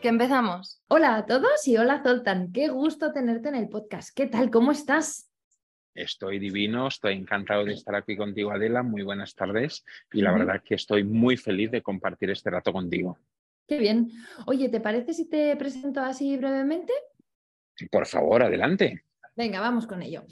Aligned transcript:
que 0.00 0.08
empezamos. 0.08 0.82
Hola 0.88 1.16
a 1.16 1.26
todos 1.26 1.66
y 1.66 1.76
hola 1.76 2.02
Zoltan, 2.02 2.52
qué 2.52 2.68
gusto 2.68 3.12
tenerte 3.12 3.48
en 3.48 3.54
el 3.54 3.68
podcast. 3.68 4.14
¿Qué 4.14 4.26
tal? 4.26 4.50
¿Cómo 4.50 4.72
estás? 4.72 5.30
Estoy 5.94 6.38
divino, 6.38 6.88
estoy 6.88 7.14
encantado 7.14 7.64
de 7.64 7.72
estar 7.72 7.94
aquí 7.94 8.16
contigo, 8.16 8.52
Adela. 8.52 8.82
Muy 8.82 9.02
buenas 9.02 9.34
tardes 9.34 9.84
y 10.12 10.20
la 10.20 10.32
verdad 10.32 10.62
que 10.62 10.74
estoy 10.74 11.04
muy 11.04 11.38
feliz 11.38 11.70
de 11.70 11.82
compartir 11.82 12.30
este 12.30 12.50
rato 12.50 12.72
contigo. 12.72 13.18
Qué 13.66 13.78
bien. 13.78 14.10
Oye, 14.46 14.68
¿te 14.68 14.80
parece 14.80 15.14
si 15.14 15.28
te 15.28 15.56
presento 15.56 16.00
así 16.00 16.36
brevemente? 16.36 16.92
Por 17.90 18.06
favor, 18.06 18.42
adelante. 18.42 19.04
Venga, 19.34 19.60
vamos 19.60 19.86
con 19.86 20.02
ello. 20.02 20.24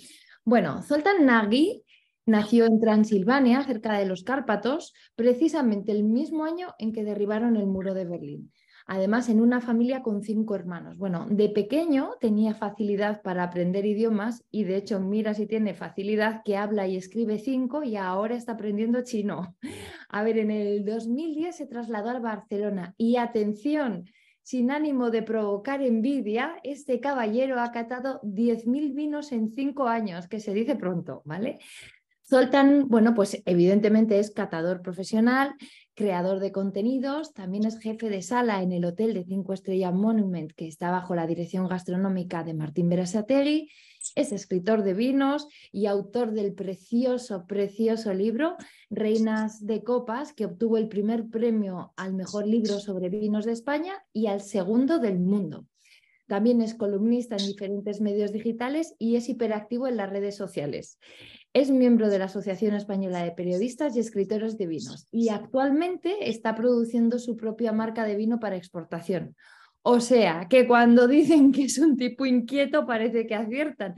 Bueno, 0.45 0.83
Zoltan 0.83 1.25
Nagy 1.25 1.83
nació 2.27 2.67
en 2.67 2.81
Transilvania, 2.81 3.63
cerca 3.65 3.99
de 3.99 4.07
los 4.07 4.25
Cárpatos, 4.25 4.93
precisamente 5.17 5.93
el 5.93 6.05
mismo 6.05 6.45
año 6.45 6.75
en 6.79 6.93
que 6.93 7.05
derribaron 7.05 7.57
el 7.57 7.67
muro 7.67 7.95
de 7.95 8.05
Berlín. 8.05 8.53
Además, 8.87 9.31
en 9.31 9.41
una 9.41 9.61
familia 9.61 10.03
con 10.03 10.23
cinco 10.23 10.55
hermanos. 10.55 10.99
Bueno, 10.99 11.27
de 11.31 11.49
pequeño 11.49 12.17
tenía 12.21 12.55
facilidad 12.55 13.23
para 13.23 13.45
aprender 13.45 13.87
idiomas 13.87 14.45
y 14.51 14.65
de 14.65 14.77
hecho, 14.77 15.01
mira 15.01 15.33
si 15.33 15.47
tiene 15.47 15.73
facilidad 15.73 16.43
que 16.45 16.57
habla 16.57 16.87
y 16.87 16.97
escribe 16.97 17.39
cinco 17.39 17.83
y 17.83 17.97
ahora 17.97 18.35
está 18.35 18.53
aprendiendo 18.53 19.03
chino. 19.03 19.57
A 20.09 20.23
ver, 20.23 20.39
en 20.39 20.51
el 20.51 20.85
2010 20.85 21.57
se 21.57 21.67
trasladó 21.67 22.11
a 22.11 22.19
Barcelona 22.19 22.95
y 22.99 23.17
atención, 23.17 24.05
sin 24.43 24.71
ánimo 24.71 25.11
de 25.11 25.23
provocar 25.23 25.81
envidia, 25.81 26.57
este 26.63 27.01
caballero 27.01 27.61
ha 27.61 27.73
catado 27.73 28.21
10.000 28.23 28.93
vinos 28.93 29.33
en 29.33 29.49
cinco 29.49 29.89
años, 29.89 30.29
que 30.29 30.39
se 30.39 30.53
dice 30.53 30.77
pronto, 30.77 31.23
¿vale? 31.25 31.59
Zoltan, 32.27 32.89
bueno, 32.89 33.15
pues 33.15 33.43
evidentemente 33.47 34.19
es 34.19 34.31
catador 34.31 34.83
profesional, 34.83 35.55
creador 35.95 36.41
de 36.41 36.53
contenidos, 36.53 37.33
también 37.33 37.65
es 37.65 37.79
jefe 37.79 38.09
de 38.11 38.23
sala 38.23 38.63
en 38.63 38.73
el 38.73 38.85
Hotel 38.85 39.15
de 39.15 39.25
Cinco 39.25 39.53
Estrellas 39.53 39.95
Monument, 39.95 40.53
que 40.53 40.67
está 40.67 40.91
bajo 40.91 41.15
la 41.15 41.27
dirección 41.27 41.69
gastronómica 41.69 42.43
de 42.43 42.55
Martín 42.55 42.89
Berasategui, 42.89 43.71
es 44.15 44.33
escritor 44.33 44.83
de 44.83 44.95
vinos 44.95 45.49
y 45.73 45.87
autor 45.87 46.33
del 46.33 46.53
precioso, 46.53 47.47
precioso 47.47 48.13
libro 48.13 48.57
Reinas 48.91 49.65
de 49.65 49.83
Copas, 49.83 50.33
que 50.33 50.45
obtuvo 50.45 50.77
el 50.77 50.89
primer 50.89 51.29
premio 51.29 51.93
al 51.97 52.13
mejor 52.15 52.47
libro 52.47 52.81
sobre 52.81 53.09
vinos 53.09 53.45
de 53.45 53.53
España 53.53 53.95
y 54.13 54.27
al 54.27 54.43
segundo 54.43 54.99
del 54.99 55.19
mundo. 55.21 55.67
También 56.27 56.63
es 56.63 56.75
columnista 56.75 57.37
en 57.37 57.47
diferentes 57.47 58.01
medios 58.01 58.33
digitales 58.33 58.95
y 58.99 59.17
es 59.17 59.29
hiperactivo 59.29 59.87
en 59.89 59.97
las 59.97 60.11
redes 60.11 60.37
sociales. 60.37 60.99
Es 61.55 61.71
miembro 61.71 62.11
de 62.11 62.19
la 62.19 62.25
Asociación 62.25 62.75
Española 62.75 63.23
de 63.23 63.31
Periodistas 63.31 63.95
y 63.95 64.01
Escritores 64.01 64.59
de 64.59 64.67
Vinos 64.67 65.07
y 65.13 65.29
actualmente 65.29 66.29
está 66.29 66.57
produciendo 66.57 67.21
su 67.21 67.37
propia 67.37 67.71
marca 67.71 68.03
de 68.03 68.17
vino 68.17 68.41
para 68.41 68.57
exportación. 68.57 69.37
O 69.83 70.01
sea, 70.01 70.49
que 70.51 70.67
cuando 70.67 71.07
dicen 71.09 71.53
que 71.53 71.67
es 71.67 71.79
un 71.79 71.97
tipo 71.97 72.27
inquieto 72.27 72.85
parece 72.85 73.29
que 73.29 73.37
aciertan. 73.37 73.95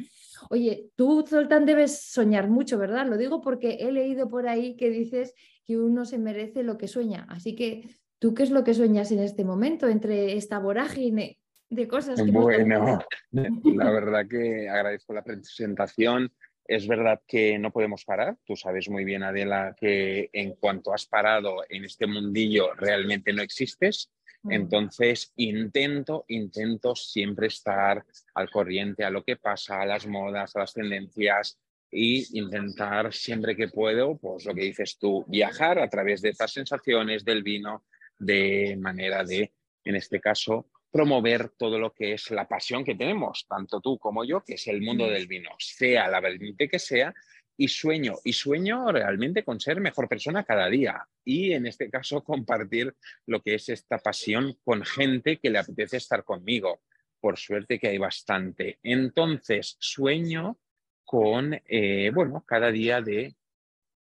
Oye, 0.51 0.91
tú, 0.97 1.25
Zoltán, 1.27 1.65
debes 1.65 1.99
soñar 2.03 2.51
mucho, 2.51 2.77
¿verdad? 2.77 3.07
Lo 3.07 3.17
digo 3.17 3.41
porque 3.41 3.79
he 3.81 3.91
leído 3.91 4.29
por 4.29 4.47
ahí 4.49 4.77
que 4.77 4.91
dices 4.91 5.33
que 5.65 5.79
uno 5.79 6.05
se 6.05 6.19
merece 6.19 6.63
lo 6.63 6.77
que 6.77 6.89
sueña. 6.89 7.27
Así 7.31 7.57
que, 7.57 7.89
¿tú 8.19 8.35
qué 8.35 8.43
es 8.43 8.51
lo 8.51 8.65
que 8.65 8.75
sueñas 8.75 9.11
en 9.13 9.21
este 9.21 9.47
momento 9.47 9.89
entre 9.89 10.37
esta 10.37 10.59
vorágine 10.59 11.39
de 11.71 11.89
cosas 11.89 12.21
que... 12.21 12.31
Bueno, 12.31 12.99
la 13.33 13.91
verdad 13.91 14.29
que 14.29 14.69
agradezco 14.69 15.15
la 15.15 15.25
presentación. 15.25 16.31
Es 16.69 16.87
verdad 16.89 17.21
que 17.27 17.59
no 17.59 17.71
podemos 17.71 18.05
parar. 18.05 18.37
Tú 18.45 18.57
sabes 18.57 18.89
muy 18.89 19.05
bien, 19.05 19.23
Adela, 19.23 19.75
que 19.79 20.31
en 20.33 20.55
cuanto 20.55 20.93
has 20.93 21.07
parado 21.07 21.65
en 21.69 21.85
este 21.85 22.07
mundillo 22.07 22.75
realmente 22.75 23.33
no 23.33 23.43
existes. 23.43 24.11
Mm. 24.43 24.53
Entonces 24.53 25.33
intento, 25.37 26.25
intento 26.29 26.95
siempre 26.95 27.49
estar 27.49 28.05
al 28.35 28.51
corriente 28.51 29.05
a 29.05 29.11
lo 29.11 29.23
que 29.25 29.37
pasa, 29.37 29.81
a 29.81 29.87
las 29.87 30.07
modas, 30.07 30.55
a 30.57 30.61
las 30.61 30.73
tendencias 30.75 31.59
y 31.91 32.39
intentar 32.39 33.13
siempre 33.13 33.57
que 33.57 33.69
puedo, 33.69 34.19
pues 34.19 34.45
lo 34.45 34.55
que 34.55 34.63
dices 34.63 34.99
tú, 34.99 35.25
viajar 35.29 35.79
a 35.79 35.89
través 35.89 36.21
de 36.21 36.31
estas 36.31 36.53
sensaciones 36.53 37.25
del 37.25 37.43
vino 37.43 37.85
de 38.19 38.77
manera 38.79 39.25
de, 39.25 39.53
en 39.85 39.97
este 39.97 40.21
caso, 40.21 40.67
promover 40.97 41.51
todo 41.51 41.79
lo 41.79 41.93
que 41.93 42.15
es 42.15 42.31
la 42.31 42.49
pasión 42.49 42.83
que 42.83 42.95
tenemos, 42.95 43.45
tanto 43.47 43.83
tú 43.83 43.99
como 43.99 44.25
yo, 44.25 44.43
que 44.43 44.55
es 44.55 44.67
el 44.67 44.81
mundo 44.81 45.07
del 45.07 45.27
vino, 45.27 45.51
sea 45.59 46.09
la 46.09 46.21
vertiente 46.21 46.71
que 46.71 46.79
sea, 46.79 47.13
y 47.55 47.69
sueño, 47.69 48.15
y 48.25 48.33
sueño 48.33 48.91
realmente 48.91 49.45
con 49.45 49.61
ser 49.61 49.79
mejor 49.79 50.09
persona 50.09 50.45
cada 50.45 50.71
día 50.71 51.07
y 51.23 51.53
en 51.53 51.67
este 51.67 51.91
caso 51.91 52.25
compartir 52.25 52.95
lo 53.27 53.43
que 53.43 53.57
es 53.57 53.69
esta 53.69 53.99
pasión 53.99 54.57
con 54.65 54.87
gente 54.87 55.37
que 55.37 55.51
le 55.51 55.59
apetece 55.59 55.99
estar 55.99 56.25
conmigo. 56.25 56.81
Por 57.21 57.37
suerte 57.37 57.79
que 57.79 57.89
hay 57.89 57.99
bastante. 57.99 58.79
Entonces, 58.83 59.77
sueño 59.79 60.59
con, 61.05 61.61
eh, 61.67 62.11
bueno, 62.15 62.43
cada 62.47 62.71
día 62.71 63.03
de 63.03 63.37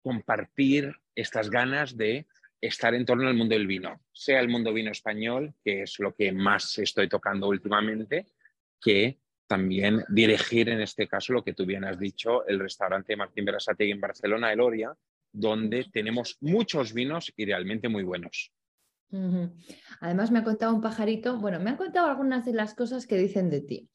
compartir 0.03 0.95
estas 1.15 1.51
ganas 1.51 1.95
de 1.99 2.27
estar 2.67 2.95
en 2.95 3.05
torno 3.05 3.29
al 3.29 3.35
mundo 3.35 3.55
del 3.55 3.67
vino, 3.67 4.01
sea 4.13 4.41
el 4.41 4.49
mundo 4.49 4.73
vino 4.73 4.91
español, 4.91 5.55
que 5.65 5.83
es 5.83 5.99
lo 5.99 6.15
que 6.15 6.33
más 6.33 6.79
estoy 6.79 7.09
tocando 7.09 7.49
últimamente, 7.49 8.27
que 8.81 9.19
también 9.47 10.05
dirigir 10.09 10.69
en 10.69 10.81
este 10.81 11.07
caso 11.07 11.33
lo 11.33 11.45
que 11.45 11.55
tú 11.55 11.65
bien 11.65 11.85
has 11.85 11.99
dicho, 11.99 12.47
el 12.47 12.59
restaurante 12.59 13.17
Martín 13.17 13.45
Berasategui 13.45 13.93
en 13.93 14.01
Barcelona, 14.01 14.53
Eloria, 14.53 14.97
donde 15.33 15.85
tenemos 15.93 16.39
muchos 16.41 16.93
vinos 16.93 17.33
y 17.37 17.45
realmente 17.45 17.89
muy 17.89 18.03
buenos. 18.03 18.53
Además 20.01 20.31
me 20.31 20.41
ha 20.41 20.45
contado 20.45 20.75
un 20.75 20.81
pajarito, 20.81 21.39
bueno, 21.39 21.61
me 21.61 21.71
han 21.71 21.77
contado 21.77 22.09
algunas 22.09 22.45
de 22.45 22.53
las 22.53 22.75
cosas 22.75 23.07
que 23.07 23.17
dicen 23.17 23.51
de 23.51 23.61
ti. 23.61 23.89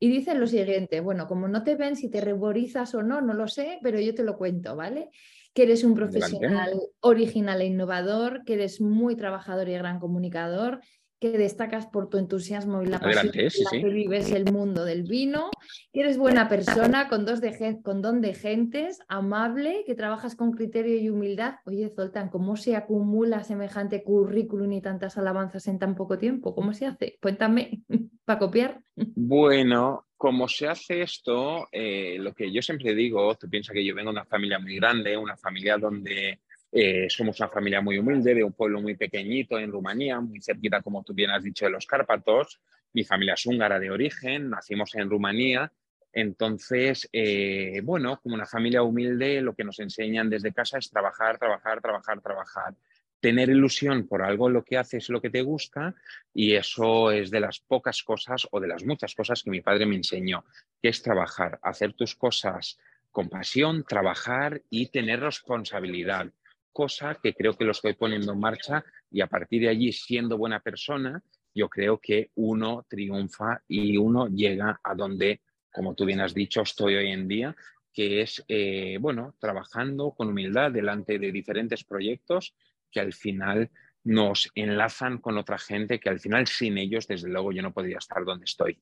Y 0.00 0.08
dicen 0.08 0.38
lo 0.38 0.46
siguiente, 0.46 1.00
bueno, 1.00 1.26
como 1.26 1.48
no 1.48 1.64
te 1.64 1.74
ven 1.74 1.96
si 1.96 2.08
te 2.08 2.20
reborizas 2.20 2.94
o 2.94 3.02
no, 3.02 3.20
no 3.20 3.34
lo 3.34 3.48
sé, 3.48 3.80
pero 3.82 3.98
yo 3.98 4.14
te 4.14 4.22
lo 4.22 4.36
cuento, 4.36 4.76
¿vale? 4.76 5.10
Que 5.58 5.64
eres 5.64 5.82
un 5.82 5.96
profesional 5.96 6.80
original 7.00 7.60
e 7.60 7.66
innovador, 7.66 8.44
que 8.44 8.54
eres 8.54 8.80
muy 8.80 9.16
trabajador 9.16 9.68
y 9.68 9.72
gran 9.72 9.98
comunicador, 9.98 10.78
que 11.20 11.36
destacas 11.36 11.86
por 11.86 12.08
tu 12.08 12.18
entusiasmo 12.18 12.82
y 12.82 12.86
la 12.86 13.00
pasión 13.00 13.32
que 13.32 13.88
vives 13.88 14.30
el 14.30 14.52
mundo 14.52 14.84
del 14.84 15.02
vino, 15.02 15.50
que 15.92 16.00
eres 16.00 16.16
buena 16.16 16.48
persona, 16.48 17.08
con, 17.08 17.24
dos 17.24 17.40
de, 17.40 17.80
con 17.82 18.02
don 18.02 18.20
de 18.20 18.34
gentes, 18.34 19.00
amable, 19.08 19.84
que 19.86 19.94
trabajas 19.94 20.36
con 20.36 20.52
criterio 20.52 20.96
y 20.96 21.10
humildad. 21.10 21.56
Oye, 21.66 21.88
Zoltan, 21.94 22.28
¿cómo 22.28 22.56
se 22.56 22.76
acumula 22.76 23.42
semejante 23.42 24.02
currículum 24.02 24.72
y 24.72 24.80
tantas 24.80 25.18
alabanzas 25.18 25.66
en 25.66 25.78
tan 25.78 25.94
poco 25.94 26.18
tiempo? 26.18 26.54
¿Cómo 26.54 26.72
se 26.72 26.86
hace? 26.86 27.18
Cuéntame, 27.20 27.82
para 28.24 28.38
copiar. 28.38 28.80
Bueno, 28.94 30.06
como 30.16 30.48
se 30.48 30.68
hace 30.68 31.02
esto, 31.02 31.68
eh, 31.72 32.16
lo 32.18 32.34
que 32.34 32.52
yo 32.52 32.62
siempre 32.62 32.94
digo, 32.94 33.34
tú 33.36 33.48
piensas 33.48 33.72
que 33.72 33.84
yo 33.84 33.94
vengo 33.94 34.10
de 34.10 34.18
una 34.18 34.24
familia 34.24 34.58
muy 34.58 34.76
grande, 34.76 35.16
una 35.16 35.36
familia 35.36 35.78
donde 35.78 36.40
eh, 36.70 37.06
somos 37.08 37.40
una 37.40 37.48
familia 37.48 37.80
muy 37.80 37.98
humilde, 37.98 38.34
de 38.34 38.44
un 38.44 38.52
pueblo 38.52 38.80
muy 38.80 38.94
pequeñito 38.96 39.58
en 39.58 39.72
Rumanía, 39.72 40.20
muy 40.20 40.40
cerquita, 40.40 40.82
como 40.82 41.02
tú 41.02 41.14
bien 41.14 41.30
has 41.30 41.42
dicho, 41.42 41.64
de 41.64 41.70
los 41.70 41.86
Cárpatos. 41.86 42.60
Mi 42.92 43.04
familia 43.04 43.34
es 43.34 43.46
húngara 43.46 43.78
de 43.78 43.90
origen, 43.90 44.50
nacimos 44.50 44.94
en 44.94 45.08
Rumanía. 45.08 45.72
Entonces, 46.12 47.08
eh, 47.12 47.80
bueno, 47.82 48.20
como 48.22 48.34
una 48.34 48.46
familia 48.46 48.82
humilde, 48.82 49.40
lo 49.40 49.54
que 49.54 49.64
nos 49.64 49.78
enseñan 49.78 50.30
desde 50.30 50.52
casa 50.52 50.78
es 50.78 50.90
trabajar, 50.90 51.38
trabajar, 51.38 51.80
trabajar, 51.80 52.20
trabajar 52.20 52.74
tener 53.20 53.48
ilusión 53.48 54.06
por 54.06 54.22
algo 54.22 54.48
lo 54.48 54.64
que 54.64 54.76
haces, 54.76 55.08
lo 55.08 55.20
que 55.20 55.30
te 55.30 55.42
gusta, 55.42 55.94
y 56.32 56.54
eso 56.54 57.10
es 57.10 57.30
de 57.30 57.40
las 57.40 57.60
pocas 57.60 58.02
cosas 58.02 58.46
o 58.50 58.60
de 58.60 58.68
las 58.68 58.84
muchas 58.84 59.14
cosas 59.14 59.42
que 59.42 59.50
mi 59.50 59.60
padre 59.60 59.86
me 59.86 59.96
enseñó, 59.96 60.44
que 60.80 60.88
es 60.88 61.02
trabajar, 61.02 61.58
hacer 61.62 61.94
tus 61.94 62.14
cosas 62.14 62.78
con 63.10 63.28
pasión, 63.28 63.84
trabajar 63.84 64.62
y 64.70 64.86
tener 64.88 65.20
responsabilidad, 65.20 66.30
cosa 66.78 67.18
que 67.20 67.34
creo 67.34 67.54
que 67.54 67.64
lo 67.64 67.72
estoy 67.72 67.94
poniendo 67.94 68.32
en 68.32 68.38
marcha 68.38 68.84
y 69.10 69.20
a 69.20 69.26
partir 69.26 69.62
de 69.62 69.68
allí, 69.68 69.90
siendo 69.90 70.38
buena 70.38 70.60
persona, 70.60 71.20
yo 71.52 71.68
creo 71.68 71.98
que 71.98 72.30
uno 72.36 72.86
triunfa 72.88 73.60
y 73.66 73.96
uno 73.96 74.28
llega 74.28 74.78
a 74.84 74.94
donde, 74.94 75.40
como 75.72 75.96
tú 75.96 76.04
bien 76.04 76.20
has 76.20 76.34
dicho, 76.34 76.62
estoy 76.62 76.94
hoy 76.94 77.10
en 77.10 77.26
día, 77.26 77.56
que 77.92 78.20
es, 78.20 78.44
eh, 78.46 78.96
bueno, 79.00 79.34
trabajando 79.40 80.12
con 80.12 80.28
humildad 80.28 80.70
delante 80.70 81.18
de 81.18 81.32
diferentes 81.32 81.82
proyectos 81.82 82.54
que 82.92 83.00
al 83.00 83.12
final 83.12 83.72
nos 84.04 84.48
enlazan 84.54 85.18
con 85.18 85.36
otra 85.36 85.58
gente 85.58 85.98
que 85.98 86.10
al 86.10 86.20
final 86.20 86.46
sin 86.46 86.78
ellos, 86.78 87.08
desde 87.08 87.28
luego, 87.28 87.50
yo 87.50 87.60
no 87.60 87.72
podría 87.72 87.98
estar 87.98 88.24
donde 88.24 88.44
estoy. 88.44 88.78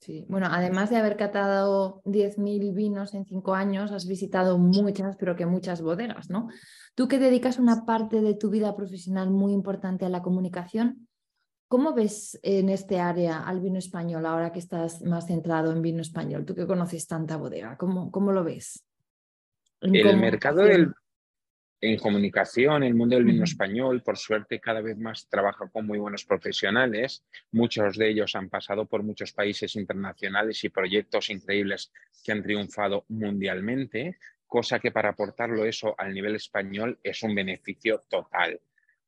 Sí, 0.00 0.24
bueno, 0.28 0.46
además 0.50 0.88
de 0.90 0.96
haber 0.96 1.16
catado 1.16 2.00
10.000 2.04 2.72
vinos 2.72 3.12
en 3.14 3.24
cinco 3.24 3.54
años, 3.54 3.90
has 3.90 4.06
visitado 4.06 4.56
muchas, 4.56 5.16
pero 5.16 5.34
que 5.34 5.46
muchas 5.46 5.82
bodegas, 5.82 6.30
¿no? 6.30 6.48
Tú 6.94 7.08
que 7.08 7.18
dedicas 7.18 7.58
una 7.58 7.84
parte 7.84 8.20
de 8.20 8.34
tu 8.34 8.50
vida 8.50 8.76
profesional 8.76 9.30
muy 9.30 9.52
importante 9.52 10.04
a 10.04 10.08
la 10.08 10.22
comunicación, 10.22 11.08
¿cómo 11.66 11.92
ves 11.92 12.38
en 12.42 12.68
este 12.68 13.00
área 13.00 13.40
al 13.40 13.60
vino 13.60 13.78
español 13.78 14.26
ahora 14.26 14.52
que 14.52 14.60
estás 14.60 15.02
más 15.02 15.26
centrado 15.26 15.72
en 15.72 15.82
vino 15.82 16.02
español? 16.02 16.44
Tú 16.44 16.54
que 16.54 16.66
conoces 16.68 17.08
tanta 17.08 17.36
bodega, 17.36 17.76
¿cómo, 17.76 18.12
cómo 18.12 18.30
lo 18.30 18.44
ves? 18.44 18.84
El 19.80 20.18
mercado 20.18 20.62
del, 20.62 20.92
en 21.80 21.96
comunicación, 21.98 22.82
el 22.82 22.94
mundo 22.94 23.16
del 23.16 23.24
vino 23.24 23.44
español, 23.44 24.02
por 24.02 24.18
suerte, 24.18 24.60
cada 24.60 24.82
vez 24.82 24.98
más 24.98 25.28
trabaja 25.28 25.68
con 25.68 25.86
muy 25.86 25.98
buenos 25.98 26.24
profesionales. 26.26 27.24
Muchos 27.52 27.96
de 27.96 28.10
ellos 28.10 28.34
han 28.34 28.50
pasado 28.50 28.86
por 28.86 29.02
muchos 29.02 29.32
países 29.32 29.74
internacionales 29.76 30.62
y 30.62 30.68
proyectos 30.68 31.30
increíbles 31.30 31.90
que 32.22 32.32
han 32.32 32.42
triunfado 32.42 33.06
mundialmente, 33.08 34.18
cosa 34.46 34.78
que 34.78 34.90
para 34.90 35.10
aportarlo 35.10 35.64
eso 35.64 35.94
al 35.96 36.12
nivel 36.12 36.34
español 36.34 36.98
es 37.02 37.22
un 37.22 37.34
beneficio 37.34 38.02
total. 38.10 38.60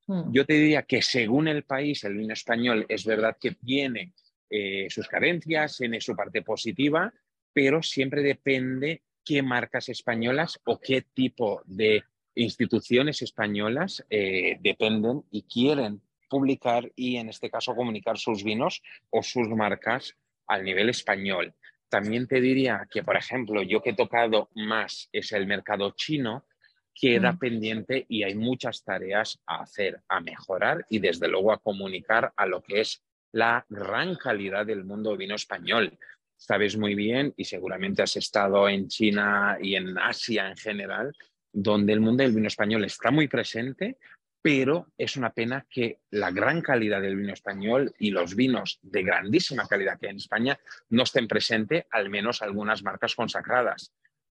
Mm. 0.06 0.32
Yo 0.32 0.46
te 0.46 0.54
diría 0.54 0.82
que 0.84 1.02
según 1.02 1.48
el 1.48 1.64
país, 1.64 2.04
el 2.04 2.16
vino 2.16 2.32
español 2.32 2.86
es 2.88 3.04
verdad 3.04 3.36
que 3.38 3.52
tiene 3.52 4.14
eh, 4.48 4.86
sus 4.88 5.08
carencias, 5.08 5.76
tiene 5.76 6.00
su 6.00 6.16
parte 6.16 6.40
positiva, 6.40 7.12
pero 7.52 7.82
siempre 7.82 8.22
depende 8.22 9.02
qué 9.24 9.42
marcas 9.42 9.90
españolas 9.90 10.58
o 10.64 10.80
qué 10.80 11.02
tipo 11.02 11.62
de 11.66 12.04
instituciones 12.34 13.22
españolas 13.22 14.04
eh, 14.10 14.58
dependen 14.60 15.24
y 15.30 15.42
quieren 15.42 16.00
publicar 16.28 16.90
y 16.96 17.16
en 17.16 17.28
este 17.28 17.50
caso 17.50 17.74
comunicar 17.74 18.18
sus 18.18 18.42
vinos 18.42 18.82
o 19.10 19.22
sus 19.22 19.48
marcas 19.48 20.16
al 20.46 20.64
nivel 20.64 20.88
español. 20.88 21.54
También 21.88 22.26
te 22.26 22.40
diría 22.40 22.88
que, 22.90 23.02
por 23.02 23.16
ejemplo, 23.16 23.62
yo 23.62 23.82
que 23.82 23.90
he 23.90 23.94
tocado 23.94 24.48
más 24.54 25.10
es 25.12 25.32
el 25.32 25.46
mercado 25.46 25.90
chino, 25.90 26.46
queda 26.94 27.32
mm. 27.32 27.38
pendiente 27.38 28.06
y 28.08 28.22
hay 28.22 28.34
muchas 28.34 28.82
tareas 28.82 29.40
a 29.46 29.62
hacer, 29.62 30.00
a 30.08 30.20
mejorar 30.20 30.86
y 30.88 31.00
desde 31.00 31.28
luego 31.28 31.52
a 31.52 31.58
comunicar 31.58 32.32
a 32.36 32.46
lo 32.46 32.62
que 32.62 32.80
es 32.80 33.02
la 33.32 33.66
gran 33.68 34.14
calidad 34.16 34.64
del 34.64 34.84
mundo 34.84 35.16
vino 35.16 35.34
español. 35.34 35.98
Sabes 36.36 36.76
muy 36.76 36.94
bien 36.94 37.34
y 37.36 37.44
seguramente 37.44 38.02
has 38.02 38.16
estado 38.16 38.68
en 38.68 38.88
China 38.88 39.58
y 39.60 39.74
en 39.74 39.98
Asia 39.98 40.48
en 40.48 40.56
general, 40.56 41.14
donde 41.52 41.92
el 41.92 42.00
mundo 42.00 42.22
del 42.22 42.32
vino 42.32 42.48
español 42.48 42.84
está 42.84 43.10
muy 43.10 43.28
presente, 43.28 43.98
pero 44.42 44.88
es 44.98 45.16
una 45.16 45.32
pena 45.32 45.66
que 45.70 46.00
la 46.10 46.32
gran 46.32 46.60
calidad 46.62 47.00
del 47.00 47.16
vino 47.16 47.32
español 47.32 47.94
y 47.98 48.10
los 48.10 48.34
vinos 48.34 48.80
de 48.82 49.04
grandísima 49.04 49.68
calidad 49.68 49.98
que 49.98 50.06
hay 50.06 50.10
en 50.10 50.16
España 50.16 50.58
no 50.90 51.04
estén 51.04 51.28
presentes, 51.28 51.84
al 51.90 52.10
menos 52.10 52.42
algunas 52.42 52.82
marcas 52.82 53.14
consagradas. 53.14 53.92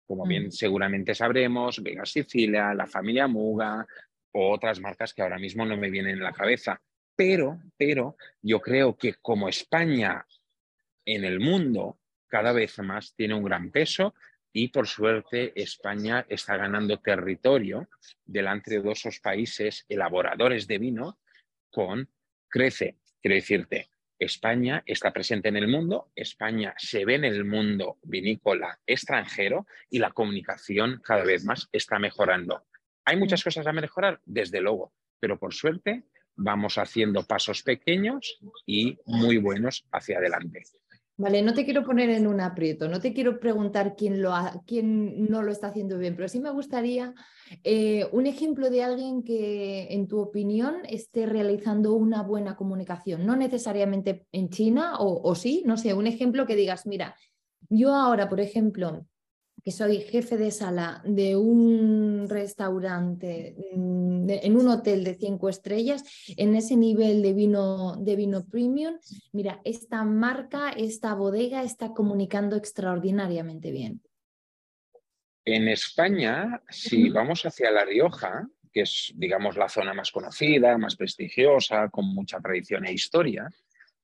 Como 0.07 0.25
bien 0.25 0.47
mm. 0.47 0.53
seguramente 0.53 1.15
sabremos, 1.15 1.83
Vega 1.83 2.07
Sicilia, 2.07 2.73
la 2.73 2.87
familia 2.87 3.27
Muga 3.27 3.85
o 4.33 4.53
otras 4.53 4.79
marcas 4.79 5.13
que 5.13 5.23
ahora 5.23 5.39
mismo 5.39 5.67
no 5.67 5.77
me 5.77 5.91
vienen 5.91 6.19
en 6.19 6.23
la 6.23 6.33
cabeza. 6.33 6.81
Pero, 7.17 7.59
pero 7.77 8.17
yo 8.43 8.61
creo 8.61 8.97
que 8.97 9.15
como 9.15 9.49
España 9.49 10.25
en 11.05 11.25
el 11.25 11.41
mundo 11.41 11.99
cada 12.29 12.53
vez 12.53 12.79
más 12.79 13.15
tiene 13.15 13.35
un 13.35 13.45
gran 13.45 13.71
peso, 13.71 14.15
y 14.59 14.69
por 14.69 14.89
suerte 14.89 15.53
España 15.55 16.25
está 16.31 16.57
ganando 16.57 16.99
territorio 17.01 17.91
delante 18.25 18.71
de 18.71 18.81
dos 18.81 19.07
países 19.23 19.85
elaboradores 19.87 20.67
de 20.67 20.79
vino 20.79 21.19
con 21.71 22.09
crece. 22.49 22.97
Quiero 23.21 23.35
decirte, 23.35 23.91
España 24.19 24.83
está 24.87 25.13
presente 25.13 25.51
en 25.51 25.59
el 25.59 25.69
mundo, 25.69 26.11
España 26.17 26.73
se 26.79 27.05
ve 27.05 27.17
en 27.17 27.27
el 27.27 27.45
mundo 27.45 27.99
vinícola 28.03 28.81
extranjero 28.87 29.67
y 29.91 29.99
la 29.99 30.13
comunicación 30.13 31.03
cada 31.05 31.25
vez 31.25 31.45
más 31.45 31.69
está 31.71 31.99
mejorando. 31.99 32.65
¿Hay 33.05 33.19
muchas 33.19 33.45
cosas 33.45 33.67
a 33.67 33.75
mejorar? 33.75 34.23
Desde 34.25 34.63
luego, 34.63 34.95
pero 35.21 35.39
por 35.39 35.53
suerte 35.53 36.05
vamos 36.35 36.79
haciendo 36.79 37.25
pasos 37.25 37.63
pequeños 37.63 38.39
y 38.65 38.97
muy 39.05 39.37
buenos 39.37 39.85
hacia 39.93 40.17
adelante. 40.17 40.63
Vale, 41.19 41.43
no 41.43 41.55
te 41.55 41.65
quiero 41.65 41.83
poner 41.83 42.11
en 42.11 42.27
un 42.27 42.43
aprieto, 42.43 42.89
no 42.89 43.01
te 43.01 43.15
quiero 43.15 43.41
preguntar 43.41 43.97
quién, 43.97 44.21
lo 44.21 44.35
quién 44.67 45.31
no 45.31 45.43
lo 45.43 45.51
está 45.51 45.69
haciendo 45.69 45.97
bien, 45.97 46.15
pero 46.15 46.29
sí 46.29 46.41
me 46.41 46.51
gustaría 46.51 47.15
eh, 47.65 48.07
un 48.13 48.27
ejemplo 48.27 48.69
de 48.69 48.83
alguien 48.83 49.23
que, 49.23 49.87
en 49.95 50.09
tu 50.09 50.21
opinión, 50.21 50.83
esté 50.87 51.25
realizando 51.25 51.95
una 51.95 52.23
buena 52.23 52.55
comunicación, 52.55 53.25
no 53.25 53.35
necesariamente 53.35 54.27
en 54.31 54.51
China 54.51 54.99
o, 54.99 55.23
o 55.27 55.35
sí, 55.35 55.63
no 55.65 55.79
sé, 55.79 55.95
un 55.95 56.07
ejemplo 56.07 56.47
que 56.47 56.55
digas, 56.55 56.87
mira, 56.87 57.17
yo 57.71 57.95
ahora, 57.95 58.29
por 58.29 58.41
ejemplo, 58.41 59.07
que 59.67 59.73
soy 59.73 60.01
jefe 60.01 60.37
de 60.37 60.53
sala 60.53 61.03
de 61.05 61.35
un 61.35 62.29
restaurante, 62.29 63.57
mm, 63.75 64.31
en 64.31 64.57
un 64.57 64.69
hotel 64.69 65.03
de 65.03 65.17
cinco 65.17 65.49
estrellas, 65.49 66.05
en 66.37 66.55
ese 66.55 66.77
nivel 66.77 67.21
de 67.21 67.33
vino, 67.33 67.97
de 67.97 68.15
vino 68.15 68.47
premium, 68.47 68.95
mira, 69.33 69.61
esta 69.65 70.05
marca, 70.05 70.71
esta 70.71 71.15
bodega 71.15 71.65
está 71.65 71.93
comunicando 71.95 72.55
extraordinariamente 72.55 73.73
bien. 73.73 74.03
En 75.45 75.67
España, 75.67 76.63
si 76.71 77.11
vamos 77.11 77.45
hacia 77.45 77.73
La 77.73 77.85
Rioja, 77.85 78.49
que 78.73 78.83
es, 78.83 79.13
digamos, 79.17 79.57
la 79.57 79.69
zona 79.69 79.95
más 79.95 80.13
conocida, 80.13 80.79
más 80.79 80.95
prestigiosa, 80.95 81.89
con 81.89 82.15
mucha 82.15 82.39
tradición 82.39 82.87
e 82.87 82.93
historia, 82.93 83.51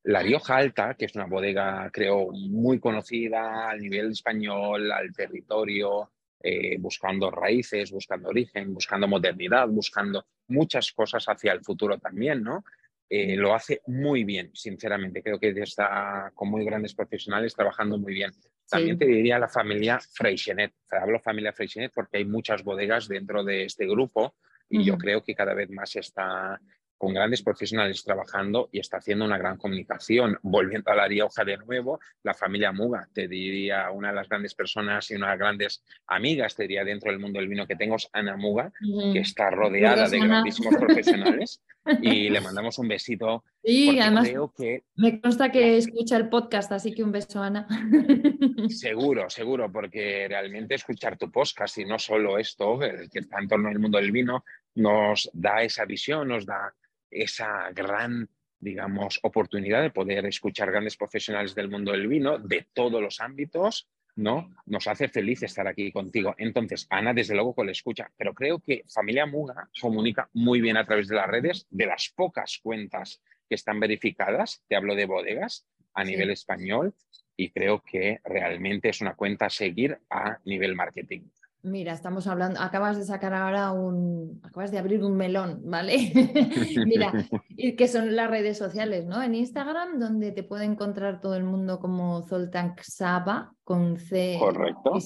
la 0.04 0.22
Rioja 0.22 0.56
Alta, 0.56 0.94
que 0.94 1.04
es 1.04 1.14
una 1.14 1.26
bodega, 1.26 1.88
creo, 1.92 2.30
muy 2.32 2.80
conocida 2.80 3.70
a 3.70 3.76
nivel 3.76 4.10
español, 4.10 4.90
al 4.90 5.12
territorio, 5.12 6.10
eh, 6.42 6.76
buscando 6.78 7.30
raíces, 7.30 7.92
buscando 7.92 8.30
origen, 8.30 8.74
buscando 8.74 9.06
modernidad, 9.06 9.68
buscando 9.68 10.26
muchas 10.48 10.90
cosas 10.92 11.24
hacia 11.26 11.52
el 11.52 11.62
futuro 11.62 11.98
también, 11.98 12.42
¿no? 12.42 12.64
Eh, 13.08 13.36
lo 13.36 13.54
hace 13.54 13.82
muy 13.86 14.24
bien, 14.24 14.50
sinceramente. 14.54 15.22
Creo 15.22 15.38
que 15.38 15.50
está 15.50 16.32
con 16.34 16.48
muy 16.48 16.64
grandes 16.64 16.94
profesionales 16.94 17.54
trabajando 17.54 17.98
muy 17.98 18.14
bien. 18.14 18.32
También 18.68 18.98
te 18.98 19.04
diría 19.04 19.38
la 19.38 19.48
familia 19.48 20.00
Freixenet. 20.00 20.72
Hablo 20.90 21.20
familia 21.20 21.52
Freixenet 21.52 21.92
porque 21.94 22.16
hay 22.16 22.24
muchas 22.24 22.64
bodegas 22.64 23.06
dentro 23.06 23.44
de 23.44 23.64
este 23.64 23.86
grupo 23.86 24.34
y 24.68 24.82
yo 24.82 24.96
creo 24.96 25.22
que 25.22 25.34
cada 25.34 25.52
vez 25.52 25.68
más 25.70 25.94
está 25.96 26.58
con 27.02 27.14
grandes 27.14 27.42
profesionales 27.42 28.04
trabajando 28.04 28.68
y 28.70 28.78
está 28.78 28.98
haciendo 28.98 29.24
una 29.24 29.36
gran 29.36 29.56
comunicación. 29.56 30.38
Volviendo 30.42 30.88
a 30.92 30.94
la 30.94 31.08
Rioja 31.08 31.44
de 31.44 31.56
nuevo, 31.56 31.98
la 32.22 32.32
familia 32.32 32.70
Muga, 32.70 33.08
te 33.12 33.26
diría 33.26 33.90
una 33.90 34.10
de 34.10 34.14
las 34.14 34.28
grandes 34.28 34.54
personas 34.54 35.10
y 35.10 35.16
una 35.16 35.26
de 35.26 35.32
las 35.32 35.38
grandes 35.40 35.84
amigas, 36.06 36.54
te 36.54 36.62
diría 36.62 36.84
dentro 36.84 37.10
del 37.10 37.18
mundo 37.18 37.40
del 37.40 37.48
vino 37.48 37.66
que 37.66 37.74
tengo, 37.74 37.96
es 37.96 38.08
Ana 38.12 38.36
Muga, 38.36 38.72
que 39.12 39.18
está 39.18 39.50
rodeada 39.50 40.08
de 40.08 40.20
grandísimos 40.20 40.76
profesionales 40.76 41.60
y 42.02 42.30
le 42.30 42.40
mandamos 42.40 42.78
un 42.78 42.86
besito. 42.86 43.42
Sí, 43.64 43.98
además 43.98 44.30
que, 44.56 44.84
me 44.94 45.20
consta 45.20 45.50
que 45.50 45.78
escucha 45.78 46.16
el 46.16 46.28
podcast, 46.28 46.70
así 46.70 46.94
que 46.94 47.02
un 47.02 47.10
beso, 47.10 47.42
Ana. 47.42 47.66
Seguro, 48.68 49.28
seguro, 49.28 49.72
porque 49.72 50.26
realmente 50.28 50.76
escuchar 50.76 51.18
tu 51.18 51.32
podcast 51.32 51.78
y 51.78 51.84
no 51.84 51.98
solo 51.98 52.38
esto, 52.38 52.78
que 52.78 53.18
está 53.18 53.40
en 53.40 53.48
torno 53.48 53.68
al 53.70 53.80
mundo 53.80 53.98
del 53.98 54.12
vino, 54.12 54.44
nos 54.76 55.28
da 55.32 55.62
esa 55.62 55.84
visión, 55.84 56.28
nos 56.28 56.46
da 56.46 56.72
esa 57.12 57.70
gran, 57.72 58.28
digamos, 58.58 59.20
oportunidad 59.22 59.82
de 59.82 59.90
poder 59.90 60.26
escuchar 60.26 60.70
grandes 60.70 60.96
profesionales 60.96 61.54
del 61.54 61.68
mundo 61.68 61.92
del 61.92 62.08
vino, 62.08 62.38
de 62.38 62.66
todos 62.72 63.00
los 63.00 63.20
ámbitos, 63.20 63.88
¿no? 64.16 64.54
Nos 64.66 64.86
hace 64.86 65.08
feliz 65.08 65.42
estar 65.42 65.66
aquí 65.66 65.92
contigo. 65.92 66.34
Entonces, 66.38 66.86
Ana, 66.90 67.14
desde 67.14 67.34
luego, 67.34 67.54
con 67.54 67.66
la 67.66 67.72
escucha, 67.72 68.10
pero 68.16 68.34
creo 68.34 68.58
que 68.60 68.84
Familia 68.92 69.26
Muga 69.26 69.68
comunica 69.80 70.28
muy 70.32 70.60
bien 70.60 70.76
a 70.76 70.84
través 70.84 71.08
de 71.08 71.16
las 71.16 71.28
redes, 71.28 71.66
de 71.70 71.86
las 71.86 72.12
pocas 72.14 72.58
cuentas 72.62 73.22
que 73.48 73.54
están 73.54 73.80
verificadas, 73.80 74.64
te 74.68 74.76
hablo 74.76 74.94
de 74.94 75.06
bodegas 75.06 75.66
a 75.94 76.04
nivel 76.04 76.30
español, 76.30 76.94
y 77.36 77.50
creo 77.50 77.82
que 77.82 78.20
realmente 78.24 78.88
es 78.88 79.00
una 79.00 79.14
cuenta 79.14 79.46
a 79.46 79.50
seguir 79.50 79.98
a 80.10 80.38
nivel 80.44 80.74
marketing. 80.74 81.22
Mira, 81.64 81.92
estamos 81.92 82.26
hablando, 82.26 82.60
acabas 82.60 82.98
de 82.98 83.04
sacar 83.04 83.32
ahora 83.34 83.70
un, 83.70 84.40
acabas 84.42 84.72
de 84.72 84.78
abrir 84.78 85.04
un 85.04 85.16
melón, 85.16 85.60
¿vale? 85.64 86.12
Mira, 86.86 87.12
que 87.56 87.86
son 87.86 88.16
las 88.16 88.28
redes 88.28 88.58
sociales, 88.58 89.06
¿no? 89.06 89.22
En 89.22 89.36
Instagram, 89.36 90.00
donde 90.00 90.32
te 90.32 90.42
puede 90.42 90.64
encontrar 90.64 91.20
todo 91.20 91.36
el 91.36 91.44
mundo 91.44 91.78
como 91.78 92.22
Zoltan 92.22 92.74
Xaba, 92.82 93.54
con 93.62 93.96
C. 93.96 94.38
Correcto. 94.40 94.98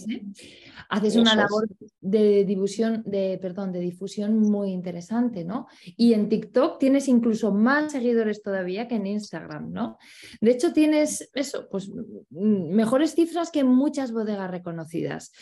Haces 0.89 1.17
una 1.17 1.37
labor 1.37 1.69
de 2.01 2.47
difusión, 2.47 3.03
de, 3.05 3.39
perdón, 3.41 3.71
de 3.71 3.81
difusión 3.81 4.39
muy 4.39 4.71
interesante, 4.71 5.45
¿no? 5.45 5.67
Y 5.97 6.15
en 6.15 6.31
TikTok 6.31 6.79
tienes 6.79 7.07
incluso 7.09 7.53
más 7.53 7.93
seguidores 7.93 8.41
todavía 8.43 8.89
que 8.89 8.95
en 8.95 9.07
Instagram, 9.07 9.73
¿no? 9.73 9.99
De 10.41 10.53
hecho, 10.53 10.73
tienes 10.73 11.29
eso, 11.35 11.69
pues 11.71 11.91
mejores 12.31 13.15
cifras 13.15 13.51
que 13.51 13.63
muchas 13.63 14.11
bodegas 14.11 14.51
reconocidas. 14.51 15.33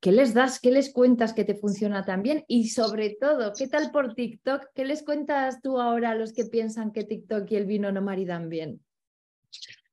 ¿Qué 0.00 0.12
les 0.12 0.32
das? 0.32 0.60
¿Qué 0.60 0.70
les 0.70 0.92
cuentas 0.92 1.34
que 1.34 1.44
te 1.44 1.54
funciona 1.54 2.06
tan 2.06 2.22
bien? 2.22 2.44
Y 2.48 2.68
sobre 2.68 3.16
todo, 3.20 3.52
¿qué 3.56 3.68
tal 3.68 3.90
por 3.90 4.14
TikTok? 4.14 4.68
¿Qué 4.74 4.86
les 4.86 5.02
cuentas 5.02 5.60
tú 5.60 5.78
ahora 5.78 6.12
a 6.12 6.14
los 6.14 6.32
que 6.32 6.46
piensan 6.46 6.90
que 6.90 7.04
TikTok 7.04 7.50
y 7.50 7.56
el 7.56 7.66
vino 7.66 7.92
no 7.92 8.00
maridan 8.00 8.48
bien? 8.48 8.80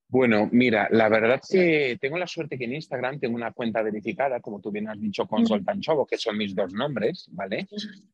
Bueno, 0.09 0.47
mira, 0.53 0.87
la 0.91 1.09
verdad 1.09 1.41
que 1.49 1.97
tengo 1.99 2.17
la 2.17 2.27
suerte 2.27 2.57
que 2.57 2.63
en 2.63 2.75
Instagram 2.75 3.19
tengo 3.19 3.35
una 3.35 3.51
cuenta 3.51 3.81
verificada, 3.81 4.39
como 4.39 4.61
tú 4.61 4.71
bien 4.71 4.87
has 4.87 5.01
dicho, 5.01 5.27
con 5.27 5.45
Soltan 5.45 5.81
Chobo, 5.81 6.07
que 6.07 6.17
son 6.17 6.37
mis 6.37 6.55
dos 6.55 6.71
nombres, 6.71 7.27
¿vale? 7.33 7.67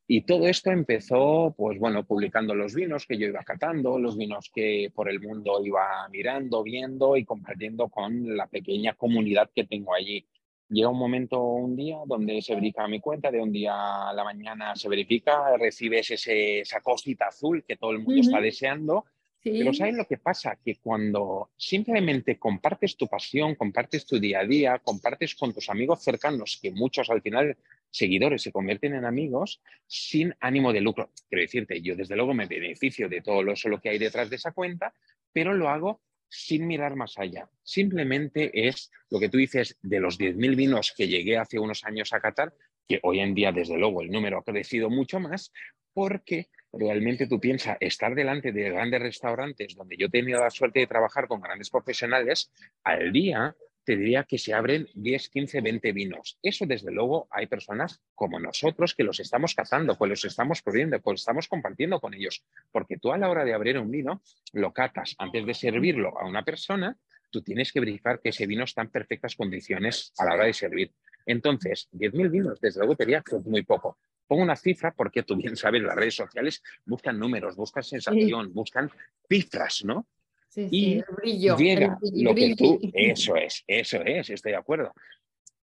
Y 0.08 0.22
todo 0.22 0.48
esto 0.48 0.72
empezó, 0.72 1.54
pues 1.56 1.78
bueno, 1.78 2.04
publicando 2.04 2.56
los 2.56 2.74
vinos 2.74 3.06
que 3.06 3.20
yo 3.20 3.28
iba 3.28 3.44
catando, 3.44 4.00
los 4.00 4.18
vinos 4.18 4.50
que 4.52 4.92
por 4.96 5.08
el 5.08 5.20
mundo 5.22 5.64
iba 5.64 6.10
mirando, 6.10 6.64
viendo 6.64 7.16
y 7.16 7.26
compartiendo 7.26 7.88
con 7.90 8.36
la 8.36 8.48
pequeña 8.48 8.96
comunidad 8.96 9.52
que 9.54 9.66
tengo 9.66 9.94
allí. 9.94 10.26
Llega 10.70 10.90
un 10.90 10.98
momento, 10.98 11.42
un 11.42 11.76
día, 11.76 11.98
donde 12.06 12.42
se 12.42 12.56
verifica 12.56 12.88
mi 12.88 13.00
cuenta, 13.00 13.30
de 13.30 13.42
un 13.42 13.52
día 13.52 14.10
a 14.10 14.14
la 14.14 14.24
mañana 14.24 14.76
se 14.76 14.90
verifica, 14.90 15.56
recibes 15.58 16.12
ese, 16.12 16.62
esa 16.62 16.82
cosita 16.82 17.28
azul 17.28 17.64
que 17.68 17.78
todo 17.78 17.92
el 17.92 18.00
mundo 18.00 18.22
está 18.22 18.40
deseando 18.40 19.06
pero 19.44 19.74
¿sabes 19.74 19.96
lo 19.96 20.06
que 20.06 20.18
pasa? 20.18 20.58
Que 20.64 20.78
cuando 20.78 21.52
simplemente 21.58 22.40
compartes 22.40 22.96
tu 22.96 23.08
pasión, 23.08 23.56
compartes 23.56 24.06
tu 24.06 24.18
día 24.18 24.40
a 24.40 24.46
día, 24.46 24.80
compartes 24.80 25.36
con 25.36 25.54
tus 25.54 25.70
amigos 25.70 26.02
cercanos, 26.02 26.60
que 26.62 26.72
muchos 26.72 27.10
al 27.10 27.22
final 27.22 27.58
seguidores 27.90 28.42
se 28.42 28.54
convierten 28.54 28.96
en 28.96 29.04
amigos, 29.04 29.62
sin 29.86 30.34
ánimo 30.40 30.72
de 30.72 30.80
lucro. 30.80 31.10
Quiero 31.28 31.42
decirte, 31.42 31.82
yo 31.82 31.96
desde 31.96 32.16
luego 32.16 32.34
me 32.34 32.46
beneficio 32.46 33.10
de 33.10 33.22
todo 33.22 33.44
lo, 33.44 33.54
lo 33.66 33.82
que 33.82 33.90
hay 33.90 34.00
detrás 34.00 34.30
de 34.30 34.38
esa 34.38 34.54
cuenta, 34.54 34.94
pero 35.34 35.54
lo 35.54 35.68
hago 35.68 36.00
sin 36.34 36.66
mirar 36.66 36.96
más 36.96 37.18
allá. 37.20 37.48
Simplemente 37.62 38.68
es 38.68 38.92
lo 39.10 39.20
que 39.20 39.30
tú 39.30 39.38
dices 39.38 39.78
de 39.84 40.00
los 40.00 40.20
10.000 40.20 40.56
vinos 40.56 40.94
que 40.98 41.08
llegué 41.08 41.38
hace 41.38 41.60
unos 41.60 41.84
años 41.84 42.12
a 42.12 42.20
Qatar, 42.20 42.54
que 42.88 43.00
hoy 43.04 43.20
en 43.20 43.36
día, 43.36 43.52
desde 43.52 43.78
luego, 43.78 44.02
el 44.02 44.10
número 44.10 44.40
ha 44.40 44.44
crecido 44.44 44.90
mucho 44.90 45.20
más, 45.20 45.54
porque 45.94 46.50
realmente 46.72 47.28
tú 47.28 47.40
piensas 47.40 47.78
estar 47.80 48.16
delante 48.16 48.52
de 48.52 48.72
grandes 48.72 49.02
restaurantes 49.02 49.76
donde 49.76 49.96
yo 49.96 50.08
he 50.08 50.10
tenido 50.10 50.42
la 50.42 50.50
suerte 50.50 50.80
de 50.80 50.88
trabajar 50.88 51.28
con 51.28 51.40
grandes 51.40 51.70
profesionales, 51.70 52.52
al 52.84 53.12
día 53.12 53.56
te 53.86 53.98
diría 53.98 54.24
que 54.24 54.38
se 54.38 54.54
abren 54.54 54.88
10, 54.94 55.30
15, 55.30 55.62
20 55.62 55.92
vinos. 55.92 56.40
Eso, 56.42 56.66
desde 56.66 56.92
luego, 56.92 57.28
hay 57.30 57.48
personas 57.48 58.02
como 58.16 58.40
nosotros 58.40 58.96
que 58.96 59.04
los 59.04 59.20
estamos 59.20 59.56
cazando, 59.56 59.98
que 59.98 60.08
los 60.08 60.24
estamos 60.26 60.62
poniendo, 60.62 61.02
que 61.02 61.12
los 61.12 61.22
estamos 61.22 61.48
compartiendo 61.48 62.00
con 62.00 62.14
ellos. 62.14 62.44
Porque 62.72 62.98
tú 62.98 63.12
a 63.12 63.18
la 63.18 63.30
hora 63.30 63.44
de 63.44 63.54
abrir 63.54 63.78
un 63.78 63.92
vino, 63.92 64.22
lo 64.54 64.72
catas 64.74 65.16
antes 65.18 65.46
de 65.46 65.54
servirlo 65.54 66.18
a 66.20 66.26
una 66.26 66.44
persona, 66.44 66.98
tú 67.30 67.42
tienes 67.42 67.72
que 67.72 67.80
verificar 67.80 68.22
que 68.22 68.30
ese 68.30 68.48
vino 68.48 68.64
está 68.64 68.82
en 68.84 68.90
perfectas 68.90 69.36
condiciones 69.36 70.14
a 70.18 70.26
la 70.26 70.36
hora 70.36 70.46
de 70.46 70.54
servir. 70.54 70.94
Entonces, 71.26 71.90
10.000 71.92 72.30
vinos, 72.30 72.62
desde 72.62 72.80
luego, 72.80 72.96
te 72.96 73.06
diría 73.06 73.22
que 73.22 73.36
es 73.36 73.46
muy 73.46 73.64
poco. 73.64 73.98
Pongo 74.28 74.44
una 74.44 74.56
cifra 74.56 74.94
porque 74.94 75.24
tú 75.24 75.36
bien 75.36 75.56
sabes, 75.56 75.82
las 75.82 75.96
redes 75.96 76.16
sociales 76.16 76.64
buscan 76.86 77.20
números, 77.20 77.56
buscan 77.56 77.84
sensación, 77.84 78.54
buscan 78.54 78.90
cifras, 79.28 79.84
¿no? 79.84 80.08
Sí, 80.54 80.68
y 80.70 80.94
el 81.00 81.06
brillo, 81.18 81.58
llega 81.58 81.98
lo 82.14 82.36
que 82.36 82.56
tú, 82.56 82.80
eso 82.94 83.36
es, 83.36 83.64
eso 83.66 84.04
es, 84.04 84.30
estoy 84.30 84.52
de 84.52 84.58
acuerdo. 84.60 84.94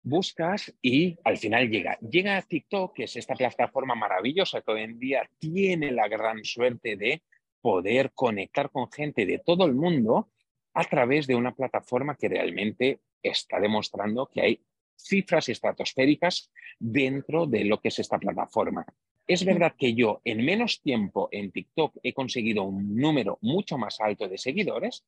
Buscas 0.02 0.74
y 0.82 1.16
al 1.24 1.38
final 1.38 1.70
llega. 1.70 2.00
Llega 2.00 2.36
a 2.36 2.42
TikTok, 2.42 2.96
que 2.96 3.04
es 3.04 3.16
esta 3.16 3.36
plataforma 3.36 3.94
maravillosa 3.94 4.62
que 4.62 4.72
hoy 4.72 4.82
en 4.82 4.98
día 4.98 5.30
tiene 5.38 5.92
la 5.92 6.08
gran 6.08 6.44
suerte 6.44 6.96
de 6.96 7.22
poder 7.62 8.12
conectar 8.16 8.72
con 8.72 8.92
gente 8.92 9.28
de 9.28 9.38
todo 9.38 9.68
el 9.68 9.76
mundo 9.76 10.32
a 10.74 10.84
través 10.86 11.28
de 11.28 11.36
una 11.36 11.54
plataforma 11.54 12.16
que 12.16 12.30
realmente 12.30 13.02
está 13.22 13.60
demostrando 13.60 14.32
que 14.34 14.42
hay 14.42 14.62
cifras 14.96 15.48
estratosféricas 15.50 16.52
dentro 16.80 17.46
de 17.46 17.66
lo 17.66 17.80
que 17.80 17.90
es 17.90 18.00
esta 18.00 18.18
plataforma. 18.18 18.84
Es 19.28 19.46
verdad 19.46 19.74
que 19.78 19.94
yo 19.94 20.22
en 20.26 20.44
menos 20.44 20.82
tiempo 20.82 21.30
en 21.32 21.52
TikTok 21.52 21.98
he 22.04 22.14
conseguido 22.14 22.64
un 22.64 22.96
número 22.96 23.38
mucho 23.42 23.78
más 23.78 24.00
alto 24.02 24.28
de 24.28 24.38
seguidores, 24.38 25.06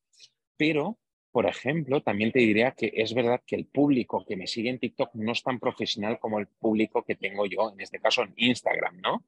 pero, 0.55 0.97
por 1.31 1.45
ejemplo, 1.45 2.01
también 2.01 2.31
te 2.31 2.39
diría 2.39 2.71
que 2.71 2.91
es 2.95 3.13
verdad 3.13 3.41
que 3.45 3.55
el 3.55 3.65
público 3.65 4.23
que 4.25 4.37
me 4.37 4.47
sigue 4.47 4.69
en 4.69 4.79
TikTok 4.79 5.15
no 5.15 5.31
es 5.31 5.43
tan 5.43 5.59
profesional 5.59 6.19
como 6.19 6.39
el 6.39 6.47
público 6.47 7.03
que 7.03 7.15
tengo 7.15 7.45
yo, 7.45 7.71
en 7.73 7.81
este 7.81 7.99
caso 7.99 8.23
en 8.23 8.33
Instagram, 8.37 9.01
¿no? 9.01 9.25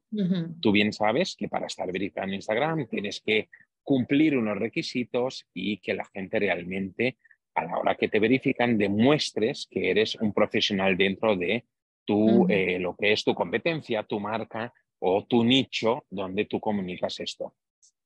Tú 0.60 0.72
bien 0.72 0.92
sabes 0.92 1.36
que 1.36 1.48
para 1.48 1.66
estar 1.66 1.90
verificado 1.92 2.28
en 2.28 2.34
Instagram 2.34 2.86
tienes 2.88 3.20
que 3.20 3.48
cumplir 3.82 4.36
unos 4.36 4.58
requisitos 4.58 5.46
y 5.52 5.78
que 5.78 5.94
la 5.94 6.04
gente 6.06 6.38
realmente 6.38 7.18
a 7.54 7.64
la 7.64 7.78
hora 7.78 7.94
que 7.94 8.08
te 8.08 8.20
verifican 8.20 8.76
demuestres 8.78 9.66
que 9.70 9.90
eres 9.90 10.14
un 10.16 10.32
profesional 10.32 10.96
dentro 10.96 11.36
de 11.36 11.64
tu, 12.06 12.46
eh, 12.48 12.78
lo 12.78 12.96
que 12.96 13.12
es 13.12 13.24
tu 13.24 13.34
competencia, 13.34 14.04
tu 14.04 14.18
marca 14.18 14.72
o 14.98 15.26
tu 15.26 15.44
nicho 15.44 16.04
donde 16.08 16.46
tú 16.46 16.58
comunicas 16.58 17.20
esto. 17.20 17.54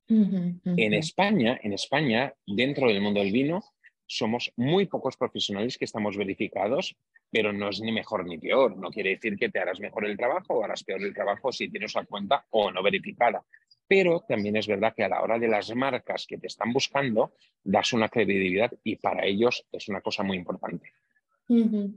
En 0.09 0.92
España, 0.95 1.61
en 1.62 1.73
España, 1.73 2.35
dentro 2.45 2.88
del 2.88 3.00
mundo 3.00 3.21
del 3.21 3.30
vino, 3.30 3.62
somos 4.07 4.52
muy 4.57 4.87
pocos 4.87 5.16
profesionales 5.16 5.78
que 5.78 5.85
estamos 5.85 6.16
verificados, 6.16 6.97
pero 7.30 7.52
no 7.52 7.69
es 7.69 7.80
ni 7.80 7.92
mejor 7.92 8.26
ni 8.26 8.37
peor. 8.37 8.76
No 8.76 8.90
quiere 8.90 9.11
decir 9.11 9.37
que 9.37 9.50
te 9.50 9.61
harás 9.61 9.78
mejor 9.78 10.07
el 10.07 10.16
trabajo 10.16 10.54
o 10.54 10.64
harás 10.64 10.83
peor 10.83 11.00
el 11.02 11.14
trabajo 11.14 11.52
si 11.52 11.69
tienes 11.69 11.95
una 11.95 12.07
cuenta 12.07 12.45
o 12.50 12.73
no 12.73 12.83
verificada 12.83 13.45
pero 13.90 14.21
también 14.21 14.54
es 14.54 14.69
verdad 14.69 14.95
que 14.95 15.02
a 15.02 15.09
la 15.09 15.21
hora 15.21 15.37
de 15.37 15.49
las 15.49 15.75
marcas 15.75 16.25
que 16.25 16.38
te 16.38 16.47
están 16.47 16.73
buscando, 16.73 17.33
das 17.64 17.92
una 17.92 18.09
credibilidad 18.09 18.71
y 18.85 18.95
para 18.95 19.26
ellos 19.26 19.66
es 19.73 19.88
una 19.88 20.00
cosa 20.00 20.23
muy 20.23 20.37
importante. 20.37 20.92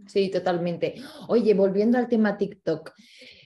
Sí, 0.08 0.30
totalmente. 0.32 0.96
Oye, 1.28 1.54
volviendo 1.54 1.98
al 1.98 2.08
tema 2.08 2.38
TikTok, 2.38 2.92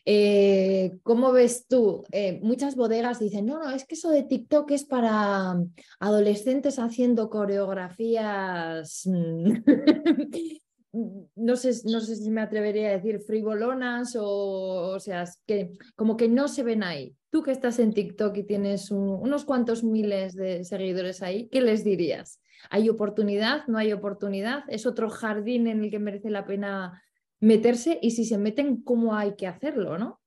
eh, 0.06 1.00
¿cómo 1.04 1.34
ves 1.34 1.68
tú? 1.68 2.06
Eh, 2.14 2.40
muchas 2.42 2.78
bodegas 2.78 3.20
dicen, 3.20 3.46
no, 3.46 3.60
no, 3.60 3.72
es 3.72 3.86
que 3.86 3.96
eso 3.96 4.10
de 4.10 4.24
TikTok 4.24 4.72
es 4.72 4.86
para 4.86 5.56
adolescentes 6.00 6.80
haciendo 6.80 7.30
coreografías 7.30 9.04
mm, 9.06 9.52
no 11.36 11.56
sé, 11.58 11.72
no 11.84 12.00
sé 12.00 12.16
si 12.16 12.32
me 12.32 12.40
atrevería 12.40 12.88
a 12.88 12.94
decir 12.94 13.20
frivolonas 13.20 14.16
o, 14.18 14.94
o 14.96 15.00
sea, 15.02 15.26
que 15.46 15.72
como 15.98 16.16
que 16.16 16.30
no 16.30 16.48
se 16.48 16.64
ven 16.64 16.84
ahí. 16.84 17.14
Tú 17.30 17.44
que 17.44 17.52
estás 17.52 17.78
en 17.80 17.94
TikTok 17.94 18.38
y 18.38 18.44
tienes 18.44 18.90
unos 18.92 19.44
cuantos 19.44 19.84
miles 19.84 20.36
de 20.36 20.64
seguidores 20.64 21.22
ahí, 21.22 21.50
¿qué 21.50 21.60
les 21.60 21.84
dirías? 21.84 22.40
¿Hay 22.70 22.90
oportunidad? 22.90 23.66
¿No 23.68 23.78
hay 23.78 23.94
oportunidad? 23.94 24.64
¿Es 24.68 24.86
otro 24.86 25.10
jardín 25.10 25.68
en 25.68 25.84
el 25.84 25.92
que 25.92 26.00
merece 26.00 26.30
la 26.30 26.46
pena 26.46 27.04
meterse? 27.40 28.00
Y 28.02 28.12
si 28.12 28.26
se 28.26 28.38
meten, 28.38 28.82
¿cómo 28.84 29.16
hay 29.16 29.36
que 29.36 29.48
hacerlo, 29.48 29.98
no? 29.98 30.20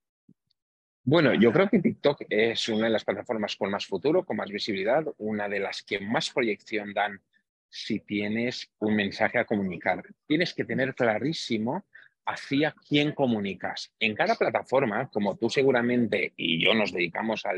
Bueno, 1.03 1.35
yo 1.35 1.53
creo 1.53 1.69
que 1.69 1.81
TikTok 1.81 2.25
es 2.29 2.69
una 2.69 2.85
de 2.85 2.93
las 2.93 3.05
plataformas 3.05 3.57
con 3.57 3.71
más 3.71 3.87
futuro, 3.87 4.25
con 4.25 4.37
más 4.37 4.51
visibilidad, 4.51 5.05
una 5.19 5.49
de 5.49 5.59
las 5.59 5.83
que 5.83 5.99
más 5.99 6.31
proyección 6.31 6.93
dan 6.93 7.21
si 7.69 8.01
tienes 8.01 8.71
un 8.79 8.97
mensaje 8.97 9.39
a 9.39 9.45
comunicar. 9.45 10.03
Tienes 10.27 10.53
que 10.53 10.65
tener 10.65 10.95
clarísimo 10.95 11.87
hacia 12.27 12.75
quién 12.87 13.13
comunicas. 13.13 13.93
En 13.99 14.15
cada 14.15 14.37
plataforma, 14.37 15.09
como 15.09 15.37
tú 15.37 15.49
seguramente 15.49 16.33
y 16.37 16.63
yo 16.63 16.75
nos 16.75 16.93
dedicamos 16.93 17.45
a 17.47 17.53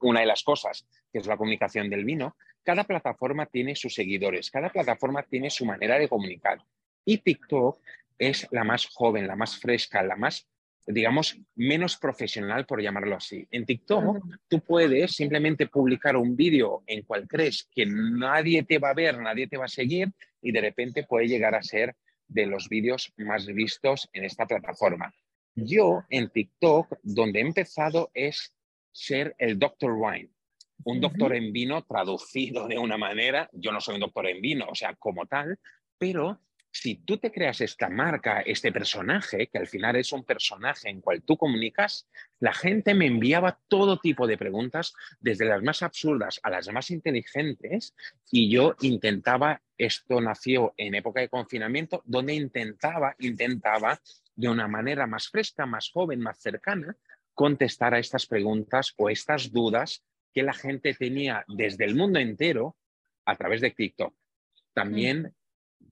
una 0.00 0.20
de 0.20 0.26
las 0.26 0.44
cosas, 0.44 0.86
que 1.12 1.18
es 1.18 1.26
la 1.26 1.36
comunicación 1.36 1.88
del 1.88 2.04
vino, 2.04 2.36
cada 2.64 2.84
plataforma 2.84 3.46
tiene 3.46 3.74
sus 3.76 3.94
seguidores, 3.94 4.50
cada 4.50 4.70
plataforma 4.70 5.22
tiene 5.22 5.50
su 5.50 5.64
manera 5.64 5.98
de 5.98 6.08
comunicar. 6.08 6.58
Y 7.04 7.18
TikTok 7.18 7.78
es 8.18 8.46
la 8.50 8.64
más 8.64 8.86
joven, 8.86 9.26
la 9.26 9.36
más 9.36 9.58
fresca, 9.58 10.02
la 10.02 10.16
más 10.16 10.46
digamos, 10.86 11.38
menos 11.54 11.96
profesional, 11.96 12.66
por 12.66 12.82
llamarlo 12.82 13.16
así. 13.16 13.46
En 13.50 13.64
TikTok, 13.64 14.24
tú 14.48 14.60
puedes 14.60 15.12
simplemente 15.12 15.66
publicar 15.66 16.16
un 16.16 16.36
vídeo 16.36 16.82
en 16.86 17.02
cual 17.02 17.26
crees 17.28 17.68
que 17.74 17.86
nadie 17.86 18.62
te 18.64 18.78
va 18.78 18.90
a 18.90 18.94
ver, 18.94 19.18
nadie 19.18 19.46
te 19.46 19.56
va 19.56 19.66
a 19.66 19.68
seguir 19.68 20.12
y 20.40 20.52
de 20.52 20.60
repente 20.60 21.04
puede 21.04 21.28
llegar 21.28 21.54
a 21.54 21.62
ser 21.62 21.94
de 22.26 22.46
los 22.46 22.68
vídeos 22.68 23.12
más 23.18 23.46
vistos 23.46 24.08
en 24.12 24.24
esta 24.24 24.46
plataforma. 24.46 25.12
Yo 25.54 26.04
en 26.08 26.30
TikTok, 26.30 26.98
donde 27.02 27.40
he 27.40 27.42
empezado 27.42 28.10
es 28.14 28.54
ser 28.92 29.34
el 29.38 29.58
Dr. 29.58 29.92
Wine, 29.92 30.30
un 30.84 31.00
doctor 31.00 31.34
en 31.34 31.52
vino 31.52 31.82
traducido 31.84 32.66
de 32.68 32.78
una 32.78 32.98
manera. 32.98 33.48
Yo 33.52 33.72
no 33.72 33.80
soy 33.80 33.94
un 33.96 34.00
doctor 34.00 34.26
en 34.26 34.40
vino, 34.40 34.66
o 34.68 34.74
sea, 34.74 34.94
como 34.96 35.26
tal, 35.26 35.58
pero 35.98 36.40
si 36.72 36.96
tú 36.96 37.18
te 37.18 37.32
creas 37.32 37.60
esta 37.60 37.88
marca, 37.88 38.42
este 38.42 38.70
personaje, 38.70 39.48
que 39.48 39.58
al 39.58 39.66
final 39.66 39.96
es 39.96 40.12
un 40.12 40.24
personaje 40.24 40.88
en 40.88 41.00
cual 41.00 41.22
tú 41.22 41.36
comunicas, 41.36 42.08
la 42.38 42.52
gente 42.52 42.94
me 42.94 43.06
enviaba 43.06 43.58
todo 43.68 43.98
tipo 43.98 44.26
de 44.26 44.38
preguntas, 44.38 44.94
desde 45.18 45.46
las 45.46 45.62
más 45.62 45.82
absurdas 45.82 46.38
a 46.42 46.50
las 46.50 46.72
más 46.72 46.90
inteligentes, 46.90 47.94
y 48.30 48.50
yo 48.50 48.76
intentaba, 48.82 49.60
esto 49.76 50.20
nació 50.20 50.72
en 50.76 50.94
época 50.94 51.20
de 51.20 51.28
confinamiento, 51.28 52.02
donde 52.06 52.34
intentaba, 52.34 53.16
intentaba 53.18 54.00
de 54.36 54.48
una 54.48 54.68
manera 54.68 55.06
más 55.06 55.28
fresca, 55.28 55.66
más 55.66 55.90
joven, 55.90 56.20
más 56.20 56.38
cercana, 56.38 56.96
contestar 57.34 57.94
a 57.94 57.98
estas 57.98 58.26
preguntas 58.26 58.94
o 58.96 59.10
estas 59.10 59.50
dudas 59.50 60.04
que 60.32 60.42
la 60.42 60.52
gente 60.52 60.94
tenía 60.94 61.44
desde 61.48 61.84
el 61.84 61.94
mundo 61.94 62.18
entero 62.18 62.76
a 63.24 63.36
través 63.36 63.60
de 63.60 63.70
TikTok. 63.70 64.14
También 64.72 65.34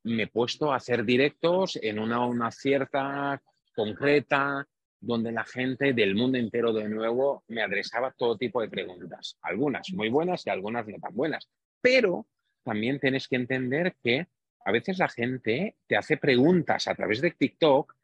me 0.05 0.25
he 0.25 0.27
puesto 0.27 0.73
a 0.73 0.77
hacer 0.77 1.05
directos 1.05 1.79
en 1.83 1.99
una, 1.99 2.25
una 2.25 2.51
cierta 2.51 3.43
concreta, 3.75 4.67
donde 5.01 5.31
la 5.31 5.45
gente 5.45 5.93
del 5.93 6.15
mundo 6.15 6.39
entero 6.39 6.73
de 6.73 6.89
nuevo 6.89 7.45
me 7.49 7.63
adresaba 7.63 8.13
todo 8.13 8.37
tipo 8.37 8.61
de 8.61 8.69
preguntas, 8.69 9.39
algunas 9.43 9.93
muy 9.93 10.09
buenas 10.09 10.47
y 10.47 10.51
algunas 10.51 10.87
no 10.87 10.99
tan 10.99 11.15
buenas. 11.15 11.49
Pero 11.81 12.27
también 12.65 12.99
tienes 12.99 13.29
que 13.29 13.37
entender 13.37 13.97
que 14.03 14.27
a 14.65 14.73
veces 14.73 14.99
la 14.99 15.09
gente 15.09 15.77
te 15.87 15.97
hace 15.97 16.17
preguntas 16.17 16.89
a 16.89 16.95
través 16.95 17.21
de 17.21 17.31
TikTok 17.31 17.95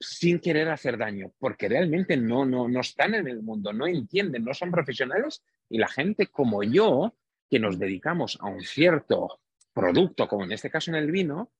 sin 0.00 0.38
querer 0.38 0.68
hacer 0.68 0.96
daño, 0.96 1.32
porque 1.38 1.68
realmente 1.68 2.16
no, 2.16 2.44
no, 2.44 2.68
no 2.68 2.80
están 2.80 3.14
en 3.14 3.26
el 3.26 3.42
mundo, 3.42 3.72
no 3.72 3.86
entienden, 3.86 4.44
no 4.44 4.54
son 4.54 4.70
profesionales 4.70 5.42
y 5.68 5.78
la 5.78 5.88
gente 5.88 6.28
como 6.28 6.62
yo, 6.62 7.14
que 7.50 7.58
nos 7.58 7.78
dedicamos 7.78 8.38
a 8.40 8.46
un 8.46 8.60
cierto 8.60 9.40
producto, 9.72 10.28
como 10.28 10.44
en 10.44 10.52
este 10.52 10.70
caso 10.70 10.90
en 10.90 10.96
el 10.96 11.10
vino, 11.10 11.50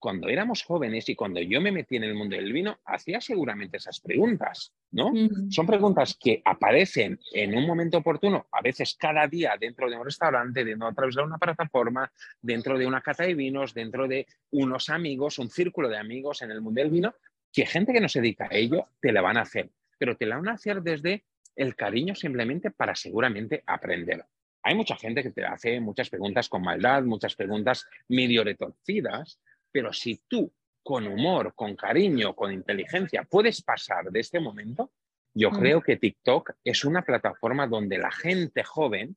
cuando 0.00 0.28
éramos 0.28 0.62
jóvenes 0.62 1.08
y 1.10 1.14
cuando 1.14 1.40
yo 1.40 1.60
me 1.60 1.70
metí 1.70 1.96
en 1.96 2.04
el 2.04 2.14
mundo 2.14 2.34
del 2.34 2.52
vino, 2.52 2.78
hacía 2.86 3.20
seguramente 3.20 3.76
esas 3.76 4.00
preguntas, 4.00 4.72
¿no? 4.92 5.12
Son 5.50 5.66
preguntas 5.66 6.16
que 6.18 6.40
aparecen 6.42 7.20
en 7.32 7.54
un 7.54 7.66
momento 7.66 7.98
oportuno, 7.98 8.46
a 8.50 8.62
veces 8.62 8.96
cada 8.98 9.28
día 9.28 9.56
dentro 9.60 9.90
de 9.90 9.98
un 9.98 10.04
restaurante, 10.04 10.64
dentro 10.64 10.88
a 10.88 10.94
través 10.94 11.14
de 11.14 11.22
una 11.22 11.36
plataforma, 11.36 12.10
dentro 12.40 12.78
de 12.78 12.86
una 12.86 13.02
cata 13.02 13.24
de 13.24 13.34
vinos, 13.34 13.74
dentro 13.74 14.08
de 14.08 14.26
unos 14.52 14.88
amigos, 14.88 15.38
un 15.38 15.50
círculo 15.50 15.90
de 15.90 15.98
amigos 15.98 16.40
en 16.40 16.50
el 16.50 16.62
mundo 16.62 16.80
del 16.80 16.90
vino, 16.90 17.14
que 17.52 17.66
gente 17.66 17.92
que 17.92 18.00
no 18.00 18.08
se 18.08 18.20
dedica 18.20 18.48
a 18.50 18.54
ello 18.54 18.88
te 19.00 19.12
la 19.12 19.20
van 19.20 19.36
a 19.36 19.42
hacer, 19.42 19.70
pero 19.98 20.16
te 20.16 20.26
la 20.26 20.36
van 20.36 20.48
a 20.48 20.52
hacer 20.52 20.82
desde 20.82 21.24
el 21.56 21.76
cariño 21.76 22.14
simplemente 22.14 22.70
para 22.70 22.94
seguramente 22.94 23.62
aprender. 23.66 24.24
Hay 24.62 24.74
mucha 24.74 24.96
gente 24.96 25.22
que 25.22 25.30
te 25.30 25.44
hace 25.44 25.80
muchas 25.80 26.10
preguntas 26.10 26.48
con 26.48 26.62
maldad, 26.62 27.02
muchas 27.02 27.34
preguntas 27.34 27.86
medio 28.08 28.44
retorcidas, 28.44 29.40
pero 29.72 29.92
si 29.92 30.22
tú 30.28 30.52
con 30.82 31.06
humor, 31.06 31.54
con 31.54 31.76
cariño, 31.76 32.34
con 32.34 32.52
inteligencia 32.52 33.24
puedes 33.24 33.62
pasar 33.62 34.10
de 34.10 34.20
este 34.20 34.40
momento, 34.40 34.92
yo 35.34 35.50
mm. 35.50 35.58
creo 35.58 35.82
que 35.82 35.96
TikTok 35.96 36.52
es 36.64 36.84
una 36.84 37.02
plataforma 37.02 37.66
donde 37.66 37.98
la 37.98 38.10
gente 38.10 38.64
joven 38.64 39.16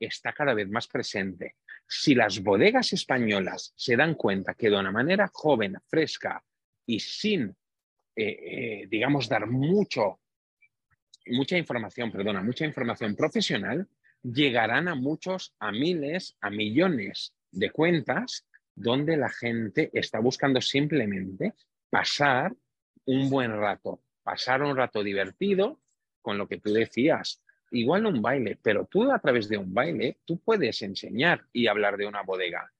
está 0.00 0.32
cada 0.32 0.54
vez 0.54 0.68
más 0.68 0.88
presente. 0.88 1.56
Si 1.86 2.14
las 2.14 2.42
bodegas 2.42 2.92
españolas 2.92 3.72
se 3.76 3.96
dan 3.96 4.14
cuenta 4.14 4.54
que 4.54 4.70
de 4.70 4.78
una 4.78 4.90
manera 4.90 5.30
joven, 5.32 5.76
fresca 5.88 6.42
y 6.86 7.00
sin, 7.00 7.54
eh, 8.14 8.24
eh, 8.26 8.86
digamos, 8.90 9.28
dar 9.28 9.46
mucho, 9.46 10.20
mucha 11.26 11.56
información, 11.56 12.10
perdona, 12.10 12.42
mucha 12.42 12.64
información 12.64 13.16
profesional, 13.16 13.88
llegarán 14.22 14.88
a 14.88 14.94
muchos, 14.94 15.54
a 15.58 15.72
miles, 15.72 16.36
a 16.40 16.50
millones 16.50 17.34
de 17.50 17.70
cuentas 17.70 18.46
donde 18.74 19.16
la 19.16 19.28
gente 19.28 19.90
está 19.92 20.20
buscando 20.20 20.60
simplemente 20.60 21.54
pasar 21.90 22.54
un 23.04 23.28
buen 23.28 23.52
rato, 23.52 24.02
pasar 24.22 24.62
un 24.62 24.76
rato 24.76 25.02
divertido 25.02 25.80
con 26.20 26.38
lo 26.38 26.48
que 26.48 26.58
tú 26.58 26.72
decías. 26.72 27.42
Igual 27.70 28.06
un 28.06 28.22
baile, 28.22 28.58
pero 28.62 28.86
tú 28.86 29.10
a 29.10 29.18
través 29.18 29.48
de 29.48 29.56
un 29.56 29.72
baile, 29.72 30.18
tú 30.24 30.38
puedes 30.38 30.82
enseñar 30.82 31.46
y 31.52 31.66
hablar 31.66 31.96
de 31.96 32.06
una 32.06 32.22
bodega. 32.22 32.70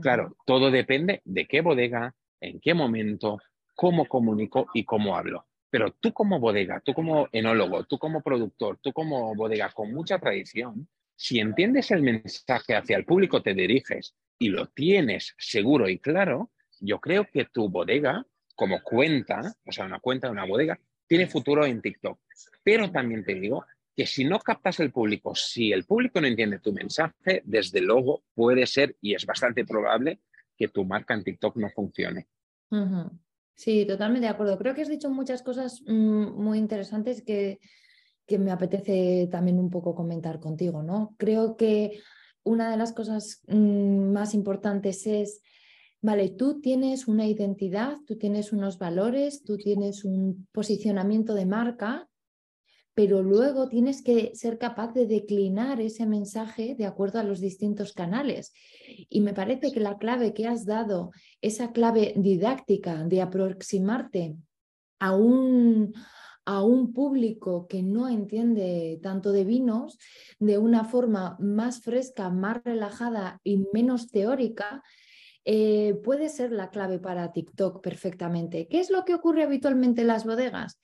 Claro, 0.00 0.36
todo 0.44 0.70
depende 0.72 1.22
de 1.24 1.46
qué 1.46 1.60
bodega, 1.60 2.14
en 2.40 2.60
qué 2.60 2.74
momento, 2.74 3.38
cómo 3.74 4.06
comunico 4.06 4.68
y 4.74 4.84
cómo 4.84 5.16
hablo. 5.16 5.46
Pero 5.70 5.92
tú 5.92 6.12
como 6.12 6.38
bodega, 6.38 6.80
tú 6.80 6.94
como 6.94 7.28
enólogo, 7.32 7.84
tú 7.84 7.98
como 7.98 8.22
productor, 8.22 8.78
tú 8.80 8.92
como 8.92 9.34
bodega 9.34 9.70
con 9.70 9.92
mucha 9.92 10.18
tradición, 10.18 10.88
si 11.16 11.40
entiendes 11.40 11.90
el 11.90 12.02
mensaje 12.02 12.76
hacia 12.76 12.96
el 12.96 13.04
público 13.04 13.42
te 13.42 13.54
diriges 13.54 14.14
y 14.38 14.48
lo 14.48 14.68
tienes 14.68 15.34
seguro 15.38 15.88
y 15.88 15.98
claro, 15.98 16.50
yo 16.80 17.00
creo 17.00 17.26
que 17.30 17.46
tu 17.46 17.68
bodega, 17.68 18.26
como 18.54 18.82
cuenta, 18.82 19.54
o 19.66 19.72
sea, 19.72 19.86
una 19.86 20.00
cuenta 20.00 20.28
de 20.28 20.32
una 20.32 20.46
bodega, 20.46 20.78
tiene 21.06 21.26
futuro 21.26 21.64
en 21.64 21.82
TikTok. 21.82 22.18
Pero 22.62 22.90
también 22.90 23.24
te 23.24 23.34
digo 23.34 23.64
que 23.96 24.06
si 24.06 24.24
no 24.24 24.38
captas 24.40 24.80
el 24.80 24.90
público, 24.90 25.34
si 25.34 25.72
el 25.72 25.84
público 25.84 26.20
no 26.20 26.26
entiende 26.26 26.58
tu 26.58 26.72
mensaje, 26.72 27.42
desde 27.44 27.80
luego 27.80 28.22
puede 28.34 28.66
ser 28.66 28.96
y 29.00 29.14
es 29.14 29.24
bastante 29.24 29.64
probable 29.64 30.20
que 30.56 30.68
tu 30.68 30.84
marca 30.84 31.14
en 31.14 31.24
TikTok 31.24 31.56
no 31.56 31.70
funcione. 31.70 32.26
Sí, 33.54 33.86
totalmente 33.86 34.26
de 34.26 34.32
acuerdo. 34.32 34.58
Creo 34.58 34.74
que 34.74 34.82
has 34.82 34.88
dicho 34.88 35.10
muchas 35.10 35.42
cosas 35.42 35.82
mm, 35.86 36.42
muy 36.42 36.58
interesantes 36.58 37.22
que, 37.22 37.60
que 38.26 38.38
me 38.38 38.50
apetece 38.50 39.28
también 39.30 39.58
un 39.58 39.70
poco 39.70 39.94
comentar 39.94 40.40
contigo, 40.40 40.82
¿no? 40.82 41.14
Creo 41.18 41.56
que 41.56 42.00
una 42.42 42.70
de 42.70 42.76
las 42.76 42.92
cosas 42.92 43.42
mm, 43.46 44.12
más 44.12 44.34
importantes 44.34 45.06
es, 45.06 45.42
vale, 46.00 46.30
tú 46.30 46.60
tienes 46.60 47.06
una 47.08 47.26
identidad, 47.26 47.96
tú 48.06 48.16
tienes 48.16 48.52
unos 48.52 48.78
valores, 48.78 49.42
tú 49.42 49.56
tienes 49.56 50.04
un 50.04 50.46
posicionamiento 50.52 51.34
de 51.34 51.46
marca, 51.46 52.08
pero 52.94 53.22
luego 53.22 53.68
tienes 53.68 54.02
que 54.02 54.30
ser 54.34 54.58
capaz 54.58 54.92
de 54.92 55.06
declinar 55.06 55.80
ese 55.80 56.06
mensaje 56.06 56.76
de 56.76 56.86
acuerdo 56.86 57.18
a 57.18 57.24
los 57.24 57.40
distintos 57.40 57.92
canales. 57.92 58.52
Y 59.08 59.20
me 59.20 59.34
parece 59.34 59.72
que 59.72 59.80
la 59.80 59.98
clave 59.98 60.32
que 60.32 60.46
has 60.46 60.64
dado, 60.64 61.10
esa 61.42 61.72
clave 61.72 62.14
didáctica 62.16 63.02
de 63.04 63.20
aproximarte 63.20 64.36
a 65.00 65.14
un, 65.14 65.92
a 66.44 66.62
un 66.62 66.92
público 66.92 67.66
que 67.66 67.82
no 67.82 68.08
entiende 68.08 69.00
tanto 69.02 69.32
de 69.32 69.44
vinos 69.44 69.98
de 70.38 70.58
una 70.58 70.84
forma 70.84 71.36
más 71.40 71.80
fresca, 71.80 72.30
más 72.30 72.62
relajada 72.64 73.40
y 73.42 73.64
menos 73.72 74.08
teórica, 74.08 74.84
eh, 75.44 75.94
puede 76.04 76.28
ser 76.28 76.52
la 76.52 76.70
clave 76.70 77.00
para 77.00 77.32
TikTok 77.32 77.82
perfectamente. 77.82 78.68
¿Qué 78.68 78.78
es 78.78 78.90
lo 78.90 79.04
que 79.04 79.14
ocurre 79.14 79.42
habitualmente 79.42 80.02
en 80.02 80.06
las 80.06 80.24
bodegas? 80.24 80.78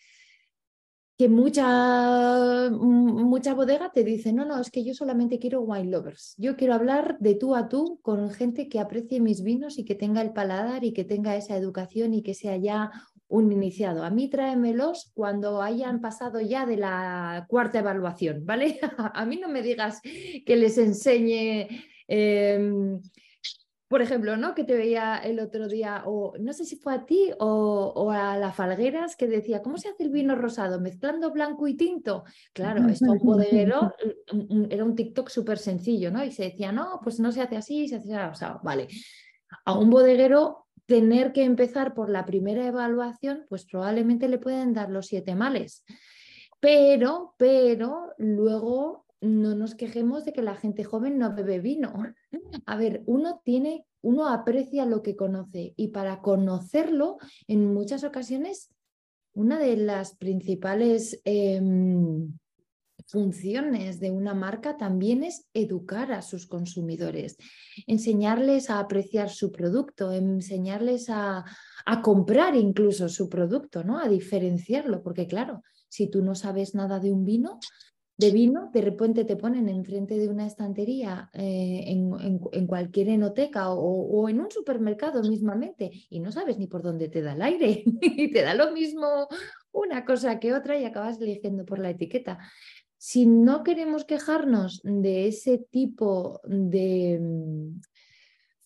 Que 1.20 1.28
mucha, 1.28 2.70
mucha 2.70 3.52
bodega 3.52 3.92
te 3.92 4.04
dice, 4.04 4.32
no, 4.32 4.46
no, 4.46 4.58
es 4.58 4.70
que 4.70 4.82
yo 4.84 4.94
solamente 4.94 5.38
quiero 5.38 5.60
wine 5.60 5.90
lovers. 5.90 6.34
Yo 6.38 6.56
quiero 6.56 6.72
hablar 6.72 7.18
de 7.18 7.34
tú 7.34 7.54
a 7.54 7.68
tú 7.68 8.00
con 8.00 8.30
gente 8.30 8.70
que 8.70 8.80
aprecie 8.80 9.20
mis 9.20 9.42
vinos 9.42 9.78
y 9.78 9.84
que 9.84 9.94
tenga 9.94 10.22
el 10.22 10.32
paladar 10.32 10.82
y 10.82 10.94
que 10.94 11.04
tenga 11.04 11.36
esa 11.36 11.58
educación 11.58 12.14
y 12.14 12.22
que 12.22 12.32
sea 12.32 12.56
ya 12.56 12.90
un 13.28 13.52
iniciado. 13.52 14.02
A 14.02 14.08
mí 14.08 14.30
tráemelos 14.30 15.12
cuando 15.12 15.60
hayan 15.60 16.00
pasado 16.00 16.40
ya 16.40 16.64
de 16.64 16.78
la 16.78 17.44
cuarta 17.50 17.80
evaluación, 17.80 18.46
¿vale? 18.46 18.80
a 18.96 19.26
mí 19.26 19.36
no 19.36 19.50
me 19.50 19.60
digas 19.60 20.00
que 20.00 20.56
les 20.56 20.78
enseñe, 20.78 21.68
em, 22.08 22.98
por 23.90 24.02
ejemplo, 24.02 24.36
¿no? 24.36 24.54
Que 24.54 24.62
te 24.62 24.76
veía 24.76 25.16
el 25.16 25.40
otro 25.40 25.66
día, 25.66 26.04
o 26.06 26.34
no 26.38 26.52
sé 26.52 26.64
si 26.64 26.76
fue 26.76 26.94
a 26.94 27.06
ti 27.06 27.32
o, 27.40 28.12
a 28.12 28.36
la 28.36 28.52
Falgueras, 28.52 29.16
que 29.16 29.26
decía, 29.26 29.62
¿cómo 29.62 29.78
se 29.78 29.88
hace 29.88 30.04
el 30.04 30.10
vino 30.10 30.36
rosado? 30.36 30.80
Mezclando 30.80 31.32
blanco 31.32 31.66
y 31.66 31.76
tinto. 31.76 32.22
Claro, 32.52 32.86
esto 32.88 33.06
un 33.10 33.18
bodeguero, 33.18 33.92
era 34.70 34.84
un 34.84 34.94
TikTok 34.94 35.28
súper 35.28 35.58
sencillo, 35.58 36.12
¿no? 36.12 36.24
Y 36.24 36.30
se 36.30 36.44
decía, 36.44 36.70
no, 36.70 37.00
pues 37.02 37.18
no 37.18 37.32
se 37.32 37.40
hace 37.40 37.56
así, 37.56 37.88
se 37.88 37.96
hace 37.96 38.14
así. 38.14 38.44
Vale. 38.62 38.86
A 39.64 39.76
un 39.76 39.90
bodeguero 39.90 40.68
tener 40.86 41.32
que 41.32 41.42
empezar 41.42 41.92
por 41.92 42.10
la 42.10 42.24
primera 42.24 42.64
evaluación, 42.64 43.44
pues 43.48 43.64
probablemente 43.64 44.28
le 44.28 44.38
pueden 44.38 44.72
dar 44.72 44.88
los 44.88 45.06
siete 45.06 45.34
males. 45.34 45.84
Pero, 46.60 47.34
pero 47.38 48.12
luego 48.18 49.04
no 49.20 49.56
nos 49.56 49.74
quejemos 49.74 50.24
de 50.24 50.32
que 50.32 50.42
la 50.42 50.54
gente 50.54 50.84
joven 50.84 51.18
no 51.18 51.34
bebe 51.34 51.58
vino. 51.58 51.92
A 52.66 52.76
ver, 52.76 53.02
uno 53.06 53.40
tiene, 53.44 53.84
uno 54.02 54.28
aprecia 54.28 54.86
lo 54.86 55.02
que 55.02 55.16
conoce 55.16 55.74
y 55.76 55.88
para 55.88 56.20
conocerlo, 56.20 57.18
en 57.46 57.72
muchas 57.72 58.04
ocasiones, 58.04 58.70
una 59.32 59.58
de 59.58 59.76
las 59.76 60.16
principales 60.16 61.20
em, 61.24 62.32
funciones 63.10 63.98
de 63.98 64.10
una 64.10 64.34
marca 64.34 64.76
también 64.76 65.24
es 65.24 65.48
educar 65.52 66.12
a 66.12 66.22
sus 66.22 66.46
consumidores, 66.46 67.36
enseñarles 67.86 68.70
a 68.70 68.78
apreciar 68.78 69.30
su 69.30 69.50
producto, 69.50 70.12
enseñarles 70.12 71.08
a, 71.10 71.44
comprar 72.02 72.54
incluso 72.54 73.08
su 73.08 73.28
producto, 73.28 73.82
¿no? 73.82 73.98
A 73.98 74.08
diferenciarlo, 74.08 75.02
porque 75.02 75.26
claro, 75.26 75.62
si 75.88 76.08
tú 76.08 76.22
no 76.22 76.36
sabes 76.36 76.74
nada 76.74 77.00
de 77.00 77.10
un 77.10 77.24
vino, 77.24 77.58
de 78.20 78.30
vino, 78.30 78.70
de 78.72 78.82
repente 78.82 79.24
te 79.24 79.36
ponen 79.36 79.68
enfrente 79.68 80.18
de 80.18 80.28
una 80.28 80.46
estantería 80.46 81.30
eh, 81.32 81.84
en, 81.86 82.66
cualquier 82.66 83.08
enoteca 83.08 83.70
o, 83.70 83.80
o, 83.80 84.28
en 84.28 84.40
un 84.40 84.50
supermercado 84.50 85.22
mismamente 85.22 85.90
y 86.10 86.20
no 86.20 86.30
sabes 86.30 86.58
ni 86.58 86.66
por 86.66 86.82
dónde 86.82 87.08
te 87.08 87.22
da 87.22 87.32
el 87.32 87.42
aire 87.42 87.82
y 88.02 88.30
te 88.30 88.42
da 88.42 88.54
lo 88.54 88.72
mismo 88.72 89.26
una 89.72 90.04
cosa 90.04 90.38
que 90.38 90.52
otra 90.52 90.78
y 90.78 90.84
acabas 90.84 91.20
eligiendo 91.20 91.64
por 91.64 91.78
la 91.78 91.90
etiqueta. 91.90 92.38
Si 92.98 93.24
no 93.24 93.64
queremos 93.64 94.04
quejarnos 94.04 94.82
de 94.84 95.26
ese 95.26 95.56
tipo 95.56 96.42
de 96.44 97.18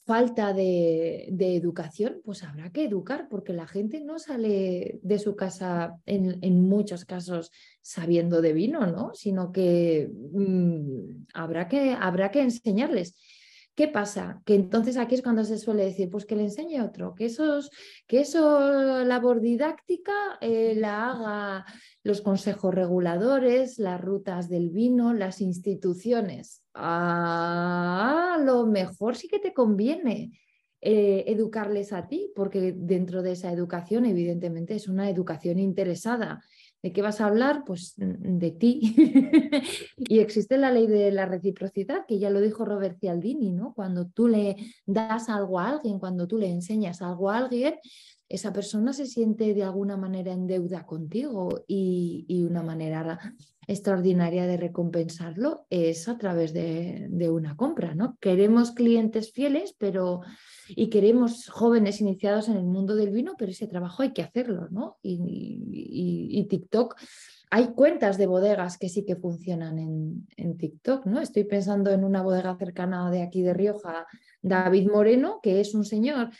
falta 0.04 0.52
de, 0.52 1.28
educación, 1.38 2.20
pues 2.24 2.42
habrá 2.42 2.70
que 2.70 2.84
educar, 2.84 3.28
porque 3.28 3.52
la 3.52 3.66
gente 3.66 4.00
no 4.00 4.18
sale 4.18 5.00
de 5.02 5.18
su 5.18 5.34
casa 5.34 5.96
en, 6.04 6.62
muchos 6.62 7.04
casos 7.04 7.50
sabiendo 7.80 8.42
de 8.42 8.52
vino, 8.52 8.86
¿no? 8.86 9.12
Sino 9.14 9.50
que, 9.52 10.10
mm, 10.12 11.26
habrá 11.32 11.68
que 11.68 11.96
habrá 11.98 12.30
que 12.30 12.42
enseñarles. 12.42 13.16
¿Qué 13.74 13.88
pasa? 13.88 14.40
Que 14.44 14.54
entonces 14.54 14.96
aquí 14.96 15.16
es 15.16 15.22
cuando 15.22 15.42
se 15.42 15.58
suele 15.58 15.84
decir, 15.84 16.08
pues 16.08 16.26
que 16.26 16.36
le 16.36 16.44
enseñe 16.44 16.80
otro, 16.80 17.14
que, 17.14 17.24
esos, 17.24 17.70
que 18.06 18.20
eso 18.20 19.04
labor 19.04 19.40
didáctica 19.40 20.12
eh, 20.40 20.74
la 20.76 21.10
haga 21.10 21.66
los 22.04 22.20
consejos 22.20 22.72
reguladores, 22.72 23.78
las 23.78 24.00
rutas 24.00 24.48
del 24.48 24.70
vino, 24.70 25.12
las 25.12 25.40
instituciones. 25.40 26.63
A 26.74 28.38
lo 28.44 28.66
mejor 28.66 29.16
sí 29.16 29.28
que 29.28 29.38
te 29.38 29.54
conviene 29.54 30.32
eh, 30.86 31.24
educarles 31.28 31.94
a 31.94 32.08
ti, 32.08 32.30
porque 32.36 32.74
dentro 32.76 33.22
de 33.22 33.32
esa 33.32 33.50
educación, 33.50 34.04
evidentemente, 34.04 34.74
es 34.74 34.86
una 34.86 35.08
educación 35.08 35.58
interesada. 35.58 36.42
¿De 36.82 36.92
qué 36.92 37.00
vas 37.00 37.22
a 37.22 37.26
hablar? 37.26 37.62
Pues 37.64 37.94
mm, 37.96 38.38
de 38.38 38.50
ti. 38.50 38.94
y 39.96 40.18
existe 40.18 40.58
la 40.58 40.70
ley 40.70 40.86
de 40.86 41.10
la 41.10 41.24
reciprocidad, 41.24 42.04
que 42.06 42.18
ya 42.18 42.28
lo 42.28 42.42
dijo 42.42 42.66
Robert 42.66 42.98
Cialdini, 43.00 43.50
¿no? 43.52 43.72
Cuando 43.72 44.08
tú 44.08 44.28
le 44.28 44.56
das 44.84 45.30
algo 45.30 45.58
a 45.58 45.70
alguien, 45.70 45.98
cuando 45.98 46.26
tú 46.26 46.36
le 46.36 46.50
enseñas 46.50 47.00
algo 47.00 47.30
a 47.30 47.38
alguien, 47.38 47.76
esa 48.28 48.52
persona 48.52 48.92
se 48.92 49.06
siente 49.06 49.54
de 49.54 49.62
alguna 49.62 49.96
manera 49.96 50.32
en 50.32 50.46
deuda 50.46 50.84
contigo 50.84 51.64
y, 51.66 52.44
una 52.44 52.62
manera 52.62 53.18
extraordinaria 53.66 54.46
de 54.46 54.56
recompensarlo 54.56 55.66
es 55.70 56.08
a 56.08 56.18
través 56.18 56.52
de, 56.52 57.08
una 57.30 57.56
compra, 57.56 57.94
¿no? 57.94 58.16
Queremos 58.20 58.72
clientes 58.72 59.32
fieles, 59.32 59.74
pero 59.78 60.20
y 60.68 60.88
queremos 60.88 61.48
jóvenes 61.48 62.00
iniciados 62.00 62.48
en 62.48 62.56
el 62.56 62.64
mundo 62.64 62.96
del 62.96 63.10
vino, 63.10 63.34
pero 63.38 63.50
ese 63.50 63.66
trabajo 63.66 64.02
hay 64.02 64.12
que 64.12 64.22
hacerlo, 64.22 64.68
¿no? 64.70 64.98
Y, 65.02 66.46
TikTok, 66.48 66.96
hay 67.50 67.68
cuentas 67.68 68.18
de 68.18 68.26
bodegas 68.26 68.78
que 68.78 68.88
sí 68.88 69.04
que 69.04 69.16
funcionan 69.16 69.78
en, 69.78 70.26
en, 70.36 70.56
TikTok, 70.56 71.06
¿no? 71.06 71.20
Estoy 71.20 71.44
pensando 71.44 71.90
en 71.90 72.04
una 72.04 72.22
bodega 72.22 72.56
cercana 72.56 73.10
de 73.10 73.22
aquí 73.22 73.42
de 73.42 73.54
Rioja, 73.54 74.06
David 74.42 74.90
Moreno, 74.90 75.40
que 75.42 75.60
es 75.60 75.74
un 75.74 75.84
señor 75.84 76.30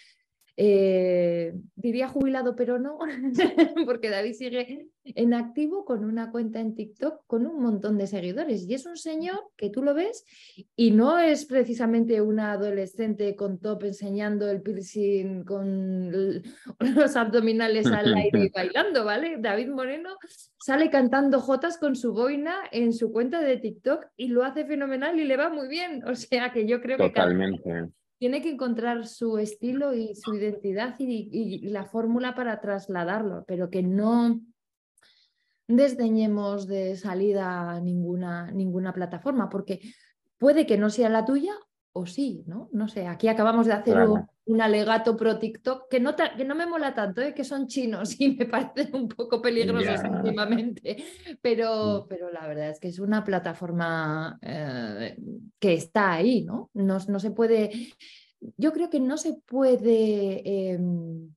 eh, 0.57 1.53
diría 1.75 2.09
jubilado, 2.09 2.55
pero 2.55 2.79
no, 2.79 2.99
porque 3.87 4.11
David 4.11 4.35
sigue 4.35 4.89
en 5.05 5.35
activo 5.35 5.85
con 5.85 6.05
una 6.05 6.31
cuenta 6.31 6.61
en 6.61 6.77
TikTok 6.77 7.25
con 7.27 7.47
un 7.47 7.61
montón 7.61 7.99
de 7.99 8.07
seguidores. 8.07 8.65
Y 8.69 8.75
es 8.75 8.87
un 8.87 8.97
señor 8.97 9.41
que 9.57 9.69
tú 9.69 9.83
lo 9.83 9.95
ves 9.95 10.25
y 10.77 10.93
no 10.93 11.19
es 11.19 11.45
precisamente 11.45 12.21
una 12.21 12.53
adolescente 12.53 13.35
con 13.35 13.59
top 13.59 13.85
enseñando 13.85 14.49
el 14.49 14.63
piercing 14.63 15.45
con 15.45 16.13
los 16.79 17.17
abdominales 17.17 17.87
al 17.87 18.15
aire 18.15 18.45
y 18.45 18.49
bailando, 18.51 19.05
¿vale? 19.05 19.39
David 19.41 19.69
Moreno 19.69 20.17
sale 20.59 20.89
cantando 20.89 21.41
jotas 21.41 21.79
con 21.79 21.97
su 21.97 22.13
boina 22.13 22.55
en 22.71 22.93
su 22.93 23.13
cuenta 23.13 23.41
de 23.41 23.57
TikTok 23.57 24.07
y 24.17 24.29
lo 24.29 24.45
hace 24.45 24.65
fenomenal 24.65 25.19
y 25.19 25.25
le 25.25 25.37
va 25.37 25.51
muy 25.51 25.67
bien. 25.67 26.05
O 26.07 26.15
sea 26.15 26.53
que 26.53 26.67
yo 26.67 26.81
creo 26.81 26.97
que... 26.97 27.09
Totalmente 27.09 27.91
tiene 28.25 28.41
que 28.41 28.49
encontrar 28.49 29.07
su 29.07 29.37
estilo 29.37 29.93
y 29.93 30.15
su 30.15 30.35
identidad 30.35 30.95
y, 30.99 31.69
la 31.69 31.85
fórmula 31.85 32.35
para 32.35 32.59
trasladarlo, 32.59 33.45
pero 33.47 33.69
que 33.69 33.83
no 33.83 34.41
desdeñemos 35.69 36.67
de 36.67 36.97
salida 36.97 37.79
ninguna, 37.81 38.51
ninguna 38.51 38.95
plataforma, 38.95 39.51
porque 39.51 39.83
puede 40.39 40.65
que 40.65 40.79
no 40.79 40.89
sea 40.89 41.11
la 41.11 41.27
tuya 41.27 41.53
o 41.97 42.07
sí, 42.07 42.43
¿no? 42.47 42.69
No 42.73 42.89
sé, 42.89 43.07
aquí 43.07 43.29
acabamos 43.29 43.67
de 43.67 43.73
hacer 43.73 43.97
un, 44.47 44.61
alegato 44.61 45.17
pro 45.17 45.39
TikTok 45.39 45.89
que 45.89 46.01
no, 46.01 46.15
que 46.17 46.45
no 46.45 46.57
me 46.57 46.67
mola 46.67 46.93
tanto, 46.93 47.23
¿eh? 47.23 47.33
que 47.33 47.45
son 47.45 47.69
chinos 47.69 48.21
y 48.21 48.35
me 48.35 48.47
parecen 48.47 48.95
un 48.95 49.09
poco 49.09 49.41
peligrosos 49.41 50.01
últimamente, 50.11 50.97
pero, 51.41 52.03
mm. 52.05 52.09
pero 52.09 52.31
la 52.33 52.47
verdad 52.49 52.71
es 52.71 52.81
que 52.81 52.89
es 52.89 52.99
una 52.99 53.23
plataforma 53.23 54.39
eh, 54.43 55.17
que 55.59 55.75
está 55.75 56.15
ahí, 56.15 56.43
¿no? 56.45 56.69
¿no? 56.75 56.99
¿no? 57.09 57.21
se 57.21 57.31
puede, 57.31 57.71
yo 58.57 58.73
creo 58.73 58.91
que 58.91 59.01
no 59.01 59.17
se 59.17 59.35
puede... 59.47 60.73
Em, 60.73 61.31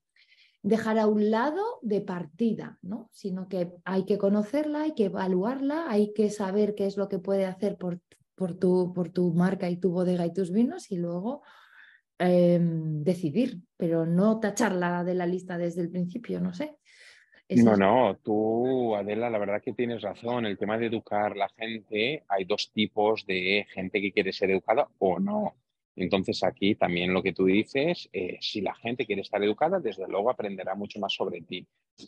dejar 0.60 0.98
a 0.98 1.06
un 1.06 1.30
lado 1.30 1.62
de 1.82 2.00
partida, 2.00 2.78
¿no? 2.82 3.08
sino 3.12 3.48
que 3.48 3.72
hay 3.84 4.04
que 4.04 4.18
conocerla, 4.18 4.82
hay 4.82 4.92
que 4.92 5.04
evaluarla, 5.04 5.86
hay 5.88 6.12
que 6.12 6.30
saber 6.30 6.74
qué 6.74 6.86
es 6.86 6.96
lo 6.96 7.08
que 7.08 7.20
puede 7.20 7.46
hacer 7.46 7.78
por 7.78 8.00
por 8.38 8.54
tu, 8.54 8.92
por 8.94 9.10
tu 9.10 9.34
marca 9.34 9.68
y 9.68 9.76
tu 9.76 9.90
bodega 9.90 10.24
y 10.24 10.32
tus 10.32 10.52
vinos 10.52 10.92
y 10.92 10.96
luego 10.96 11.42
em, 12.18 13.02
decidir, 13.02 13.58
pero 13.76 14.06
no 14.06 14.38
tacharla 14.38 15.02
de 15.02 15.14
la 15.14 15.26
lista 15.26 15.58
desde 15.58 15.82
el 15.82 15.90
principio, 15.90 16.40
no 16.40 16.54
sé. 16.54 16.76
no, 17.48 17.76
no, 17.76 18.16
tú, 18.22 18.94
Adela, 18.94 19.28
la 19.28 19.38
verdad 19.38 19.60
que 19.60 19.72
tienes 19.72 20.02
razón. 20.02 20.46
El 20.46 20.56
tema 20.56 20.78
de 20.78 20.86
educar 20.86 21.36
la 21.36 21.48
gente, 21.48 22.24
hay 22.28 22.44
dos 22.44 22.70
tipos 22.72 23.26
de 23.26 23.66
gente 23.70 24.00
que 24.00 24.12
quiere 24.12 24.32
ser 24.32 24.52
educada 24.52 24.88
o 24.98 25.18
no. 25.18 25.56
Entonces 25.98 26.42
aquí 26.44 26.76
también 26.76 27.12
lo 27.12 27.22
que 27.22 27.32
tú 27.32 27.46
dices, 27.46 28.08
eh, 28.12 28.38
si 28.40 28.60
la 28.60 28.74
gente 28.76 29.04
quiere 29.04 29.22
estar 29.22 29.42
educada, 29.42 29.80
desde 29.80 30.06
luego 30.06 30.30
aprenderá 30.30 30.74
mucho 30.74 31.00
más 31.00 31.12
sobre 31.12 31.40
ti. 31.40 31.66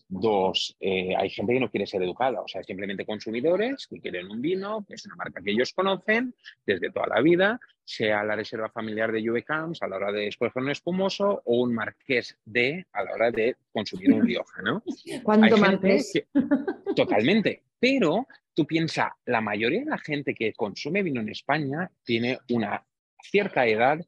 Dos, 0.09 0.77
eh, 0.79 1.17
hay 1.17 1.31
gente 1.31 1.53
que 1.53 1.61
no 1.61 1.69
quiere 1.69 1.87
ser 1.87 2.01
educada, 2.03 2.41
o 2.41 2.47
sea, 2.47 2.63
simplemente 2.63 3.05
consumidores 3.05 3.89
que 3.89 4.01
quieren 4.01 4.31
un 4.31 4.41
vino, 4.41 4.85
que 4.87 4.95
es 4.95 5.05
una 5.07 5.17
marca 5.17 5.43
que 5.43 5.51
ellos 5.51 5.73
conocen 5.73 6.33
desde 6.65 6.93
toda 6.93 7.09
la 7.09 7.21
vida, 7.21 7.59
sea 7.85 8.23
la 8.23 8.37
reserva 8.37 8.71
familiar 8.71 9.11
de 9.11 9.27
Juve 9.27 9.43
Camps 9.43 9.83
a 9.83 9.89
la 9.89 9.97
hora 9.97 10.13
de 10.13 10.29
escoger 10.29 10.63
un 10.63 10.71
espumoso 10.71 11.43
o 11.45 11.61
un 11.61 11.75
marqués 11.75 12.39
de 12.45 12.87
a 12.93 13.03
la 13.03 13.13
hora 13.15 13.31
de 13.33 13.57
consumir 13.73 14.13
un 14.13 14.25
Rioja, 14.25 14.63
¿no? 14.63 14.85
¿Cuánto 15.25 15.57
marqués? 15.57 16.13
totalmente, 16.95 17.65
pero 17.81 18.29
tú 18.55 18.65
piensas, 18.65 19.11
la 19.25 19.41
mayoría 19.41 19.81
de 19.81 19.91
la 19.91 19.99
gente 19.99 20.35
que 20.35 20.53
consume 20.53 21.03
vino 21.03 21.21
en 21.21 21.31
España 21.31 21.91
tiene 22.05 22.39
una 22.51 22.85
cierta 23.23 23.67
edad 23.67 23.99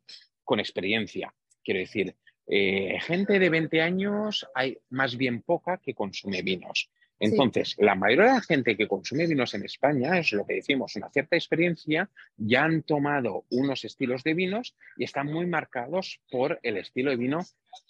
con 0.45 0.61
experiencia. 0.61 1.35
Quiero 1.65 1.81
decir, 1.81 2.17
eh, 2.47 2.99
gente 3.01 3.39
de 3.39 3.49
20 3.49 3.81
años 3.81 4.47
hay 4.55 4.79
más 4.91 5.17
bien 5.17 5.43
poca 5.43 5.79
que 5.79 5.95
consume 5.95 6.43
vinos. 6.43 6.91
Entonces, 7.23 7.77
la 7.79 7.95
mayoría 7.95 8.25
de 8.25 8.33
la 8.33 8.41
gente 8.41 8.77
que 8.77 8.89
consume 8.89 9.29
vinos 9.29 9.55
en 9.55 9.65
España 9.65 10.19
es 10.19 10.33
lo 10.33 10.45
que 10.45 10.55
decimos, 10.55 10.97
una 10.97 11.09
cierta 11.09 11.37
experiencia, 11.37 12.11
ya 12.37 12.65
han 12.65 12.83
tomado 12.83 13.45
unos 13.51 13.85
estilos 13.85 14.25
de 14.25 14.35
vinos 14.35 14.75
y 14.97 15.05
están 15.05 15.29
muy 15.29 15.47
marcados 15.47 16.21
por 16.33 16.59
el 16.65 16.79
estilo 16.79 17.11
de 17.11 17.17
vino. 17.17 17.47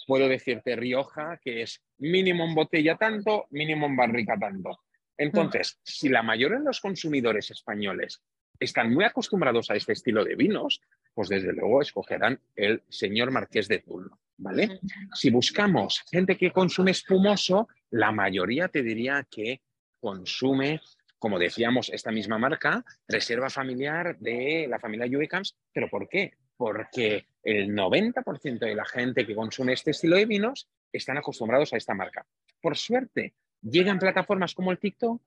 Puedo 0.06 0.28
decirte 0.28 0.76
Rioja, 0.76 1.40
que 1.42 1.62
es 1.62 1.82
mínimo 1.96 2.44
en 2.44 2.54
botella 2.54 2.96
tanto, 2.96 3.46
mínimo 3.48 3.86
en 3.86 3.96
barrica 3.96 4.36
tanto. 4.38 4.80
Entonces, 5.16 5.78
si 5.82 6.10
la 6.10 6.22
mayoría 6.22 6.58
de 6.58 6.64
los 6.64 6.82
consumidores 6.82 7.50
españoles 7.50 8.22
están 8.60 8.92
muy 8.92 9.04
acostumbrados 9.04 9.70
a 9.70 9.76
este 9.76 9.94
estilo 9.94 10.26
de 10.26 10.36
vinos, 10.36 10.82
pues 11.14 11.28
desde 11.28 11.52
luego 11.52 11.82
escogerán 11.82 12.40
el 12.56 12.82
señor 12.88 13.30
Marqués 13.30 13.68
de 13.68 13.80
Tulno, 13.80 14.18
¿vale? 14.38 14.80
Si 15.14 15.30
buscamos 15.30 16.04
gente 16.10 16.36
que 16.36 16.50
consume 16.50 16.90
espumoso, 16.90 17.68
la 17.90 18.12
mayoría 18.12 18.68
te 18.68 18.82
diría 18.82 19.26
que 19.30 19.60
consume, 20.00 20.80
como 21.18 21.38
decíamos, 21.38 21.90
esta 21.90 22.10
misma 22.10 22.38
marca, 22.38 22.84
reserva 23.06 23.50
familiar 23.50 24.18
de 24.18 24.66
la 24.68 24.78
familia 24.78 25.06
Juicams, 25.06 25.56
¿pero 25.72 25.88
por 25.88 26.08
qué? 26.08 26.32
Porque 26.56 27.26
el 27.42 27.70
90% 27.74 28.58
de 28.58 28.74
la 28.74 28.84
gente 28.84 29.26
que 29.26 29.34
consume 29.34 29.74
este 29.74 29.92
estilo 29.92 30.16
de 30.16 30.26
vinos 30.26 30.68
están 30.92 31.18
acostumbrados 31.18 31.72
a 31.72 31.76
esta 31.76 31.94
marca. 31.94 32.26
Por 32.60 32.76
suerte, 32.76 33.34
llegan 33.60 33.98
plataformas 33.98 34.54
como 34.54 34.72
el 34.72 34.78
TikTok 34.78 35.22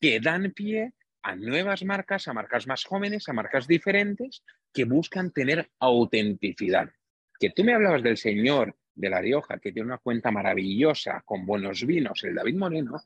que 0.00 0.20
dan 0.20 0.52
pie 0.52 0.92
a 1.22 1.34
nuevas 1.34 1.84
marcas, 1.84 2.28
a 2.28 2.32
marcas 2.32 2.66
más 2.66 2.84
jóvenes, 2.84 3.28
a 3.28 3.32
marcas 3.32 3.66
diferentes 3.66 4.42
que 4.72 4.84
buscan 4.84 5.32
tener 5.32 5.70
autenticidad. 5.78 6.90
Que 7.38 7.50
tú 7.50 7.64
me 7.64 7.74
hablabas 7.74 8.02
del 8.02 8.16
señor 8.16 8.76
de 8.94 9.10
La 9.10 9.20
Rioja, 9.20 9.58
que 9.58 9.72
tiene 9.72 9.86
una 9.86 9.98
cuenta 9.98 10.30
maravillosa 10.30 11.22
con 11.24 11.46
buenos 11.46 11.86
vinos, 11.86 12.24
el 12.24 12.34
David 12.34 12.56
Moreno, 12.56 13.00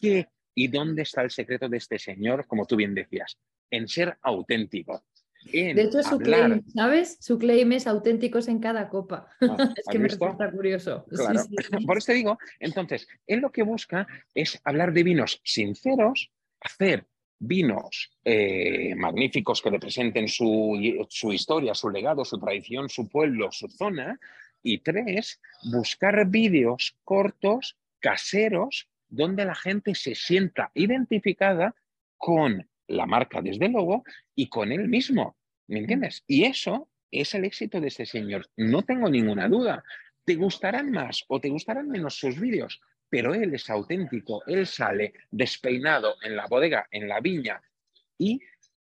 ¿qué 0.00 0.28
y 0.54 0.68
dónde 0.68 1.02
está 1.02 1.22
el 1.22 1.30
secreto 1.30 1.68
de 1.68 1.78
este 1.78 1.98
señor, 1.98 2.46
como 2.46 2.66
tú 2.66 2.76
bien 2.76 2.94
decías? 2.94 3.38
En 3.70 3.88
ser 3.88 4.18
auténtico. 4.20 5.04
de 5.50 5.82
hecho, 5.82 6.02
su 6.02 6.18
claim, 6.18 6.62
¿sabes? 6.68 7.16
Su 7.20 7.38
claim 7.38 7.72
es 7.72 7.86
auténticos 7.86 8.48
en 8.48 8.60
cada 8.60 8.90
copa. 8.90 9.26
Ah, 9.40 9.74
es 9.76 9.86
que 9.90 9.98
me 9.98 10.08
resulta 10.08 10.50
curioso. 10.50 11.06
Claro. 11.08 11.40
Por 11.86 11.96
eso 11.96 12.06
te 12.06 12.14
digo, 12.14 12.38
entonces, 12.60 13.08
él 13.26 13.40
lo 13.40 13.50
que 13.50 13.62
busca 13.62 14.06
es 14.34 14.60
hablar 14.64 14.92
de 14.92 15.02
vinos 15.02 15.40
sinceros, 15.42 16.30
hacer 16.60 17.06
vinos 17.42 18.12
eh, 18.24 18.94
magníficos 18.94 19.60
que 19.60 19.70
representen 19.70 20.28
su, 20.28 20.78
historia, 21.32 21.74
su 21.74 21.90
legado, 21.90 22.24
su 22.24 22.38
tradición, 22.38 22.88
su 22.88 23.08
pueblo, 23.08 23.50
su 23.50 23.68
zona. 23.68 24.18
Y 24.62 24.78
tres, 24.78 25.40
buscar 25.72 26.24
vídeos 26.28 26.96
cortos, 27.02 27.76
caseros, 27.98 28.88
donde 29.08 29.44
la 29.44 29.56
gente 29.56 29.96
se 29.96 30.14
sienta 30.14 30.70
identificada 30.74 31.74
con 32.16 32.68
la 32.86 33.06
marca, 33.06 33.42
desde 33.42 33.68
luego, 33.68 34.04
y 34.36 34.48
con 34.48 34.70
él 34.70 34.86
mismo. 34.86 35.36
¿Me 35.66 35.80
entiendes? 35.80 36.22
Y 36.28 36.44
eso 36.44 36.88
es 37.10 37.34
el 37.34 37.44
éxito 37.44 37.80
de 37.80 37.88
este 37.88 38.06
señor. 38.06 38.48
No 38.56 38.82
tengo 38.82 39.10
ninguna 39.10 39.48
duda. 39.48 39.82
¿Te 40.24 40.36
gustarán 40.36 40.92
más 40.92 41.24
o 41.26 41.40
te 41.40 41.48
gustarán 41.48 41.88
menos 41.88 42.14
sus 42.14 42.38
vídeos? 42.38 42.80
Pero 43.12 43.34
él 43.34 43.52
es 43.52 43.68
auténtico, 43.68 44.42
él 44.46 44.66
sale 44.66 45.12
despeinado 45.30 46.14
en 46.22 46.34
la 46.34 46.46
bodega, 46.46 46.88
en 46.90 47.06
la 47.08 47.20
viña 47.20 47.60
y 48.16 48.40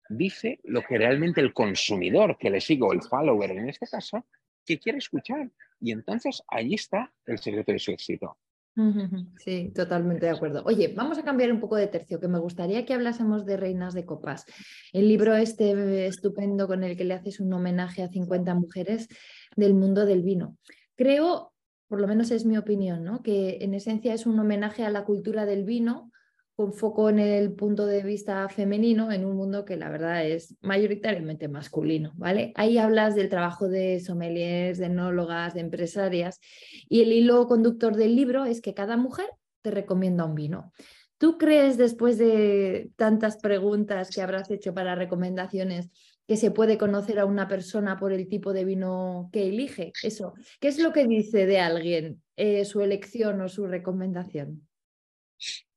dice 0.08 0.60
lo 0.66 0.84
que 0.84 1.00
realmente 1.00 1.42
el 1.42 1.52
consumidor 1.52 2.38
que 2.38 2.52
le 2.52 2.62
sigo, 2.62 2.94
el 2.94 3.02
follower 3.02 3.50
en 3.50 3.70
este 3.70 3.88
caso, 3.88 4.28
que 4.64 4.78
quiere 4.78 5.00
escuchar. 5.00 5.50
Y 5.82 5.92
entonces 5.92 6.44
ahí 6.48 6.76
está 6.76 7.12
el 7.26 7.40
secreto 7.40 7.72
de 7.72 7.80
su 7.80 7.90
éxito. 7.90 8.38
Sí, 9.40 9.72
totalmente 9.74 10.28
de 10.28 10.32
acuerdo. 10.32 10.62
Oye, 10.64 10.94
vamos 10.96 11.18
a 11.18 11.24
cambiar 11.24 11.52
un 11.52 11.60
poco 11.60 11.76
de 11.76 11.88
tercio, 11.88 12.20
que 12.20 12.28
me 12.28 12.38
gustaría 12.38 12.86
que 12.86 12.94
hablásemos 12.94 13.48
de 13.48 13.58
Reinas 13.58 13.96
de 13.96 14.06
Copas. 14.06 14.46
El 14.94 15.08
libro 15.08 15.36
este 15.36 16.06
estupendo 16.06 16.68
con 16.68 16.84
el 16.84 16.96
que 16.96 17.04
le 17.04 17.16
haces 17.16 17.40
un 17.40 17.52
homenaje 17.52 18.04
a 18.04 18.10
50 18.10 18.54
mujeres 18.54 19.08
del 19.56 19.74
mundo 19.74 20.06
del 20.06 20.22
vino. 20.22 20.56
Creo, 20.96 21.52
por 21.90 22.00
lo 22.00 22.08
menos 22.08 22.32
es 22.32 22.46
mi 22.46 22.58
opinión, 22.58 23.04
¿no? 23.04 23.22
que 23.22 23.58
en 23.62 23.74
esencia 23.74 24.14
es 24.14 24.26
un 24.26 24.40
homenaje 24.40 24.86
a 24.86 24.92
la 24.92 25.04
cultura 25.04 25.46
del 25.46 25.66
vino 25.66 26.12
con 26.56 26.74
foco 26.74 27.10
en 27.10 27.20
el 27.20 27.54
punto 27.54 27.86
de 27.86 28.04
vista 28.04 28.48
femenino 28.50 29.12
en 29.14 29.26
un 29.26 29.38
mundo 29.38 29.64
que 29.64 29.78
la 29.78 29.90
verdad 29.90 30.26
es 30.26 30.58
mayoritariamente 30.62 31.48
masculino, 31.48 32.12
¿vale? 32.18 32.52
Ahí 32.56 32.78
hablas 32.78 33.16
del 33.16 33.30
trabajo 33.30 33.70
de 33.70 34.02
sommeliers, 34.02 34.78
de 34.78 34.88
enólogas, 34.88 35.54
de 35.54 35.62
empresarias 35.62 36.42
y 36.90 37.02
el 37.02 37.14
hilo 37.14 37.48
conductor 37.48 37.96
del 37.96 38.14
libro 38.14 38.44
es 38.44 38.60
que 38.60 38.74
cada 38.74 38.98
mujer 38.98 39.28
te 39.62 39.72
recomienda 39.72 40.26
un 40.26 40.36
vino. 40.36 40.74
¿Tú 41.18 41.38
crees, 41.38 41.78
después 41.78 42.18
de 42.18 42.92
tantas 42.98 43.38
preguntas 43.38 44.10
que 44.10 44.22
habrás 44.22 44.52
hecho 44.52 44.74
para 44.74 44.96
recomendaciones, 44.96 45.90
que 46.30 46.38
se 46.38 46.52
puede 46.52 46.78
conocer 46.78 47.18
a 47.18 47.26
una 47.26 47.48
persona 47.48 47.98
por 47.98 48.14
el 48.14 48.30
tipo 48.30 48.54
de 48.54 48.64
vino 48.64 49.32
que 49.34 49.48
elige? 49.48 49.92
Eso, 50.04 50.36
¿qué 50.60 50.68
es 50.68 50.78
lo 50.78 50.94
que 50.94 51.08
dice 51.08 51.48
de 51.48 51.58
alguien 51.58 52.22
eh, 52.36 52.66
su 52.66 52.82
elección 52.82 53.42
o 53.42 53.50
su 53.50 53.66
recomendación? 53.66 54.62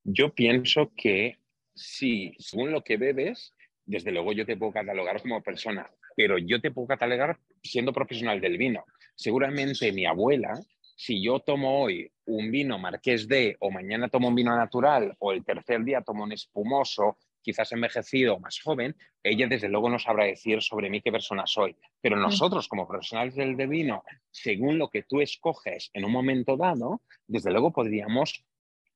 Yo 0.04 0.34
pienso 0.34 0.92
que 0.94 1.38
sí, 1.74 2.34
según 2.38 2.70
lo 2.70 2.84
que 2.84 2.98
bebes, 2.98 3.54
desde 3.86 4.12
luego 4.12 4.34
yo 4.34 4.44
te 4.44 4.58
puedo 4.58 4.72
catalogar 4.72 5.22
como 5.22 5.42
persona, 5.42 5.90
pero 6.14 6.36
yo 6.36 6.60
te 6.60 6.70
puedo 6.70 6.86
catalogar 6.86 7.38
siendo 7.62 7.94
profesional 7.94 8.38
del 8.38 8.58
vino. 8.58 8.84
Seguramente 9.14 9.90
mi 9.90 10.04
abuela, 10.04 10.52
si 10.94 11.24
yo 11.24 11.40
tomo 11.40 11.80
hoy 11.80 12.12
un 12.26 12.50
vino 12.50 12.78
marqués 12.78 13.26
de, 13.26 13.56
o 13.60 13.70
mañana 13.70 14.10
tomo 14.10 14.28
un 14.28 14.34
vino 14.34 14.54
natural, 14.54 15.16
o 15.18 15.32
el 15.32 15.46
tercer 15.46 15.82
día 15.82 16.02
tomo 16.02 16.24
un 16.24 16.32
espumoso, 16.32 17.16
quizás 17.42 17.72
envejecido 17.72 18.34
o 18.34 18.40
más 18.40 18.60
joven, 18.60 18.96
ella 19.22 19.46
desde 19.46 19.68
luego 19.68 19.90
no 19.90 19.98
sabrá 19.98 20.24
decir 20.24 20.62
sobre 20.62 20.88
mí 20.88 21.00
qué 21.00 21.12
persona 21.12 21.46
soy. 21.46 21.76
Pero 22.00 22.16
nosotros, 22.16 22.68
como 22.68 22.88
profesionales 22.88 23.34
del 23.34 23.56
vino, 23.66 24.04
según 24.30 24.78
lo 24.78 24.88
que 24.88 25.02
tú 25.02 25.20
escoges 25.20 25.90
en 25.92 26.04
un 26.04 26.12
momento 26.12 26.56
dado, 26.56 27.02
desde 27.26 27.50
luego 27.50 27.72
podríamos 27.72 28.44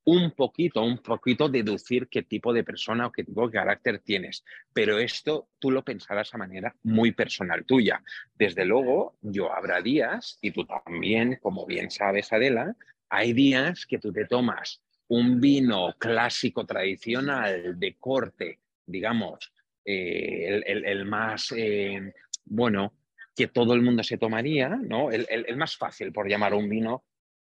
un 0.07 0.31
poquito, 0.31 0.83
un 0.83 0.99
poquito 0.99 1.49
deducir 1.49 2.09
qué 2.09 2.23
tipo 2.23 2.53
de 2.53 2.63
persona 2.63 3.09
o 3.09 3.13
qué 3.13 3.25
tipo 3.25 3.45
de 3.47 3.53
carácter 3.53 3.99
tienes. 3.99 4.45
Pero 4.73 5.01
esto 5.01 5.49
tú 5.59 5.73
lo 5.73 5.83
pensarás 5.83 6.33
a 6.33 6.39
manera 6.39 6.75
muy 6.85 7.11
personal 7.11 7.65
tuya. 7.65 8.03
Desde 8.35 8.65
luego, 8.65 9.17
yo 9.21 9.53
habrá 9.53 9.83
días, 9.83 10.39
y 10.41 10.53
tú 10.53 10.65
también, 10.65 11.39
como 11.43 11.67
bien 11.67 11.91
sabes, 11.91 12.33
Adela, 12.33 12.77
hay 13.09 13.33
días 13.33 13.85
que 13.85 13.99
tú 13.99 14.13
te 14.13 14.27
tomas 14.27 14.81
un 15.09 15.41
vino 15.41 15.95
clásico 15.99 16.65
tradicional 16.65 17.79
de 17.79 17.97
corte, 17.97 18.61
digamos, 18.85 19.53
eh, 19.85 20.63
el, 20.67 21.05
más, 21.05 21.53
eh, 21.57 22.13
bueno, 22.45 22.93
que 23.35 23.49
todo 23.49 23.75
el 23.75 23.83
mundo 23.83 24.03
se 24.03 24.19
tomaría, 24.19 24.69
¿no? 24.69 25.11
El, 25.11 25.27
el 25.29 25.57
más 25.57 25.77
fácil, 25.77 26.13
por 26.13 26.29
llamar 26.29 26.55
un 26.55 26.69
vino. 26.69 27.05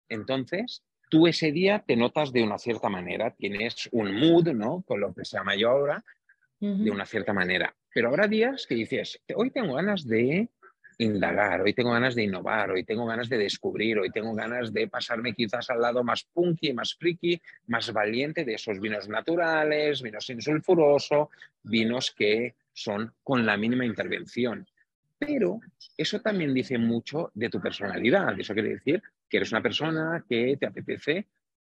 Entonces, 0.08 0.82
tú 1.10 1.26
ese 1.26 1.52
día 1.52 1.84
te 1.86 1.96
notas 1.96 2.32
de 2.32 2.42
una 2.42 2.56
cierta 2.56 2.88
manera, 2.88 3.34
tienes 3.34 3.88
un 3.92 4.14
mood, 4.14 4.48
¿no? 4.52 4.82
Con 4.86 5.00
lo 5.00 5.12
que 5.12 5.24
se 5.24 5.36
llama 5.36 5.56
yo 5.56 5.70
ahora, 5.70 6.02
de 6.60 6.90
una 6.90 7.06
cierta 7.06 7.32
manera. 7.32 7.74
Pero 7.92 8.08
habrá 8.08 8.28
días 8.28 8.66
que 8.66 8.74
dices, 8.74 9.20
hoy 9.34 9.50
tengo 9.50 9.74
ganas 9.74 10.06
de 10.06 10.48
indagar, 11.00 11.62
hoy 11.62 11.72
tengo 11.72 11.92
ganas 11.92 12.14
de 12.14 12.24
innovar, 12.24 12.70
hoy 12.70 12.84
tengo 12.84 13.06
ganas 13.06 13.28
de 13.30 13.38
descubrir, 13.38 13.98
hoy 13.98 14.10
tengo 14.10 14.34
ganas 14.34 14.70
de 14.72 14.86
pasarme 14.86 15.32
quizás 15.32 15.70
al 15.70 15.80
lado 15.80 16.04
más 16.04 16.24
punky, 16.24 16.74
más 16.74 16.94
friki, 16.94 17.40
más 17.68 17.90
valiente 17.92 18.44
de 18.44 18.54
esos 18.54 18.78
vinos 18.78 19.08
naturales, 19.08 20.02
vinos 20.02 20.26
sin 20.26 20.42
sulfuroso, 20.42 21.30
vinos 21.62 22.10
que 22.10 22.54
son 22.72 23.14
con 23.22 23.46
la 23.46 23.56
mínima 23.56 23.86
intervención. 23.86 24.66
Pero 25.18 25.60
eso 25.96 26.20
también 26.20 26.52
dice 26.52 26.76
mucho 26.76 27.30
de 27.34 27.48
tu 27.48 27.60
personalidad. 27.60 28.38
Eso 28.38 28.52
quiere 28.52 28.70
decir 28.70 29.02
que 29.28 29.38
eres 29.38 29.52
una 29.52 29.62
persona 29.62 30.22
que 30.28 30.56
te 30.58 30.66
apetece, 30.66 31.26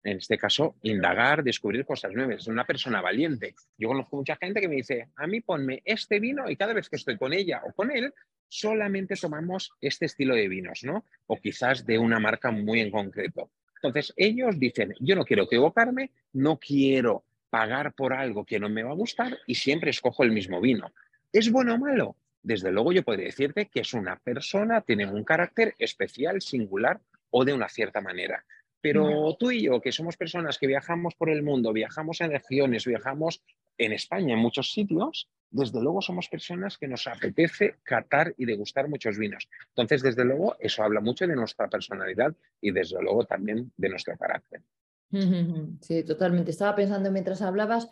en 0.05 0.19
este 0.19 0.39
caso, 0.39 0.77
indagar, 0.83 1.43
descubrir 1.43 1.85
cosas 1.85 2.13
nuevas. 2.13 2.43
Es 2.43 2.47
una 2.47 2.65
persona 2.65 3.01
valiente. 3.01 3.55
Yo 3.77 3.89
conozco 3.89 4.17
mucha 4.17 4.37
gente 4.37 4.61
que 4.61 4.69
me 4.69 4.77
dice, 4.77 5.09
a 5.17 5.27
mí 5.27 5.41
ponme 5.41 5.83
este 5.85 6.21
vino 6.21 6.49
y 6.49 6.57
cada 6.57 6.73
vez 6.73 6.89
que 6.89 6.97
estoy 6.97 7.19
con 7.19 7.33
ella 7.33 7.63
o 7.67 7.73
con 7.73 7.91
él, 7.91 8.13
solamente 8.49 9.17
tomamos 9.17 9.73
este 9.81 10.07
estilo 10.07 10.35
de 10.35 10.49
vinos, 10.49 10.85
¿no? 10.85 11.05
O 11.27 11.37
quizás 11.37 11.85
de 11.85 11.99
una 11.99 12.19
marca 12.19 12.51
muy 12.51 12.81
en 12.81 12.91
concreto. 12.91 13.51
Entonces, 13.77 14.13
ellos 14.17 14.59
dicen, 14.59 14.95
yo 15.01 15.15
no 15.15 15.25
quiero 15.25 15.45
equivocarme, 15.45 16.11
no 16.33 16.59
quiero 16.59 17.25
pagar 17.51 17.93
por 17.95 18.13
algo 18.13 18.45
que 18.45 18.59
no 18.59 18.69
me 18.69 18.83
va 18.83 18.91
a 18.91 18.95
gustar 18.95 19.39
y 19.47 19.55
siempre 19.55 19.91
escojo 19.91 20.23
el 20.23 20.33
mismo 20.33 20.61
vino. 20.61 20.93
¿Es 21.33 21.51
bueno 21.51 21.75
o 21.75 21.79
malo? 21.79 22.17
Desde 22.43 22.73
luego 22.73 22.93
yo 22.93 23.03
podría 23.03 23.27
decirte 23.27 23.67
que 23.67 23.81
es 23.81 23.95
una 23.95 24.17
persona, 24.17 24.81
tiene 24.81 25.07
un 25.07 25.25
carácter 25.25 25.75
especial, 25.79 26.41
singular 26.41 27.01
o 27.31 27.45
de 27.45 27.53
una 27.53 27.69
cierta 27.69 28.01
manera. 28.01 28.45
Pero 28.81 29.37
tú 29.39 29.51
y 29.51 29.65
yo, 29.65 29.81
que 29.81 29.93
somos 29.93 30.17
personas 30.17 30.59
que 30.59 30.67
viajamos 30.67 31.15
por 31.15 31.31
el 31.31 31.43
mundo, 31.43 31.73
viajamos 31.73 32.21
en 32.21 32.31
regiones, 32.31 32.87
viajamos 32.87 33.43
en 33.77 33.93
España, 33.93 34.35
en 34.35 34.41
muchos 34.41 34.73
sitios, 34.73 35.29
desde 35.51 35.81
luego 35.81 36.03
somos 36.03 36.29
personas 36.29 36.77
que 36.77 36.89
nos 36.89 37.07
apetece 37.07 37.77
catar 37.83 38.35
y 38.37 38.45
degustar 38.45 38.89
muchos 38.89 39.17
vinos. 39.17 39.49
Entonces, 39.69 40.03
desde 40.03 40.25
luego, 40.25 40.57
eso 40.61 40.83
habla 40.83 41.01
mucho 41.01 41.27
de 41.27 41.35
nuestra 41.35 41.69
personalidad 41.69 42.35
y 42.61 42.71
desde 42.71 43.01
luego 43.03 43.25
también 43.25 43.73
de 43.77 43.89
nuestro 43.89 44.17
carácter. 44.17 44.63
Sí, 45.11 46.05
totalmente. 46.05 46.51
Estaba 46.51 46.75
pensando 46.75 47.11
mientras 47.11 47.41
hablabas 47.41 47.89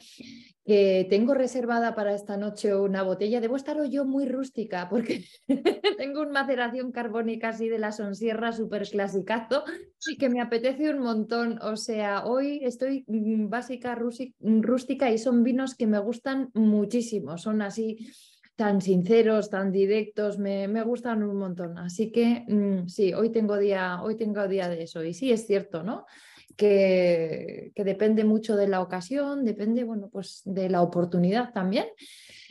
que 0.66 1.07
tengo 1.09 1.33
reservada 1.33 1.94
para 1.94 2.14
esta 2.14 2.37
noche 2.37 2.74
una 2.74 3.02
botella. 3.02 3.40
Debo 3.40 3.57
estar 3.57 3.83
yo 3.88 4.05
muy 4.05 4.26
rústica 4.26 4.88
porque 4.88 5.24
tengo 5.98 6.22
una 6.22 6.33
maceración 6.33 6.92
carbónica 6.92 7.50
así 7.50 7.68
de 7.68 7.79
la 7.79 7.92
Sonsierra 7.92 8.52
súper 8.52 8.88
clasicazo 8.88 9.64
y 10.11 10.18
que 10.18 10.29
me 10.29 10.40
apetece 10.40 10.90
un 10.90 10.98
montón. 10.98 11.59
O 11.62 11.76
sea, 11.76 12.26
hoy 12.26 12.61
estoy 12.64 13.05
mm, 13.07 13.48
básica 13.48 13.94
rústica 13.94 15.11
y 15.11 15.18
son 15.18 15.44
vinos 15.44 15.74
que 15.74 15.87
me 15.87 15.98
gustan 16.00 16.50
muchísimo. 16.52 17.38
Son 17.38 17.62
así 17.62 18.11
tan 18.57 18.81
sinceros, 18.81 19.50
tan 19.50 19.70
directos, 19.70 20.38
me, 20.38 20.66
gustan 20.83 21.22
un 21.22 21.37
montón. 21.37 21.79
Así 21.79 22.11
que 22.11 22.44
mm, 22.48 22.88
sí, 22.88 23.14
hoy 23.14 23.31
tengo 23.31 23.57
día, 23.57 24.02
hoy 24.02 24.16
tengo 24.16 24.48
día 24.48 24.68
de 24.68 24.83
eso. 24.83 25.05
Y 25.05 25.14
sí, 25.14 25.31
es 25.31 25.46
cierto, 25.46 25.83
¿no? 25.83 26.07
Que, 26.57 27.73
depende 27.77 28.25
mucho 28.25 28.57
de 28.57 28.69
la 28.69 28.81
ocasión, 28.81 29.45
depende, 29.45 29.85
bueno, 29.85 30.09
pues 30.11 30.42
de 30.45 30.69
la 30.69 30.83
oportunidad 30.83 31.53
también. 31.53 31.87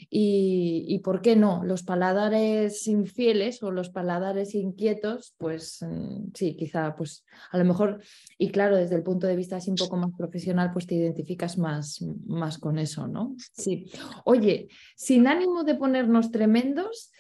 Y, 0.10 1.00
por 1.04 1.22
qué 1.22 1.36
no, 1.36 1.64
los 1.64 1.84
paladares 1.84 2.86
infieles 2.88 3.64
o 3.64 3.72
los 3.72 3.90
paladares 3.90 4.54
inquietos, 4.54 5.34
pues 5.38 5.80
mm, 5.82 6.32
sí, 6.34 6.56
quizá, 6.56 6.96
pues 6.96 7.26
a 7.52 7.58
lo 7.58 7.66
mejor, 7.66 8.02
y 8.38 8.50
claro, 8.50 8.78
desde 8.78 8.96
el 8.96 9.04
punto 9.04 9.26
de 9.26 9.36
vista 9.36 9.58
así 9.58 9.72
un 9.72 9.78
poco 9.78 9.98
más 9.98 10.12
profesional, 10.16 10.72
pues 10.72 10.86
te 10.86 10.96
identificas 10.96 11.58
más, 11.58 12.02
más 12.26 12.58
con 12.60 12.78
eso, 12.78 13.08
¿no? 13.08 13.36
Sí. 13.54 13.88
Oye, 14.26 14.68
sin 14.96 15.28
ánimo 15.28 15.64
de 15.64 15.76
ponernos 15.76 16.32
tremendos, 16.32 17.12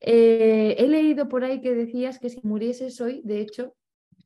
eh, 0.00 0.76
he 0.78 0.86
leído 0.86 1.28
por 1.28 1.44
ahí 1.44 1.60
que 1.60 1.74
decías 1.74 2.18
que 2.18 2.30
si 2.30 2.40
murieses 2.42 3.00
hoy, 3.00 3.22
de 3.24 3.40
hecho, 3.40 3.74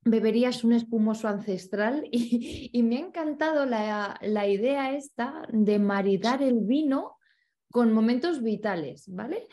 beberías 0.04 0.64
un 0.64 0.72
espumoso 0.72 1.28
ancestral 1.28 2.08
y, 2.12 2.82
me 2.82 2.96
ha 2.96 3.00
encantado 3.00 3.66
la, 3.66 4.18
la, 4.22 4.48
idea 4.48 4.94
esta 4.94 5.42
de 5.50 5.78
maridar 5.78 6.42
el 6.42 6.60
vino 6.60 7.16
con 7.70 7.92
momentos 7.92 8.42
vitales, 8.42 9.04
¿vale? 9.08 9.48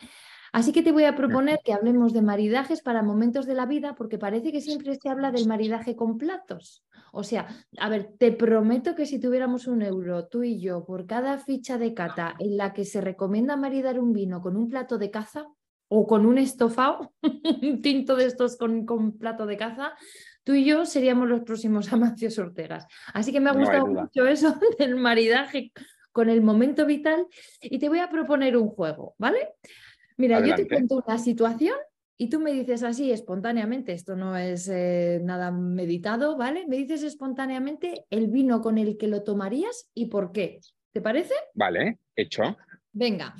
Así 0.52 0.72
que 0.72 0.82
te 0.82 0.90
voy 0.90 1.04
a 1.04 1.14
proponer 1.14 1.60
que 1.64 1.72
hablemos 1.72 2.12
de 2.12 2.22
maridajes 2.22 2.82
para 2.82 3.04
momentos 3.04 3.46
de 3.46 3.54
la 3.54 3.66
vida, 3.66 3.94
porque 3.94 4.18
parece 4.18 4.50
que 4.50 4.60
siempre 4.60 4.96
se 4.96 5.08
habla 5.08 5.30
del 5.30 5.46
maridaje 5.46 5.94
con 5.94 6.18
platos. 6.18 6.84
O 7.12 7.22
sea, 7.22 7.46
a 7.78 7.88
ver, 7.88 8.14
te 8.18 8.32
prometo 8.32 8.96
que 8.96 9.06
si 9.06 9.20
tuviéramos 9.20 9.68
un 9.68 9.82
euro, 9.82 10.26
tú 10.26 10.42
y 10.42 10.60
yo, 10.60 10.84
por 10.84 11.06
cada 11.06 11.38
ficha 11.38 11.78
de 11.78 11.94
cata 11.94 12.34
en 12.40 12.56
la 12.56 12.72
que 12.72 12.84
se 12.84 13.00
recomienda 13.00 13.56
maridar 13.56 14.00
un 14.00 14.12
vino 14.12 14.40
con 14.40 14.56
un 14.56 14.68
plato 14.68 14.98
de 14.98 15.12
caza, 15.12 15.46
o 15.92 16.06
con 16.06 16.24
un 16.24 16.38
estofado, 16.38 17.12
un 17.62 17.82
tinto 17.82 18.14
de 18.14 18.26
estos 18.26 18.56
con, 18.56 18.86
con 18.86 19.18
plato 19.18 19.44
de 19.44 19.56
caza, 19.56 19.92
tú 20.50 20.56
y 20.56 20.64
yo 20.64 20.84
seríamos 20.84 21.28
los 21.28 21.42
próximos 21.42 21.92
Amacios 21.92 22.36
Ortegas. 22.38 22.84
Así 23.14 23.30
que 23.30 23.38
me 23.38 23.50
ha 23.50 23.52
gustado 23.52 23.86
mucho 23.86 24.26
eso 24.26 24.58
del 24.80 24.96
maridaje 24.96 25.72
con 26.10 26.28
el 26.28 26.42
momento 26.42 26.86
vital 26.86 27.24
y 27.62 27.78
te 27.78 27.88
voy 27.88 28.00
a 28.00 28.10
proponer 28.10 28.56
un 28.56 28.68
juego, 28.68 29.14
¿vale? 29.16 29.50
Mira, 30.16 30.44
yo 30.44 30.56
te 30.56 30.66
cuento 30.66 31.04
una 31.06 31.18
situación 31.18 31.76
y 32.18 32.28
tú 32.28 32.40
me 32.40 32.52
dices 32.52 32.82
así 32.82 33.12
espontáneamente, 33.12 33.92
esto 33.92 34.16
no 34.16 34.36
es 34.36 34.68
eh, 34.68 35.20
nada 35.22 35.52
meditado, 35.52 36.36
¿vale? 36.36 36.66
Me 36.66 36.78
dices 36.78 37.04
espontáneamente 37.04 38.06
el 38.10 38.26
vino 38.26 38.60
con 38.60 38.76
el 38.76 38.98
que 38.98 39.06
lo 39.06 39.22
tomarías 39.22 39.88
y 39.94 40.06
por 40.06 40.32
qué. 40.32 40.58
¿Te 40.92 41.00
parece? 41.00 41.34
Vale, 41.54 42.00
hecho. 42.16 42.56
Venga. 42.92 43.36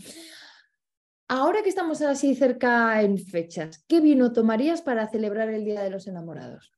Ahora 1.26 1.62
que 1.64 1.70
estamos 1.70 2.00
así 2.02 2.36
cerca 2.36 3.02
en 3.02 3.18
fechas, 3.18 3.84
¿qué 3.88 4.00
vino 4.00 4.32
tomarías 4.32 4.80
para 4.80 5.08
celebrar 5.08 5.48
el 5.48 5.64
Día 5.64 5.82
de 5.82 5.90
los 5.90 6.06
Enamorados? 6.06 6.70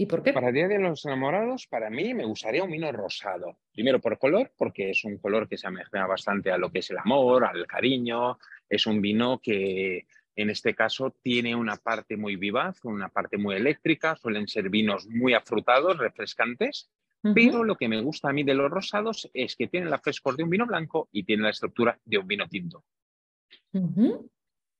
¿Y 0.00 0.06
por 0.06 0.22
qué? 0.22 0.32
Para 0.32 0.48
el 0.48 0.54
Día 0.54 0.66
de 0.66 0.78
los 0.78 1.04
Enamorados, 1.04 1.66
para 1.66 1.90
mí 1.90 2.14
me 2.14 2.24
gustaría 2.24 2.64
un 2.64 2.70
vino 2.70 2.90
rosado. 2.90 3.58
Primero 3.70 4.00
por 4.00 4.18
color, 4.18 4.50
porque 4.56 4.88
es 4.88 5.04
un 5.04 5.18
color 5.18 5.46
que 5.46 5.58
se 5.58 5.66
ameja 5.66 6.06
bastante 6.06 6.50
a 6.50 6.56
lo 6.56 6.72
que 6.72 6.78
es 6.78 6.88
el 6.88 6.96
amor, 6.96 7.44
al 7.44 7.66
cariño. 7.66 8.38
Es 8.66 8.86
un 8.86 9.02
vino 9.02 9.40
que 9.42 10.06
en 10.36 10.48
este 10.48 10.74
caso 10.74 11.14
tiene 11.20 11.54
una 11.54 11.76
parte 11.76 12.16
muy 12.16 12.36
vivaz, 12.36 12.82
una 12.84 13.10
parte 13.10 13.36
muy 13.36 13.56
eléctrica. 13.56 14.16
Suelen 14.16 14.48
ser 14.48 14.70
vinos 14.70 15.06
muy 15.06 15.34
afrutados, 15.34 15.98
refrescantes. 15.98 16.88
Pero 17.34 17.62
lo 17.62 17.76
que 17.76 17.88
me 17.88 18.00
gusta 18.00 18.30
a 18.30 18.32
mí 18.32 18.42
de 18.42 18.54
los 18.54 18.70
rosados 18.70 19.28
es 19.34 19.54
que 19.54 19.66
tienen 19.68 19.90
la 19.90 19.98
frescor 19.98 20.34
de 20.34 20.44
un 20.44 20.48
vino 20.48 20.64
blanco 20.64 21.10
y 21.12 21.24
tienen 21.24 21.44
la 21.44 21.50
estructura 21.50 22.00
de 22.06 22.16
un 22.16 22.26
vino 22.26 22.48
tinto. 22.48 22.84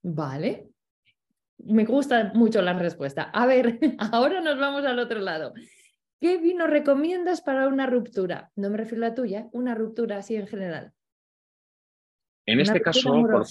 Vale. 0.02 0.70
Me 1.64 1.84
gusta 1.84 2.32
mucho 2.34 2.62
la 2.62 2.72
respuesta. 2.72 3.24
A 3.24 3.46
ver, 3.46 3.78
ahora 4.12 4.40
nos 4.40 4.58
vamos 4.58 4.84
al 4.84 4.98
otro 4.98 5.20
lado. 5.20 5.52
¿Qué 6.20 6.36
vino 6.38 6.66
recomiendas 6.66 7.40
para 7.40 7.68
una 7.68 7.86
ruptura? 7.86 8.50
No 8.56 8.68
me 8.68 8.76
refiero 8.76 9.04
a 9.04 9.08
la 9.08 9.14
tuya, 9.14 9.48
una 9.52 9.74
ruptura 9.74 10.18
así 10.18 10.36
en 10.36 10.46
general. 10.46 10.92
En 12.44 12.60
este 12.60 12.80
caso, 12.80 13.10
por, 13.10 13.46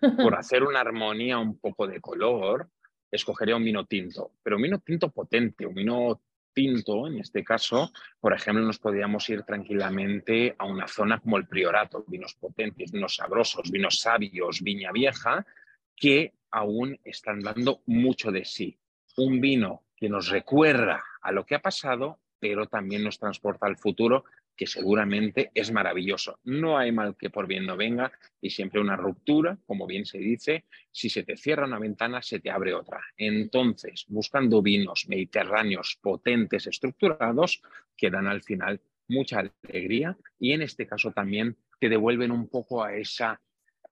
hacer 0.38 0.62
una 0.62 0.80
armonía 0.80 1.38
un 1.38 1.58
poco 1.58 1.86
de 1.86 2.00
color, 2.00 2.70
escogería 3.10 3.56
un 3.56 3.64
vino 3.64 3.86
tinto, 3.86 4.32
pero 4.42 4.56
un 4.56 4.62
vino 4.62 4.78
tinto 4.78 5.10
potente, 5.10 5.66
un 5.66 5.74
vino 5.74 6.20
tinto, 6.52 7.06
en 7.06 7.18
este 7.18 7.44
caso, 7.44 7.92
por 8.20 8.32
ejemplo, 8.32 8.64
nos 8.64 8.78
podríamos 8.78 9.28
ir 9.28 9.42
tranquilamente 9.42 10.54
a 10.58 10.64
una 10.64 10.88
zona 10.88 11.18
como 11.18 11.36
el 11.36 11.46
Priorato, 11.46 12.04
vinos 12.06 12.34
potentes, 12.34 12.92
vinos 12.92 13.16
sabrosos, 13.16 13.70
vinos 13.70 14.00
sabios, 14.00 14.62
viña 14.62 14.90
vieja, 14.90 15.44
que 15.94 16.32
aún 16.50 16.98
están 17.04 17.40
dando 17.40 17.82
mucho 17.86 18.30
de 18.30 18.44
sí. 18.44 18.78
Un 19.16 19.40
vino 19.40 19.84
que 19.96 20.08
nos 20.08 20.28
recuerda 20.28 21.02
a 21.22 21.32
lo 21.32 21.46
que 21.46 21.54
ha 21.54 21.62
pasado, 21.62 22.20
pero 22.38 22.66
también 22.66 23.02
nos 23.02 23.18
transporta 23.18 23.66
al 23.66 23.78
futuro, 23.78 24.24
que 24.56 24.66
seguramente 24.66 25.50
es 25.54 25.70
maravilloso. 25.70 26.40
No 26.44 26.78
hay 26.78 26.90
mal 26.90 27.16
que 27.16 27.30
por 27.30 27.46
bien 27.46 27.66
no 27.66 27.76
venga 27.76 28.10
y 28.40 28.50
siempre 28.50 28.80
una 28.80 28.96
ruptura, 28.96 29.58
como 29.66 29.86
bien 29.86 30.06
se 30.06 30.18
dice, 30.18 30.64
si 30.90 31.10
se 31.10 31.22
te 31.24 31.36
cierra 31.36 31.66
una 31.66 31.78
ventana, 31.78 32.22
se 32.22 32.40
te 32.40 32.50
abre 32.50 32.72
otra. 32.72 33.00
Entonces, 33.16 34.06
buscando 34.08 34.62
vinos 34.62 35.06
mediterráneos 35.08 35.98
potentes, 36.00 36.66
estructurados, 36.66 37.62
que 37.96 38.10
dan 38.10 38.26
al 38.26 38.42
final 38.42 38.80
mucha 39.08 39.40
alegría 39.40 40.16
y 40.38 40.52
en 40.52 40.62
este 40.62 40.86
caso 40.86 41.12
también 41.12 41.56
te 41.78 41.88
devuelven 41.88 42.30
un 42.30 42.48
poco 42.48 42.82
a 42.82 42.94
esa, 42.94 43.40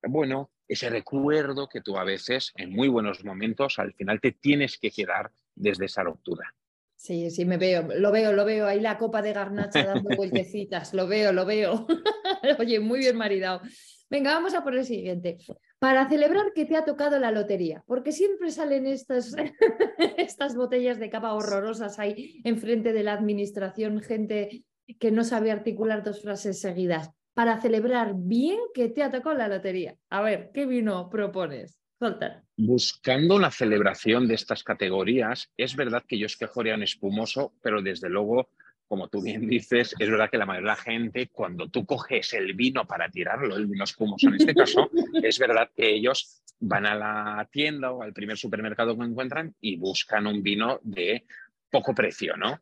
bueno, 0.02 0.50
ese 0.68 0.90
recuerdo 0.90 1.68
que 1.68 1.80
tú 1.80 1.96
a 1.96 2.04
veces, 2.04 2.52
en 2.56 2.70
muy 2.70 2.88
buenos 2.88 3.24
momentos, 3.24 3.78
al 3.78 3.92
final 3.92 4.20
te 4.20 4.32
tienes 4.32 4.78
que 4.78 4.90
quedar 4.90 5.30
desde 5.54 5.86
esa 5.86 6.02
ruptura. 6.02 6.54
Sí, 6.96 7.30
sí, 7.30 7.44
me 7.44 7.58
veo, 7.58 7.86
lo 7.98 8.10
veo, 8.10 8.32
lo 8.32 8.44
veo. 8.46 8.66
Ahí 8.66 8.80
la 8.80 8.96
copa 8.96 9.20
de 9.20 9.34
garnacha 9.34 9.84
dando 9.84 10.08
vueltecitas, 10.16 10.94
lo 10.94 11.06
veo, 11.06 11.32
lo 11.32 11.44
veo. 11.44 11.86
Oye, 12.58 12.80
muy 12.80 13.00
bien 13.00 13.16
maridado. 13.16 13.60
Venga, 14.08 14.32
vamos 14.32 14.54
a 14.54 14.62
por 14.62 14.74
el 14.74 14.84
siguiente. 14.84 15.36
Para 15.78 16.08
celebrar 16.08 16.52
que 16.54 16.64
te 16.64 16.76
ha 16.76 16.84
tocado 16.84 17.18
la 17.18 17.30
lotería, 17.30 17.84
porque 17.86 18.12
siempre 18.12 18.50
salen 18.50 18.86
estas, 18.86 19.34
estas 20.16 20.56
botellas 20.56 20.98
de 20.98 21.10
capa 21.10 21.34
horrorosas 21.34 21.98
ahí 21.98 22.40
enfrente 22.44 22.92
de 22.92 23.02
la 23.02 23.12
administración, 23.12 24.00
gente 24.00 24.64
que 24.98 25.10
no 25.10 25.24
sabe 25.24 25.50
articular 25.50 26.02
dos 26.02 26.22
frases 26.22 26.60
seguidas 26.60 27.10
para 27.34 27.60
celebrar 27.60 28.14
bien 28.16 28.58
que 28.72 28.88
te 28.88 29.02
ha 29.02 29.10
tocado 29.10 29.36
la 29.36 29.48
lotería. 29.48 29.96
A 30.08 30.22
ver, 30.22 30.50
¿qué 30.54 30.66
vino 30.66 31.10
propones? 31.10 31.80
Soltar. 31.98 32.42
Buscando 32.56 33.36
una 33.36 33.50
celebración 33.50 34.26
de 34.26 34.34
estas 34.34 34.62
categorías, 34.62 35.50
es 35.56 35.76
verdad 35.76 36.04
que 36.06 36.18
yo 36.18 36.26
un 36.74 36.82
espumoso, 36.82 37.54
pero 37.60 37.82
desde 37.82 38.08
luego, 38.08 38.50
como 38.86 39.08
tú 39.08 39.22
bien 39.22 39.48
dices, 39.48 39.94
es 39.98 40.10
verdad 40.10 40.30
que 40.30 40.38
la 40.38 40.46
mayoría 40.46 40.70
de 40.70 40.76
la 40.76 40.82
gente, 40.82 41.28
cuando 41.32 41.68
tú 41.68 41.84
coges 41.84 42.32
el 42.34 42.54
vino 42.54 42.86
para 42.86 43.08
tirarlo, 43.08 43.56
el 43.56 43.66
vino 43.66 43.84
espumoso 43.84 44.28
en 44.28 44.34
este 44.36 44.54
caso, 44.54 44.90
es 45.22 45.38
verdad 45.38 45.70
que 45.74 45.94
ellos 45.94 46.42
van 46.60 46.86
a 46.86 46.94
la 46.94 47.48
tienda 47.50 47.92
o 47.92 48.02
al 48.02 48.12
primer 48.12 48.36
supermercado 48.36 48.96
que 48.96 49.04
encuentran 49.04 49.54
y 49.60 49.76
buscan 49.76 50.26
un 50.26 50.42
vino 50.42 50.80
de 50.82 51.26
poco 51.70 51.94
precio, 51.94 52.36
¿no? 52.36 52.60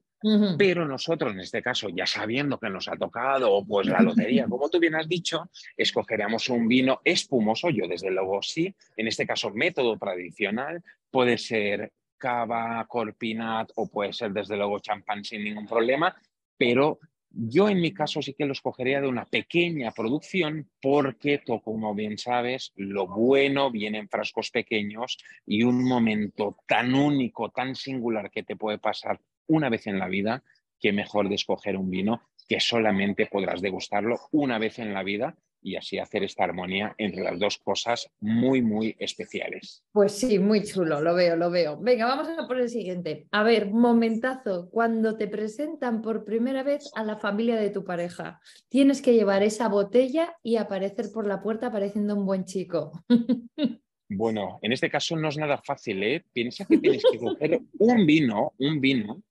Pero 0.57 0.87
nosotros, 0.87 1.33
en 1.33 1.41
este 1.41 1.63
caso, 1.63 1.89
ya 1.89 2.07
sabiendo 2.07 2.59
que 2.59 2.71
nos 2.71 2.89
ha 2.89 2.97
tocado 2.97 3.65
pues 3.67 3.87
la 3.87 4.01
lotería, 4.01 4.47
como 4.49 4.69
tú 4.69 4.79
bien 4.79 4.95
has 4.95 5.09
dicho, 5.09 5.51
escogeríamos 5.77 6.49
un 6.49 6.69
vino 6.69 7.01
espumoso, 7.05 7.71
yo 7.71 7.87
desde 7.89 8.11
luego 8.11 8.41
sí, 8.43 8.75
en 8.97 9.09
este 9.09 9.27
caso 9.27 9.51
método 9.51 9.99
tradicional, 9.99 10.83
puede 11.11 11.39
ser 11.39 11.93
cava, 12.17 12.87
corpinat 12.89 13.73
o 13.75 13.89
puede 13.89 14.13
ser 14.13 14.33
desde 14.33 14.57
luego 14.57 14.79
champán 14.79 15.25
sin 15.25 15.43
ningún 15.43 15.67
problema, 15.67 16.15
pero 16.57 17.01
yo 17.35 17.69
en 17.69 17.81
mi 17.81 17.93
caso 17.93 18.21
sí 18.21 18.35
que 18.35 18.45
lo 18.45 18.53
escogería 18.53 19.01
de 19.01 19.09
una 19.09 19.25
pequeña 19.25 19.91
producción 19.91 20.71
porque, 20.81 21.43
como 21.65 21.95
bien 21.95 22.19
sabes, 22.19 22.73
lo 22.77 23.07
bueno 23.07 23.71
viene 23.71 23.99
en 23.99 24.09
frascos 24.09 24.51
pequeños 24.51 25.17
y 25.47 25.63
un 25.63 25.83
momento 25.83 26.59
tan 26.67 26.95
único, 26.95 27.51
tan 27.51 27.75
singular 27.75 28.31
que 28.31 28.43
te 28.43 28.55
puede 28.55 28.79
pasar 28.79 29.19
una 29.47 29.69
vez 29.69 29.87
en 29.87 29.99
la 29.99 30.09
vida, 30.09 30.43
que 30.81 30.93
mejor 30.93 31.29
de 31.29 31.37
escoger 31.37 31.77
un 31.77 31.91
vino 31.91 32.23
que 32.49 32.61
solamente 32.61 33.27
podrás 33.27 33.63
degustarlo 33.63 34.21
una 34.33 34.59
vez 34.59 34.79
en 34.79 34.93
la 34.93 35.03
vida 35.03 35.37
y 35.63 35.77
así 35.77 35.99
hacer 35.99 36.25
esta 36.25 36.45
armonía 36.45 36.95
entre 36.99 37.23
las 37.23 37.39
dos 37.39 37.59
cosas 37.59 38.11
muy, 38.21 38.63
muy 38.63 38.97
especiales. 38.99 39.85
Pues 39.93 40.13
sí, 40.13 40.39
muy 40.39 40.65
chulo, 40.65 41.01
lo 41.01 41.15
veo, 41.15 41.37
lo 41.37 41.51
veo. 41.51 41.79
Venga, 41.81 42.07
vamos 42.07 42.29
a 42.29 42.47
por 42.47 42.61
el 42.61 42.69
siguiente. 42.69 43.27
A 43.31 43.45
ver, 43.45 43.71
momentazo, 43.71 44.69
cuando 44.71 45.17
te 45.17 45.29
presentan 45.29 46.03
por 46.03 46.25
primera 46.25 46.63
vez 46.63 46.91
a 46.95 47.05
la 47.05 47.17
familia 47.17 47.57
de 47.57 47.71
tu 47.71 47.85
pareja, 47.85 48.41
tienes 48.69 49.01
que 49.01 49.15
llevar 49.15 49.43
esa 49.43 49.69
botella 49.69 50.37
y 50.43 50.57
aparecer 50.57 51.07
por 51.15 51.27
la 51.27 51.41
puerta 51.41 51.71
pareciendo 51.71 52.17
un 52.17 52.27
buen 52.27 52.45
chico. 52.45 52.93
Bueno, 54.15 54.59
en 54.61 54.73
este 54.73 54.91
caso 54.91 55.17
no 55.17 55.29
es 55.29 55.39
nada 55.39 55.57
fácil, 55.57 56.03
¿eh? 56.03 56.23
Piensa 56.35 56.67
que 56.67 56.77
tienes 56.77 57.03
que 57.11 57.19
coger 57.19 57.63
un 57.79 58.05
vino, 58.05 58.53
un 58.59 58.79
vino 58.79 59.23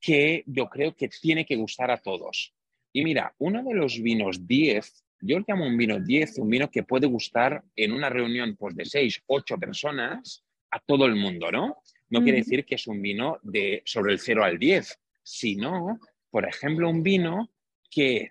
que 0.00 0.44
yo 0.46 0.68
creo 0.68 0.94
que 0.94 1.08
tiene 1.08 1.44
que 1.44 1.56
gustar 1.56 1.90
a 1.90 2.00
todos. 2.00 2.54
Y 2.92 3.04
mira, 3.04 3.34
uno 3.38 3.62
de 3.62 3.74
los 3.74 4.00
vinos 4.00 4.46
10, 4.46 5.04
yo 5.20 5.38
le 5.38 5.44
llamo 5.46 5.66
un 5.66 5.76
vino 5.76 5.98
10, 5.98 6.38
un 6.38 6.48
vino 6.48 6.70
que 6.70 6.82
puede 6.82 7.06
gustar 7.06 7.62
en 7.76 7.92
una 7.92 8.08
reunión 8.08 8.56
pues, 8.56 8.76
de 8.76 8.84
6, 8.84 9.22
8 9.26 9.58
personas 9.58 10.44
a 10.70 10.80
todo 10.80 11.06
el 11.06 11.16
mundo, 11.16 11.50
¿no? 11.50 11.78
No 12.10 12.22
quiere 12.22 12.38
decir 12.38 12.64
que 12.64 12.76
es 12.76 12.86
un 12.86 13.02
vino 13.02 13.38
de 13.42 13.82
sobre 13.84 14.12
el 14.14 14.18
0 14.18 14.42
al 14.42 14.58
10, 14.58 14.98
sino, 15.22 15.98
por 16.30 16.48
ejemplo, 16.48 16.88
un 16.88 17.02
vino 17.02 17.50
que 17.90 18.28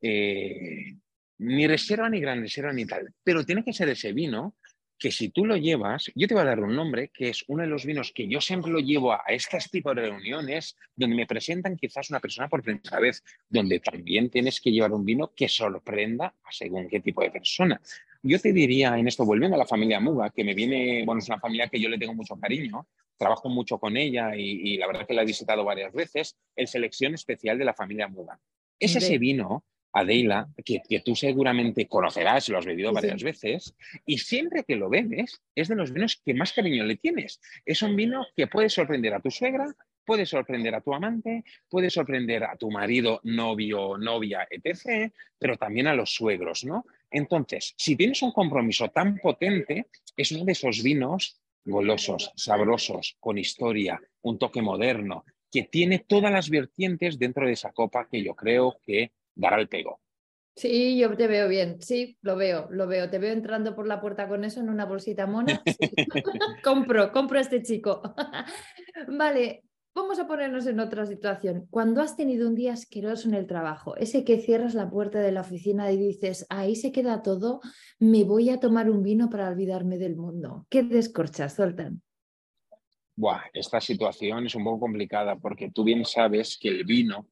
eh, 0.00 0.94
ni 1.38 1.66
reserva, 1.66 2.08
ni 2.08 2.20
gran 2.20 2.40
reserva, 2.40 2.72
ni 2.72 2.86
tal, 2.86 3.12
pero 3.22 3.44
tiene 3.44 3.62
que 3.62 3.72
ser 3.72 3.88
ese 3.90 4.12
vino 4.12 4.56
que 5.00 5.10
si 5.10 5.30
tú 5.30 5.46
lo 5.46 5.56
llevas, 5.56 6.12
yo 6.14 6.28
te 6.28 6.34
voy 6.34 6.42
a 6.42 6.46
dar 6.46 6.60
un 6.60 6.76
nombre, 6.76 7.08
que 7.08 7.30
es 7.30 7.42
uno 7.48 7.62
de 7.62 7.68
los 7.68 7.86
vinos 7.86 8.12
que 8.14 8.28
yo 8.28 8.38
siempre 8.42 8.70
lo 8.70 8.80
llevo 8.80 9.14
a, 9.14 9.22
estos 9.28 9.70
tipos 9.70 9.96
de 9.96 10.02
reuniones, 10.02 10.76
donde 10.94 11.16
me 11.16 11.26
presentan 11.26 11.76
quizás 11.76 12.10
una 12.10 12.20
persona 12.20 12.48
por 12.48 12.62
primera 12.62 13.00
vez, 13.00 13.24
donde 13.48 13.80
también 13.80 14.28
tienes 14.28 14.60
que 14.60 14.70
llevar 14.70 14.92
un 14.92 15.06
vino 15.06 15.32
que 15.34 15.48
sorprenda 15.48 16.34
a 16.44 16.52
según 16.52 16.86
qué 16.86 17.00
tipo 17.00 17.22
de 17.22 17.30
persona. 17.30 17.80
Yo 18.22 18.38
te 18.38 18.52
diría 18.52 18.98
en 18.98 19.08
esto, 19.08 19.24
volviendo 19.24 19.56
a 19.56 19.58
la 19.58 19.66
familia 19.66 20.00
Muga, 20.00 20.28
que 20.28 20.44
me 20.44 20.54
viene, 20.54 21.02
bueno, 21.06 21.20
es 21.20 21.28
una 21.28 21.40
familia 21.40 21.68
que 21.68 21.80
yo 21.80 21.88
le 21.88 21.96
tengo 21.96 22.12
mucho 22.12 22.36
cariño, 22.36 22.86
trabajo 23.16 23.48
mucho 23.48 23.78
con 23.78 23.96
ella 23.96 24.36
y, 24.36 24.76
la 24.76 24.86
verdad 24.86 25.06
que 25.06 25.14
la 25.14 25.22
he 25.22 25.26
visitado 25.26 25.64
varias 25.64 25.94
veces, 25.94 26.36
el 26.54 26.68
selección 26.68 27.14
especial 27.14 27.58
de 27.58 27.64
la 27.64 27.72
familia 27.72 28.06
Muga. 28.06 28.38
Es 28.78 28.96
ese 28.96 29.16
vino 29.16 29.64
Adela, 29.92 30.48
que, 30.64 30.80
que, 30.88 31.00
tú 31.00 31.16
seguramente 31.16 31.88
conocerás, 31.88 32.48
lo 32.48 32.58
has 32.58 32.66
bebido 32.66 32.92
varias 32.92 33.22
veces, 33.22 33.74
y 34.06 34.18
siempre 34.18 34.64
que 34.64 34.76
lo 34.76 34.88
bebes 34.88 35.40
es 35.54 35.68
de 35.68 35.74
los 35.74 35.92
vinos 35.92 36.20
que 36.24 36.34
más 36.34 36.52
cariño 36.52 36.84
le 36.84 36.96
tienes. 36.96 37.40
Es 37.64 37.82
un 37.82 37.96
vino 37.96 38.26
que 38.36 38.46
puede 38.46 38.68
sorprender 38.68 39.14
a 39.14 39.20
tu 39.20 39.30
suegra, 39.30 39.66
puede 40.04 40.26
sorprender 40.26 40.74
a 40.74 40.80
tu 40.80 40.94
amante, 40.94 41.44
puede 41.68 41.90
sorprender 41.90 42.44
a 42.44 42.56
tu 42.56 42.70
marido, 42.70 43.20
novio, 43.24 43.96
novia, 43.98 44.46
etc., 44.50 45.12
pero 45.38 45.56
también 45.56 45.86
a 45.86 45.94
los 45.94 46.14
suegros, 46.14 46.64
¿no? 46.64 46.84
Entonces, 47.10 47.74
si 47.76 47.96
tienes 47.96 48.22
un 48.22 48.32
compromiso 48.32 48.88
tan 48.88 49.18
potente, 49.18 49.86
es 50.16 50.32
uno 50.32 50.44
de 50.44 50.52
esos 50.52 50.82
vinos 50.82 51.40
golosos, 51.64 52.32
sabrosos, 52.36 53.16
con 53.20 53.38
historia, 53.38 54.00
un 54.22 54.38
toque 54.38 54.62
moderno, 54.62 55.24
que 55.50 55.64
tiene 55.64 55.98
todas 56.00 56.32
las 56.32 56.48
vertientes 56.48 57.18
dentro 57.18 57.46
de 57.46 57.52
esa 57.52 57.72
copa 57.72 58.08
que 58.10 58.22
yo 58.22 58.34
creo 58.34 58.78
que 58.82 59.12
dará 59.40 59.60
el 59.60 59.68
pego. 59.68 60.00
Sí, 60.56 60.98
yo 60.98 61.16
te 61.16 61.26
veo 61.26 61.48
bien, 61.48 61.80
sí, 61.80 62.18
lo 62.20 62.36
veo, 62.36 62.68
lo 62.70 62.86
veo. 62.86 63.08
Te 63.08 63.18
veo 63.18 63.32
entrando 63.32 63.74
por 63.74 63.86
la 63.86 64.00
puerta 64.00 64.28
con 64.28 64.44
eso 64.44 64.60
en 64.60 64.68
una 64.68 64.84
bolsita 64.84 65.26
mona. 65.26 65.62
compro, 66.64 67.12
compro 67.12 67.38
a 67.38 67.40
este 67.40 67.62
chico. 67.62 68.02
vale, 69.08 69.64
vamos 69.94 70.18
a 70.18 70.26
ponernos 70.26 70.66
en 70.66 70.80
otra 70.80 71.06
situación. 71.06 71.66
Cuando 71.70 72.02
has 72.02 72.16
tenido 72.16 72.46
un 72.46 72.54
día 72.54 72.74
asqueroso 72.74 73.28
en 73.28 73.34
el 73.34 73.46
trabajo, 73.46 73.96
ese 73.96 74.24
que 74.24 74.38
cierras 74.38 74.74
la 74.74 74.90
puerta 74.90 75.20
de 75.20 75.32
la 75.32 75.40
oficina 75.40 75.90
y 75.90 75.96
dices, 75.96 76.46
ahí 76.50 76.76
se 76.76 76.92
queda 76.92 77.22
todo, 77.22 77.60
me 77.98 78.24
voy 78.24 78.50
a 78.50 78.60
tomar 78.60 78.90
un 78.90 79.02
vino 79.02 79.30
para 79.30 79.48
olvidarme 79.48 79.96
del 79.96 80.16
mundo. 80.16 80.66
¿Qué 80.68 80.82
descorchas, 80.82 81.54
Soltan? 81.54 82.02
Buah, 83.16 83.44
esta 83.52 83.80
situación 83.80 84.46
es 84.46 84.54
un 84.54 84.64
poco 84.64 84.80
complicada 84.80 85.36
porque 85.36 85.70
tú 85.70 85.84
bien 85.84 86.04
sabes 86.04 86.58
que 86.60 86.68
el 86.68 86.84
vino 86.84 87.28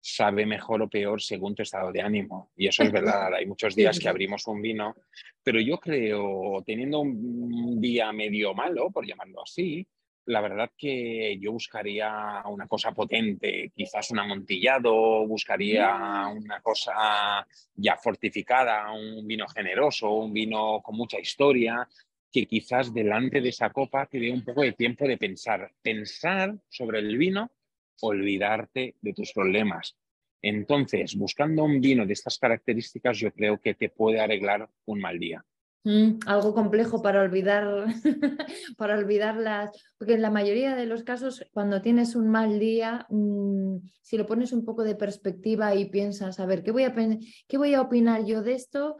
sabe 0.00 0.46
mejor 0.46 0.82
o 0.82 0.88
peor 0.88 1.20
según 1.20 1.54
tu 1.54 1.62
estado 1.62 1.92
de 1.92 2.02
ánimo. 2.02 2.50
Y 2.56 2.66
eso 2.66 2.82
es 2.82 2.92
verdad. 2.92 3.34
Hay 3.34 3.46
muchos 3.46 3.74
días 3.74 3.98
que 3.98 4.08
abrimos 4.08 4.46
un 4.46 4.62
vino, 4.62 4.96
pero 5.42 5.60
yo 5.60 5.78
creo, 5.78 6.62
teniendo 6.64 7.00
un 7.00 7.80
día 7.80 8.12
medio 8.12 8.54
malo, 8.54 8.90
por 8.90 9.06
llamarlo 9.06 9.42
así, 9.42 9.86
la 10.26 10.40
verdad 10.40 10.70
que 10.76 11.38
yo 11.40 11.52
buscaría 11.52 12.42
una 12.46 12.66
cosa 12.66 12.92
potente, 12.92 13.72
quizás 13.74 14.10
un 14.10 14.20
amontillado, 14.20 15.26
buscaría 15.26 16.28
una 16.28 16.60
cosa 16.60 17.46
ya 17.74 17.96
fortificada, 17.96 18.92
un 18.92 19.26
vino 19.26 19.46
generoso, 19.48 20.12
un 20.12 20.32
vino 20.32 20.80
con 20.82 20.96
mucha 20.96 21.18
historia, 21.18 21.86
que 22.30 22.46
quizás 22.46 22.94
delante 22.94 23.40
de 23.40 23.48
esa 23.48 23.70
copa 23.70 24.06
te 24.06 24.20
dé 24.20 24.30
un 24.30 24.44
poco 24.44 24.62
de 24.62 24.72
tiempo 24.72 25.06
de 25.06 25.18
pensar, 25.18 25.72
pensar 25.82 26.54
sobre 26.68 27.00
el 27.00 27.16
vino, 27.18 27.50
olvidarte 28.00 28.96
de 29.00 29.12
tus 29.12 29.32
problemas. 29.32 29.96
Entonces, 30.42 31.16
buscando 31.16 31.64
un 31.64 31.80
vino 31.80 32.06
de 32.06 32.14
estas 32.14 32.38
características, 32.38 33.18
yo 33.18 33.32
creo 33.32 33.60
que 33.60 33.74
te 33.74 33.90
puede 33.90 34.20
arreglar 34.20 34.68
un 34.86 35.00
mal 35.00 35.18
día. 35.18 35.44
Mm, 35.84 36.18
algo 36.26 36.52
complejo 36.52 37.00
para 37.00 37.22
olvidar, 37.22 37.86
para 38.76 38.98
olvidarlas, 38.98 39.70
porque 39.96 40.14
en 40.14 40.22
la 40.22 40.30
mayoría 40.30 40.76
de 40.76 40.84
los 40.84 41.04
casos, 41.04 41.42
cuando 41.52 41.80
tienes 41.80 42.14
un 42.14 42.28
mal 42.28 42.58
día, 42.58 43.06
mm, 43.08 43.78
si 44.02 44.18
lo 44.18 44.26
pones 44.26 44.52
un 44.52 44.64
poco 44.64 44.84
de 44.84 44.94
perspectiva 44.94 45.74
y 45.74 45.88
piensas, 45.88 46.38
a 46.38 46.44
ver, 46.44 46.62
¿qué 46.62 46.70
voy 46.70 46.84
a, 46.84 46.94
qué 47.48 47.56
voy 47.56 47.72
a 47.74 47.80
opinar 47.80 48.26
yo 48.26 48.42
de 48.42 48.54
esto? 48.54 48.98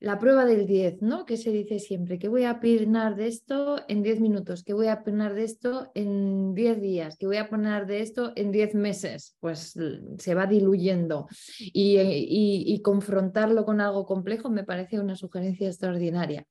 La 0.00 0.18
prueba 0.18 0.44
del 0.44 0.66
10, 0.66 1.02
¿no? 1.02 1.24
Que 1.24 1.36
se 1.36 1.50
dice 1.50 1.78
siempre, 1.78 2.18
que 2.18 2.28
voy 2.28 2.44
a 2.44 2.52
opinar 2.52 3.16
de 3.16 3.26
esto 3.26 3.82
en 3.88 4.02
10 4.02 4.20
minutos, 4.20 4.62
que 4.62 4.74
voy 4.74 4.88
a 4.88 4.94
opinar 4.94 5.34
de 5.34 5.44
esto 5.44 5.90
en 5.94 6.54
10 6.54 6.80
días, 6.80 7.16
que 7.16 7.26
voy 7.26 7.38
a 7.38 7.44
opinar 7.44 7.86
de 7.86 8.00
esto 8.00 8.32
en 8.36 8.52
10 8.52 8.74
meses, 8.74 9.36
pues 9.40 9.78
se 10.18 10.34
va 10.34 10.46
diluyendo. 10.46 11.26
Y, 11.58 12.80
confrontarlo 12.82 13.64
con 13.64 13.80
algo 13.80 14.04
complejo 14.04 14.50
me 14.50 14.64
parece 14.64 15.00
una 15.00 15.16
sugerencia 15.16 15.68
extraordinaria. 15.68 16.46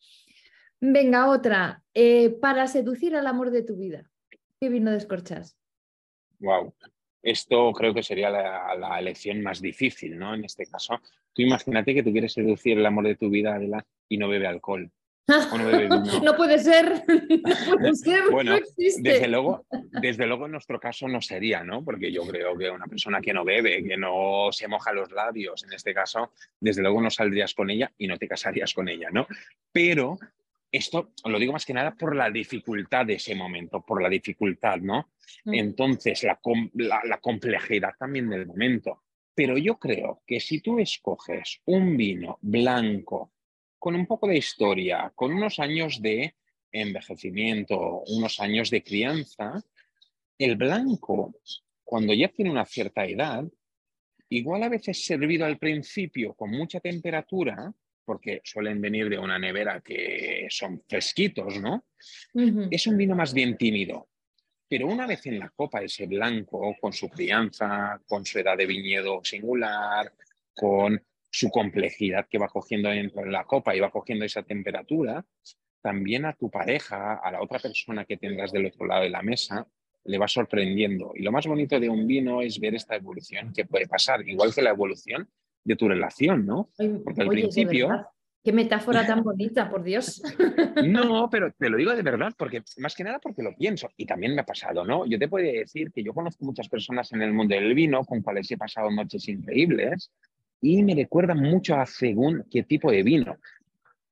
Venga, 0.80 1.30
otra. 1.30 1.84
Eh, 1.94 2.32
para 2.42 2.68
seducir 2.68 3.16
al 3.16 3.28
amor 3.28 3.52
de 3.52 3.62
tu 3.62 3.76
vida, 3.76 4.10
¿qué 4.60 4.70
vino 4.70 4.92
descorchas? 4.92 5.56
Wow. 6.40 6.74
Esto 7.24 7.72
creo 7.72 7.94
que 7.94 8.04
sería 8.04 8.30
la, 8.30 9.00
elección 9.00 9.42
más 9.42 9.62
difícil, 9.62 10.20
¿no? 10.20 10.36
En 10.36 10.44
este 10.44 10.66
caso, 10.66 11.00
tú 11.34 11.42
imagínate 11.42 11.94
que 11.94 12.04
tú 12.04 12.12
quieres 12.12 12.34
seducir 12.34 12.78
el 12.78 12.86
amor 12.86 13.08
de 13.08 13.16
tu 13.16 13.30
vida, 13.30 13.56
Adela, 13.56 13.86
y 14.10 14.18
no 14.18 14.28
bebe 14.28 14.46
alcohol. 14.46 14.92
no, 16.22 16.36
puede 16.36 16.60
ser, 16.60 17.02
no 17.08 17.78
puede 17.78 17.96
ser, 17.96 18.24
bueno, 18.30 18.58
Desde 18.76 19.30
luego, 19.30 19.66
desde 20.02 20.28
luego 20.28 20.48
en 20.48 20.52
nuestro 20.52 20.82
caso 20.82 21.08
no 21.08 21.22
sería, 21.22 21.64
¿no? 21.64 21.82
Porque 21.82 22.12
yo 22.12 22.28
creo 22.28 22.58
que 22.58 22.70
una 22.70 22.88
persona 22.88 23.22
que 23.22 23.34
no 23.34 23.46
bebe, 23.46 23.82
que 23.86 23.96
no 23.96 24.50
se 24.52 24.68
moja 24.68 24.92
los 24.92 25.10
labios, 25.14 25.64
en 25.64 25.72
este 25.72 25.94
caso, 25.94 26.34
desde 26.60 26.82
luego 26.82 27.02
no 27.02 27.10
saldrías 27.10 27.54
con 27.54 27.70
ella 27.70 27.90
y 27.98 28.08
no 28.08 28.18
te 28.18 28.28
casarías 28.28 28.74
con 28.74 28.90
ella, 28.90 29.10
¿no? 29.14 29.26
Pero 29.72 30.18
esto 30.74 31.14
lo 31.26 31.38
digo 31.38 31.54
más 31.54 31.66
que 31.66 31.74
nada 31.74 31.94
por 31.94 32.16
la 32.16 32.32
dificultad 32.32 33.06
de 33.06 33.14
ese 33.14 33.36
momento, 33.36 33.86
por 33.86 34.02
la 34.02 34.10
dificultad, 34.10 34.78
¿no? 34.80 35.14
Mm. 35.46 35.54
Entonces, 35.54 36.24
la, 36.24 36.40
la, 37.04 37.18
complejidad 37.20 37.92
también 37.98 38.28
del 38.28 38.48
momento. 38.48 39.04
Pero 39.36 39.56
yo 39.58 39.78
creo 39.78 40.24
que 40.26 40.40
si 40.40 40.62
tú 40.62 40.80
escoges 40.80 41.62
un 41.66 41.96
vino 41.96 42.40
blanco 42.42 43.34
con 43.78 43.94
un 43.96 44.08
poco 44.08 44.28
de 44.28 44.38
historia, 44.38 45.12
con 45.16 45.32
unos 45.32 45.60
años 45.60 46.02
de 46.02 46.36
envejecimiento, 46.72 48.02
unos 48.08 48.40
años 48.40 48.72
de 48.72 48.84
crianza, 48.84 49.64
el 50.40 50.56
blanco, 50.56 51.36
cuando 51.84 52.16
ya 52.16 52.30
tiene 52.30 52.50
una 52.50 52.66
cierta 52.66 53.06
edad, 53.06 53.46
igual 54.30 54.64
a 54.64 54.70
veces 54.70 55.06
servido 55.06 55.46
al 55.46 55.60
principio 55.60 56.34
con 56.34 56.50
mucha 56.50 56.80
temperatura, 56.80 57.72
porque 58.06 58.42
suelen 58.44 58.82
venir 58.82 59.10
de 59.10 59.18
una 59.18 59.40
nevera 59.40 59.82
que 59.82 60.48
son 60.50 60.82
fresquitos, 60.88 61.60
¿no? 61.60 61.86
Es 62.70 62.88
un 62.88 62.98
vino 62.98 63.16
más 63.16 63.34
bien 63.34 63.58
tímido. 63.58 64.10
Pero 64.68 64.88
una 64.88 65.06
vez 65.06 65.26
en 65.28 65.40
la 65.40 65.50
copa 65.50 65.82
ese 65.82 66.08
blanco, 66.08 66.76
con 66.80 66.94
su 66.94 67.10
crianza, 67.10 68.02
con 68.08 68.26
su 68.26 68.40
edad 68.40 68.58
de 68.58 68.66
viñedo 68.66 69.24
singular, 69.24 70.12
con 70.54 71.02
su 71.30 71.50
complejidad 71.50 72.28
que 72.30 72.38
va 72.38 72.48
cogiendo 72.48 72.90
dentro 72.90 73.24
de 73.24 73.32
la 73.32 73.44
copa 73.44 73.76
y 73.76 73.80
va 73.80 73.92
cogiendo 73.92 74.26
esa 74.26 74.44
temperatura, 74.44 75.26
también 75.82 76.26
a 76.26 76.34
tu 76.34 76.50
pareja, 76.50 77.16
a 77.16 77.32
la 77.32 77.42
otra 77.42 77.60
persona 77.60 78.06
que 78.06 78.18
tendrás 78.18 78.52
del 78.52 78.68
otro 78.68 78.86
lado 78.86 79.04
de 79.04 79.10
la 79.10 79.22
mesa, 79.22 79.68
le 80.06 80.18
va 80.18 80.28
sorprendiendo. 80.28 81.12
Y 81.16 81.22
lo 81.22 81.32
más 81.32 81.46
bonito 81.48 81.80
de 81.80 81.90
un 81.90 82.08
vino 82.08 82.42
es 82.42 82.60
ver 82.60 82.76
esta 82.76 82.96
evolución 82.96 83.54
que 83.54 83.66
puede 83.66 83.88
pasar, 83.88 84.28
igual 84.28 84.54
que 84.54 84.62
la 84.62 84.72
evolución 84.72 85.30
de 85.64 85.76
tu 85.76 85.88
relación, 85.88 86.46
¿no? 86.46 86.70
Porque 87.04 87.22
al 87.22 87.28
principio... 87.28 88.08
Qué 88.44 88.52
metáfora 88.52 89.08
tan 89.08 89.24
bonita, 89.24 89.70
por 89.70 89.84
Dios. 89.84 90.22
No, 90.86 91.30
pero 91.30 91.54
te 91.54 91.70
lo 91.70 91.78
digo 91.78 91.96
de 91.96 92.02
verdad, 92.02 92.34
porque 92.38 92.62
más 92.78 92.94
que 92.94 93.04
nada 93.04 93.20
porque 93.20 93.42
lo 93.42 93.56
pienso 93.56 93.90
y 93.96 94.06
también 94.06 94.36
me 94.36 94.42
ha 94.42 94.46
pasado, 94.46 94.84
¿no? 94.84 95.06
Yo 95.06 95.18
te 95.18 95.30
puedo 95.30 95.46
decir 95.46 95.92
que 95.92 96.04
yo 96.04 96.14
conozco 96.14 96.44
muchas 96.44 96.68
personas 96.68 97.14
en 97.14 97.22
el 97.22 97.32
mundo 97.32 97.56
del 97.56 97.74
vino 97.74 98.04
con 98.04 98.22
cuales 98.22 98.52
he 98.52 98.58
pasado 98.58 98.92
noches 98.92 99.30
increíbles 99.30 100.12
y 100.60 100.84
me 100.84 100.96
recuerdan 100.96 101.40
mucho 101.40 101.76
a 101.76 101.86
según 101.86 102.46
qué 102.52 102.64
tipo 102.64 102.92
de 102.92 103.04
vino, 103.04 103.38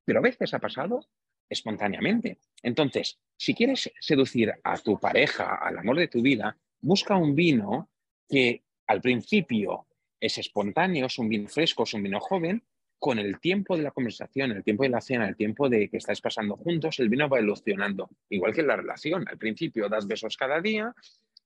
pero 0.04 0.20
a 0.20 0.22
veces 0.22 0.54
ha 0.54 0.58
pasado 0.58 1.06
espontáneamente. 1.48 2.38
Entonces, 2.62 3.18
si 3.36 3.54
quieres 3.54 3.90
seducir 4.00 4.52
a 4.62 4.78
tu 4.78 4.98
pareja, 4.98 5.56
al 5.56 5.78
amor 5.78 5.98
de 5.98 6.08
tu 6.08 6.22
vida, 6.22 6.56
busca 6.80 7.16
un 7.16 7.34
vino 7.34 7.90
que 8.28 8.62
al 8.86 9.00
principio 9.00 9.86
es 10.22 10.38
espontáneo, 10.38 11.06
es 11.06 11.18
un 11.18 11.28
vino 11.28 11.48
fresco, 11.48 11.82
es 11.82 11.94
un 11.94 12.04
vino 12.04 12.20
joven, 12.20 12.62
con 13.00 13.18
el 13.18 13.40
tiempo 13.40 13.76
de 13.76 13.82
la 13.82 13.90
conversación, 13.90 14.52
el 14.52 14.62
tiempo 14.62 14.84
de 14.84 14.90
la 14.90 15.00
cena, 15.00 15.28
el 15.28 15.34
tiempo 15.34 15.68
de 15.68 15.88
que 15.88 15.96
estáis 15.96 16.20
pasando 16.20 16.56
juntos, 16.56 17.00
el 17.00 17.08
vino 17.08 17.28
va 17.28 17.40
evolucionando. 17.40 18.08
Igual 18.30 18.54
que 18.54 18.62
la 18.62 18.76
relación. 18.76 19.26
Al 19.28 19.36
principio 19.36 19.88
das 19.88 20.06
besos 20.06 20.36
cada 20.36 20.60
día, 20.60 20.94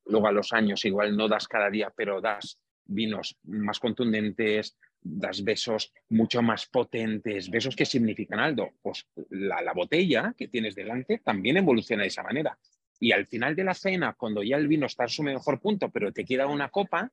luego 0.04 0.28
a 0.28 0.32
los 0.32 0.52
años 0.52 0.84
igual 0.84 1.16
no 1.16 1.26
das 1.26 1.48
cada 1.48 1.70
día, 1.70 1.90
pero 1.96 2.20
das 2.20 2.58
vinos 2.84 3.38
más 3.44 3.80
contundentes, 3.80 4.76
das 5.00 5.42
besos 5.42 5.94
mucho 6.10 6.42
más 6.42 6.66
potentes, 6.66 7.48
besos 7.48 7.74
que 7.74 7.86
significan 7.86 8.38
algo. 8.38 8.74
Pues 8.82 9.06
la, 9.30 9.62
la 9.62 9.72
botella 9.72 10.34
que 10.36 10.48
tienes 10.48 10.74
delante 10.74 11.22
también 11.24 11.56
evoluciona 11.56 12.02
de 12.02 12.08
esa 12.08 12.22
manera. 12.22 12.58
Y 13.00 13.12
al 13.12 13.26
final 13.26 13.56
de 13.56 13.64
la 13.64 13.72
cena, 13.72 14.12
cuando 14.12 14.42
ya 14.42 14.58
el 14.58 14.68
vino 14.68 14.84
está 14.84 15.04
en 15.04 15.08
su 15.08 15.22
mejor 15.22 15.58
punto, 15.58 15.88
pero 15.88 16.12
te 16.12 16.26
queda 16.26 16.46
una 16.46 16.68
copa, 16.68 17.10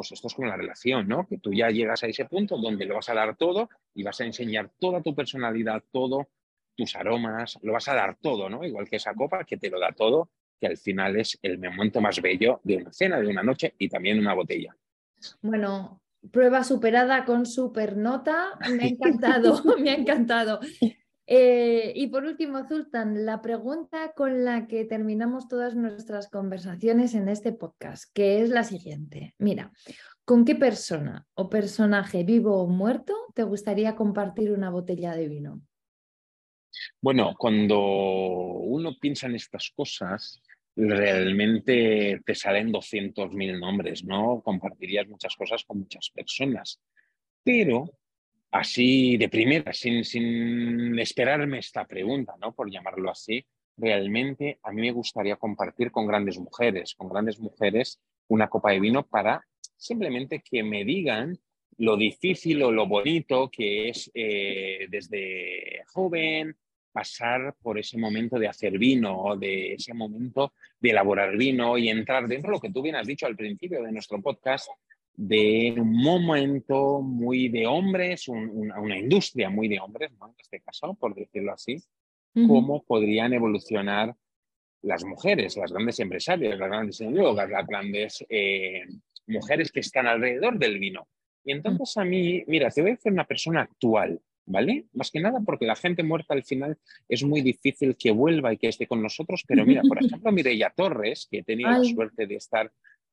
pues 0.00 0.12
esto 0.12 0.28
es 0.28 0.34
como 0.34 0.48
la 0.48 0.56
relación, 0.56 1.06
¿no? 1.06 1.26
Que 1.28 1.36
tú 1.36 1.52
ya 1.52 1.68
llegas 1.68 2.02
a 2.02 2.06
ese 2.06 2.24
punto 2.24 2.56
donde 2.56 2.86
le 2.86 2.94
vas 2.94 3.10
a 3.10 3.14
dar 3.14 3.36
todo 3.36 3.68
y 3.92 4.02
vas 4.02 4.18
a 4.22 4.24
enseñar 4.24 4.70
toda 4.78 5.02
tu 5.02 5.14
personalidad, 5.14 5.84
todo, 5.92 6.30
tus 6.74 6.96
aromas, 6.96 7.58
lo 7.60 7.74
vas 7.74 7.86
a 7.88 7.94
dar 7.94 8.16
todo, 8.16 8.48
¿no? 8.48 8.64
Igual 8.64 8.88
que 8.88 8.96
esa 8.96 9.12
copa 9.12 9.44
que 9.44 9.58
te 9.58 9.68
lo 9.68 9.78
da 9.78 9.92
todo, 9.92 10.30
que 10.58 10.68
al 10.68 10.78
final 10.78 11.16
es 11.16 11.38
el 11.42 11.58
momento 11.58 12.00
más 12.00 12.18
bello 12.22 12.62
de 12.64 12.76
una 12.76 12.92
cena, 12.94 13.20
de 13.20 13.26
una 13.26 13.42
noche 13.42 13.74
y 13.76 13.90
también 13.90 14.18
una 14.18 14.32
botella. 14.32 14.74
Bueno, 15.42 16.00
prueba 16.32 16.64
superada 16.64 17.26
con 17.26 17.44
super 17.44 17.94
nota, 17.94 18.58
me 18.74 18.84
ha 18.84 18.86
encantado, 18.86 19.62
me 19.78 19.90
ha 19.90 19.96
encantado. 19.96 20.60
Eh, 21.32 21.92
y 21.94 22.08
por 22.08 22.24
último, 22.24 22.66
Zultan, 22.66 23.24
la 23.24 23.40
pregunta 23.40 24.14
con 24.16 24.44
la 24.44 24.66
que 24.66 24.84
terminamos 24.84 25.46
todas 25.46 25.76
nuestras 25.76 26.28
conversaciones 26.28 27.14
en 27.14 27.28
este 27.28 27.52
podcast, 27.52 28.12
que 28.12 28.42
es 28.42 28.50
la 28.50 28.64
siguiente. 28.64 29.36
Mira, 29.38 29.70
¿con 30.24 30.44
qué 30.44 30.56
persona 30.56 31.28
o 31.34 31.48
personaje 31.48 32.24
vivo 32.24 32.60
o 32.60 32.66
muerto 32.66 33.14
te 33.32 33.44
gustaría 33.44 33.94
compartir 33.94 34.50
una 34.50 34.70
botella 34.70 35.14
de 35.14 35.28
vino? 35.28 35.62
Bueno, 37.00 37.36
cuando 37.38 37.78
uno 37.78 38.96
piensa 39.00 39.28
en 39.28 39.36
estas 39.36 39.70
cosas, 39.70 40.42
realmente 40.74 42.20
te 42.26 42.34
salen 42.34 42.72
200.000 42.72 43.60
nombres, 43.60 44.04
¿no? 44.04 44.42
Compartirías 44.42 45.06
muchas 45.06 45.36
cosas 45.36 45.62
con 45.62 45.78
muchas 45.78 46.10
personas. 46.10 46.80
Pero 47.44 47.99
así 48.50 49.16
de 49.16 49.28
primera, 49.28 49.72
sin, 49.72 50.04
sin 50.04 50.98
esperarme 50.98 51.58
esta 51.58 51.84
pregunta, 51.86 52.34
¿no? 52.40 52.52
Por 52.52 52.70
llamarlo 52.70 53.10
así, 53.10 53.44
realmente 53.76 54.58
a 54.62 54.72
mí 54.72 54.82
me 54.82 54.92
gustaría 54.92 55.36
compartir 55.36 55.90
con 55.90 56.06
grandes 56.06 56.38
mujeres, 56.38 56.94
con 56.94 57.08
grandes 57.08 57.38
mujeres, 57.38 58.00
una 58.28 58.48
copa 58.48 58.72
de 58.72 58.80
vino 58.80 59.06
para 59.06 59.44
simplemente 59.76 60.40
que 60.40 60.62
me 60.62 60.84
digan 60.84 61.38
lo 61.78 61.96
difícil 61.96 62.62
o 62.62 62.70
lo 62.70 62.86
bonito 62.86 63.50
que 63.50 63.88
es 63.88 64.10
eh, 64.12 64.86
desde 64.90 65.82
joven 65.86 66.54
pasar 66.92 67.54
por 67.62 67.78
ese 67.78 67.96
momento 67.96 68.38
de 68.38 68.48
hacer 68.48 68.78
vino, 68.78 69.36
de 69.36 69.74
ese 69.74 69.94
momento 69.94 70.52
de 70.78 70.90
elaborar 70.90 71.36
vino 71.36 71.78
y 71.78 71.88
entrar 71.88 72.26
dentro 72.26 72.50
de 72.50 72.56
lo 72.56 72.60
que 72.60 72.70
tú 72.70 72.82
bien 72.82 72.96
has 72.96 73.06
dicho 73.06 73.26
al 73.26 73.36
principio 73.36 73.82
de 73.82 73.92
nuestro 73.92 74.20
podcast, 74.20 74.68
de 75.14 75.74
un 75.76 75.92
momento 75.92 77.00
muy 77.02 77.48
de 77.48 77.66
hombres, 77.66 78.28
una, 78.28 78.98
industria 78.98 79.50
muy 79.50 79.68
de 79.68 79.80
hombres, 79.80 80.10
¿no? 80.18 80.28
en 80.28 80.34
este 80.38 80.60
caso, 80.60 80.94
por 80.94 81.14
decirlo 81.14 81.52
así, 81.52 81.76
cómo 82.32 82.82
podrían 82.84 83.32
evolucionar 83.32 84.14
las 84.82 85.04
mujeres, 85.04 85.56
las 85.56 85.72
grandes 85.72 85.98
empresarias, 86.00 86.58
las 86.58 86.68
grandes 86.68 86.96
señoras, 86.96 87.50
las 87.50 87.66
grandes 87.66 88.24
eh, 88.28 88.84
mujeres 89.26 89.72
que 89.72 89.80
están 89.80 90.06
alrededor 90.06 90.58
del 90.58 90.78
vino. 90.78 91.08
Y 91.44 91.52
entonces 91.52 91.96
a 91.96 92.04
mí, 92.04 92.42
mira, 92.46 92.70
te 92.70 92.80
voy 92.80 92.90
a 92.90 92.94
decir 92.94 93.12
una 93.12 93.26
persona 93.26 93.62
actual, 93.62 94.20
¿vale? 94.46 94.86
Más 94.92 95.10
que 95.10 95.20
nada 95.20 95.40
porque 95.44 95.66
la 95.66 95.76
gente 95.76 96.02
muerta 96.02 96.34
al 96.34 96.44
final 96.44 96.78
es 97.08 97.22
muy 97.24 97.40
difícil 97.40 97.96
que 97.96 98.10
vuelva 98.10 98.52
y 98.52 98.58
que 98.58 98.68
esté 98.68 98.86
con 98.86 99.02
nosotros, 99.02 99.44
pero 99.46 99.64
mira, 99.64 99.82
por 99.82 99.98
ejemplo, 100.04 100.32
Mireia 100.32 100.72
Torres, 100.74 101.28
que 101.30 101.38
he 101.38 101.42
tenido 101.42 101.70
la 101.70 101.84
suerte 101.84 102.26
de 102.26 102.36
estar 102.36 102.70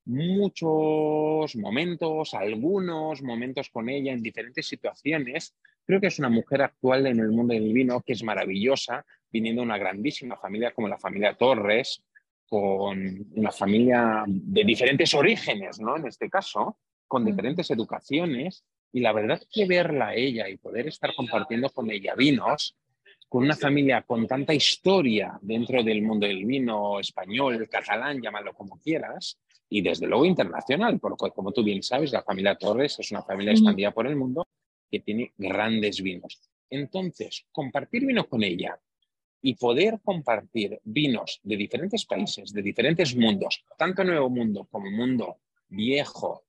muchos 0.08 1.56
momentos, 1.58 2.34
algunos 2.34 3.22
momentos 3.22 3.70
con 3.70 3.90
ella 3.90 4.14
en 4.14 4.24
diferentes 4.24 4.66
situaciones. 4.66 5.54
Creo 5.86 6.00
que 6.00 6.08
es 6.08 6.20
una 6.20 6.30
mujer 6.30 6.62
actual 6.62 7.08
en 7.08 7.20
el 7.20 7.30
mundo 7.30 7.54
del 7.54 7.74
vino 7.74 8.02
que 8.02 8.14
es 8.14 8.24
maravillosa, 8.24 9.06
viniendo 9.30 9.62
de 9.62 9.68
una 9.68 9.78
grandísima 9.78 10.38
familia 10.38 10.72
como 10.72 10.88
la 10.88 10.98
familia 10.98 11.34
Torres, 11.34 12.04
con 12.48 13.28
una 13.36 13.52
familia 13.52 14.24
de 14.26 14.64
diferentes 14.64 15.14
orígenes, 15.14 15.80
¿no? 15.80 15.98
En 15.98 16.08
este 16.08 16.30
caso, 16.30 16.78
con 17.08 17.26
diferentes 17.26 17.70
educaciones. 17.70 18.64
Y 18.94 19.02
la 19.02 19.12
verdad 19.12 19.42
que 19.52 19.66
verla 19.66 20.08
a 20.08 20.16
ella 20.16 20.48
y 20.48 20.58
poder 20.58 20.88
estar 20.88 21.14
compartiendo 21.14 21.70
con 21.70 21.92
ella 21.92 22.16
vinos, 22.16 22.78
con 23.28 23.44
una 23.44 23.58
familia 23.58 24.04
con 24.04 24.26
tanta 24.26 24.54
historia 24.54 25.38
dentro 25.42 25.84
del 25.84 26.02
mundo 26.02 26.26
del 26.26 26.46
vino 26.46 26.98
español, 27.02 27.68
catalán, 27.70 28.22
llámalo 28.22 28.54
como 28.54 28.80
quieras, 28.80 29.38
y 29.70 29.82
desde 29.82 30.08
luego 30.08 30.26
internacional, 30.26 31.00
porque 31.00 31.32
como 31.32 31.52
tú 31.52 31.64
bien 31.64 31.84
sabes, 31.84 32.12
la 32.12 32.24
familia 32.24 32.56
Torres 32.56 33.00
es 33.00 33.12
una 33.12 33.24
familia 33.24 33.52
expandida 33.52 33.92
por 33.92 34.08
el 34.08 34.16
mundo 34.16 34.48
que 34.90 35.00
tiene 35.00 35.34
grandes 35.38 36.02
vinos. 36.02 36.42
Entonces, 36.70 37.46
compartir 37.52 38.06
vino 38.06 38.28
con 38.28 38.44
ella 38.44 38.80
y 39.42 39.56
poder 39.56 40.00
compartir 40.04 40.80
vinos 40.84 41.40
de 41.44 41.58
diferentes 41.58 42.06
países, 42.06 42.54
de 42.54 42.62
diferentes 42.62 43.16
mundos, 43.16 43.64
tanto 43.78 44.04
nuevo 44.04 44.30
mundo 44.30 44.68
como 44.72 44.90
mundo 44.90 45.38
viejo, 45.70 46.46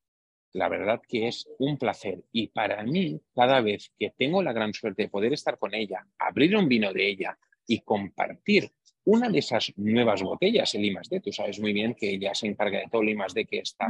la 0.53 0.69
verdad 0.69 1.01
que 1.07 1.29
es 1.29 1.47
un 1.59 1.77
placer. 1.77 2.25
Y 2.33 2.49
para 2.49 2.83
mí, 2.85 3.21
cada 3.35 3.61
vez 3.61 3.93
que 3.99 4.11
tengo 4.11 4.43
la 4.43 4.53
gran 4.53 4.73
suerte 4.73 5.03
de 5.03 5.09
poder 5.09 5.33
estar 5.33 5.59
con 5.59 5.75
ella, 5.75 6.07
abrir 6.19 6.57
un 6.57 6.69
vino 6.69 6.93
de 6.93 7.09
ella 7.09 7.39
y 7.67 7.81
compartir 7.81 8.73
una 9.09 9.31
de 9.31 9.39
esas 9.39 9.73
nuevas 9.77 10.23
botellas, 10.23 10.75
el 10.75 10.85
I+D, 10.85 11.21
tú 11.21 11.33
sabes 11.33 11.59
muy 11.61 11.73
bien 11.73 11.95
que 11.95 12.11
ella 12.11 12.35
se 12.35 12.47
encarga 12.47 12.81
de 12.81 12.89
todo 12.93 13.01
el 13.01 13.09
I+D 13.09 13.47
que 13.47 13.61
está 13.61 13.89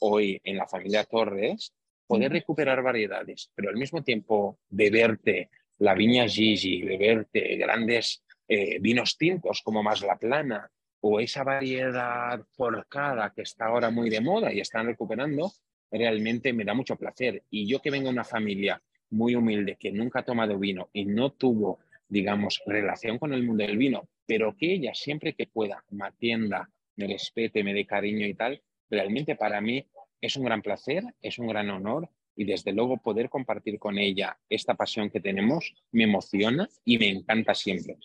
hoy 0.00 0.38
en 0.44 0.58
la 0.58 0.66
familia 0.66 1.04
Torres, 1.04 1.72
poder 2.06 2.30
recuperar 2.30 2.82
variedades, 2.82 3.50
pero 3.54 3.70
al 3.70 3.76
mismo 3.76 4.02
tiempo 4.02 4.58
beberte 4.68 5.48
la 5.78 5.94
viña 5.94 6.28
Gigi, 6.28 6.82
beberte 6.82 7.56
grandes 7.56 8.22
eh, 8.46 8.78
vinos 8.80 9.16
tintos 9.16 9.62
como 9.62 9.82
más 9.82 10.02
la 10.02 10.18
plana 10.18 10.70
o 11.00 11.20
esa 11.20 11.42
variedad 11.42 12.44
forcada 12.52 13.32
que 13.34 13.42
está 13.42 13.64
ahora 13.64 13.88
muy 13.88 14.10
de 14.10 14.20
moda 14.20 14.52
y 14.52 14.60
están 14.60 14.84
recuperando, 14.84 15.52
realmente 15.90 16.52
me 16.52 16.64
da 16.64 16.74
mucho 16.74 16.96
placer. 16.96 17.44
Y 17.48 17.66
yo 17.66 17.80
que 17.80 17.90
vengo 17.90 18.08
de 18.08 18.12
una 18.12 18.24
familia 18.24 18.82
muy 19.08 19.34
humilde 19.34 19.78
que 19.80 19.90
nunca 19.90 20.20
ha 20.20 20.24
tomado 20.24 20.58
vino 20.58 20.90
y 20.92 21.06
no 21.06 21.32
tuvo 21.32 21.78
digamos, 22.10 22.60
relación 22.66 23.18
con 23.18 23.32
el 23.32 23.44
mundo 23.44 23.64
del 23.64 23.78
vino, 23.78 24.08
pero 24.30 24.56
que 24.56 24.72
ella 24.74 24.94
siempre 24.94 25.34
que 25.34 25.48
pueda 25.48 25.82
me 25.90 26.06
atienda, 26.06 26.70
me 26.94 27.08
respete, 27.08 27.64
me 27.64 27.74
dé 27.74 27.84
cariño 27.84 28.24
y 28.28 28.34
tal, 28.34 28.62
realmente 28.88 29.34
para 29.34 29.60
mí 29.60 29.84
es 30.20 30.36
un 30.36 30.44
gran 30.44 30.62
placer, 30.62 31.02
es 31.20 31.40
un 31.40 31.48
gran 31.48 31.68
honor 31.68 32.08
y 32.36 32.44
desde 32.44 32.72
luego 32.72 32.98
poder 32.98 33.28
compartir 33.28 33.80
con 33.80 33.98
ella 33.98 34.38
esta 34.48 34.74
pasión 34.74 35.10
que 35.10 35.18
tenemos 35.18 35.74
me 35.90 36.04
emociona 36.04 36.68
y 36.84 36.96
me 36.98 37.08
encanta 37.08 37.54
siempre. 37.56 37.96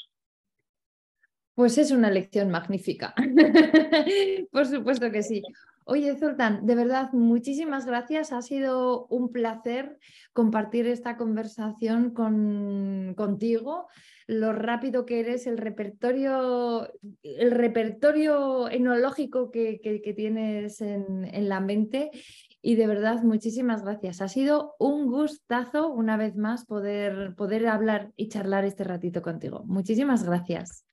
Pues 1.53 1.78
es 1.78 1.91
una 1.91 2.09
lección 2.09 2.49
magnífica. 2.49 3.13
Por 4.51 4.65
supuesto 4.65 5.11
que 5.11 5.21
sí. 5.21 5.43
Oye, 5.88 6.15
Zoltán, 6.15 6.65
de 6.65 6.73
verdad, 6.73 7.11
muchísimas 7.13 7.86
gracias. 7.86 8.31
Ha 8.31 8.41
sido 8.41 9.05
un 9.05 9.31
placer 9.31 9.99
compartir 10.33 10.88
esta 10.88 11.15
conversación 11.15 12.09
con, 12.09 13.13
contigo. 13.15 13.88
Lo 14.25 14.51
rápido 14.51 15.05
que 15.05 15.19
eres, 15.19 15.45
el 15.45 15.59
repertorio, 15.59 16.91
el 17.21 17.51
repertorio 17.51 18.67
enológico 18.67 19.51
que, 19.51 19.79
tienes 20.15 20.81
en, 20.81 21.23
en, 21.31 21.49
la 21.49 21.59
mente. 21.59 22.09
Y 22.63 22.73
de 22.73 22.88
verdad, 22.88 23.21
muchísimas 23.21 23.83
gracias. 23.83 24.23
Ha 24.23 24.27
sido 24.27 24.73
un 24.79 25.05
gustazo, 25.05 25.89
una 25.89 26.17
vez 26.17 26.36
más, 26.36 26.65
poder, 26.65 27.36
poder 27.36 27.67
hablar 27.67 28.11
y 28.15 28.27
charlar 28.29 28.65
este 28.65 28.86
ratito 28.86 29.21
contigo. 29.21 29.61
Muchísimas 29.67 30.23
gracias. 30.23 30.83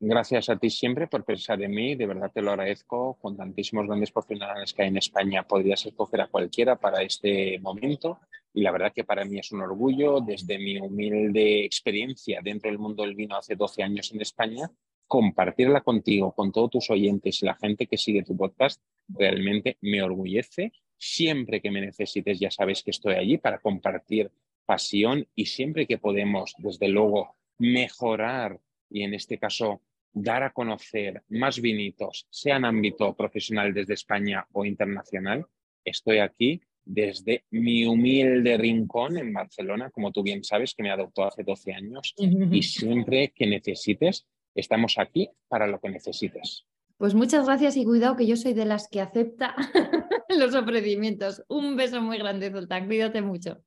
Gracias 0.00 0.48
a 0.48 0.56
ti 0.56 0.70
siempre 0.70 1.08
por 1.08 1.24
pensar 1.24 1.60
en 1.60 1.72
mí, 1.72 1.96
de 1.96 2.06
verdad 2.06 2.30
te 2.32 2.40
lo 2.40 2.52
agradezco. 2.52 3.18
Con 3.20 3.36
tantísimos 3.36 3.84
grandes 3.88 4.12
profesionales 4.12 4.72
que 4.72 4.82
hay 4.82 4.88
en 4.88 4.96
España, 4.98 5.42
podrías 5.42 5.84
escoger 5.84 6.20
a 6.20 6.28
cualquiera 6.28 6.76
para 6.76 7.02
este 7.02 7.58
momento. 7.58 8.20
Y 8.54 8.62
la 8.62 8.70
verdad 8.70 8.92
que 8.94 9.02
para 9.02 9.24
mí 9.24 9.40
es 9.40 9.50
un 9.50 9.60
orgullo, 9.60 10.20
desde 10.20 10.56
mi 10.56 10.78
humilde 10.78 11.64
experiencia 11.64 12.40
dentro 12.44 12.70
del 12.70 12.78
mundo 12.78 13.02
del 13.02 13.16
vino 13.16 13.36
hace 13.36 13.56
12 13.56 13.82
años 13.82 14.12
en 14.12 14.20
España, 14.20 14.70
compartirla 15.08 15.80
contigo, 15.80 16.32
con 16.32 16.52
todos 16.52 16.70
tus 16.70 16.90
oyentes 16.90 17.42
y 17.42 17.46
la 17.46 17.56
gente 17.56 17.88
que 17.88 17.98
sigue 17.98 18.22
tu 18.22 18.36
podcast, 18.36 18.80
realmente 19.08 19.78
me 19.80 20.00
orgullece. 20.00 20.72
Siempre 20.96 21.60
que 21.60 21.72
me 21.72 21.80
necesites, 21.80 22.38
ya 22.38 22.52
sabes 22.52 22.84
que 22.84 22.92
estoy 22.92 23.14
allí 23.14 23.38
para 23.38 23.58
compartir 23.58 24.30
pasión 24.64 25.26
y 25.34 25.46
siempre 25.46 25.88
que 25.88 25.98
podemos, 25.98 26.54
desde 26.58 26.86
luego, 26.86 27.34
mejorar 27.58 28.60
y 28.90 29.02
en 29.02 29.14
este 29.14 29.38
caso 29.38 29.82
dar 30.12 30.42
a 30.42 30.52
conocer 30.52 31.22
más 31.28 31.60
vinitos, 31.60 32.26
sea 32.30 32.56
en 32.56 32.64
ámbito 32.64 33.14
profesional 33.14 33.72
desde 33.72 33.94
España 33.94 34.46
o 34.52 34.64
internacional, 34.64 35.46
estoy 35.84 36.18
aquí 36.18 36.60
desde 36.84 37.44
mi 37.50 37.84
humilde 37.84 38.56
rincón 38.56 39.18
en 39.18 39.32
Barcelona, 39.32 39.90
como 39.90 40.10
tú 40.10 40.22
bien 40.22 40.42
sabes, 40.42 40.74
que 40.74 40.82
me 40.82 40.90
adoptó 40.90 41.24
hace 41.24 41.42
12 41.42 41.72
años, 41.74 42.14
y 42.18 42.62
siempre 42.62 43.32
que 43.34 43.46
necesites, 43.46 44.26
estamos 44.54 44.98
aquí 44.98 45.30
para 45.48 45.66
lo 45.66 45.80
que 45.80 45.90
necesites. 45.90 46.66
Pues 46.96 47.14
muchas 47.14 47.46
gracias 47.46 47.76
y 47.76 47.84
cuidado 47.84 48.16
que 48.16 48.26
yo 48.26 48.36
soy 48.36 48.54
de 48.54 48.64
las 48.64 48.88
que 48.88 49.00
acepta 49.00 49.54
los 50.36 50.54
ofrecimientos. 50.54 51.44
Un 51.48 51.76
beso 51.76 52.02
muy 52.02 52.18
grande, 52.18 52.50
Zoltán. 52.50 52.86
Cuídate 52.86 53.22
mucho. 53.22 53.62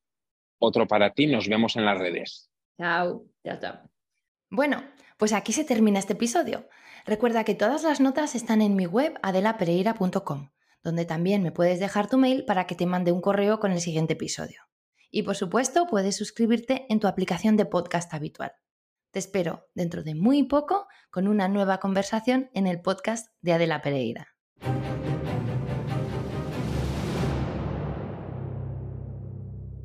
Otro 0.59 0.85
para 0.85 1.13
ti. 1.13 1.27
Nos 1.27 1.47
vemos 1.47 1.77
en 1.77 1.85
las 1.85 1.97
redes. 1.97 2.51
Chao. 2.77 3.25
Chao, 3.45 3.59
chao. 3.61 3.89
Bueno, 4.49 4.83
pues 5.21 5.33
aquí 5.33 5.53
se 5.53 5.63
termina 5.63 5.99
este 5.99 6.13
episodio. 6.13 6.67
Recuerda 7.05 7.43
que 7.43 7.53
todas 7.53 7.83
las 7.83 7.99
notas 7.99 8.33
están 8.33 8.59
en 8.59 8.75
mi 8.75 8.87
web 8.87 9.19
adelapereira.com, 9.21 10.49
donde 10.81 11.05
también 11.05 11.43
me 11.43 11.51
puedes 11.51 11.79
dejar 11.79 12.09
tu 12.09 12.17
mail 12.17 12.43
para 12.43 12.65
que 12.65 12.73
te 12.73 12.87
mande 12.87 13.11
un 13.11 13.21
correo 13.21 13.59
con 13.59 13.71
el 13.71 13.81
siguiente 13.81 14.13
episodio. 14.13 14.63
Y 15.11 15.21
por 15.21 15.35
supuesto, 15.35 15.85
puedes 15.85 16.17
suscribirte 16.17 16.87
en 16.89 16.99
tu 16.99 17.05
aplicación 17.05 17.55
de 17.55 17.67
podcast 17.67 18.11
habitual. 18.15 18.53
Te 19.11 19.19
espero 19.19 19.67
dentro 19.75 20.01
de 20.01 20.15
muy 20.15 20.41
poco 20.41 20.87
con 21.11 21.27
una 21.27 21.47
nueva 21.47 21.79
conversación 21.79 22.49
en 22.55 22.65
el 22.65 22.81
podcast 22.81 23.27
de 23.41 23.53
Adela 23.53 23.83
Pereira. 23.83 24.29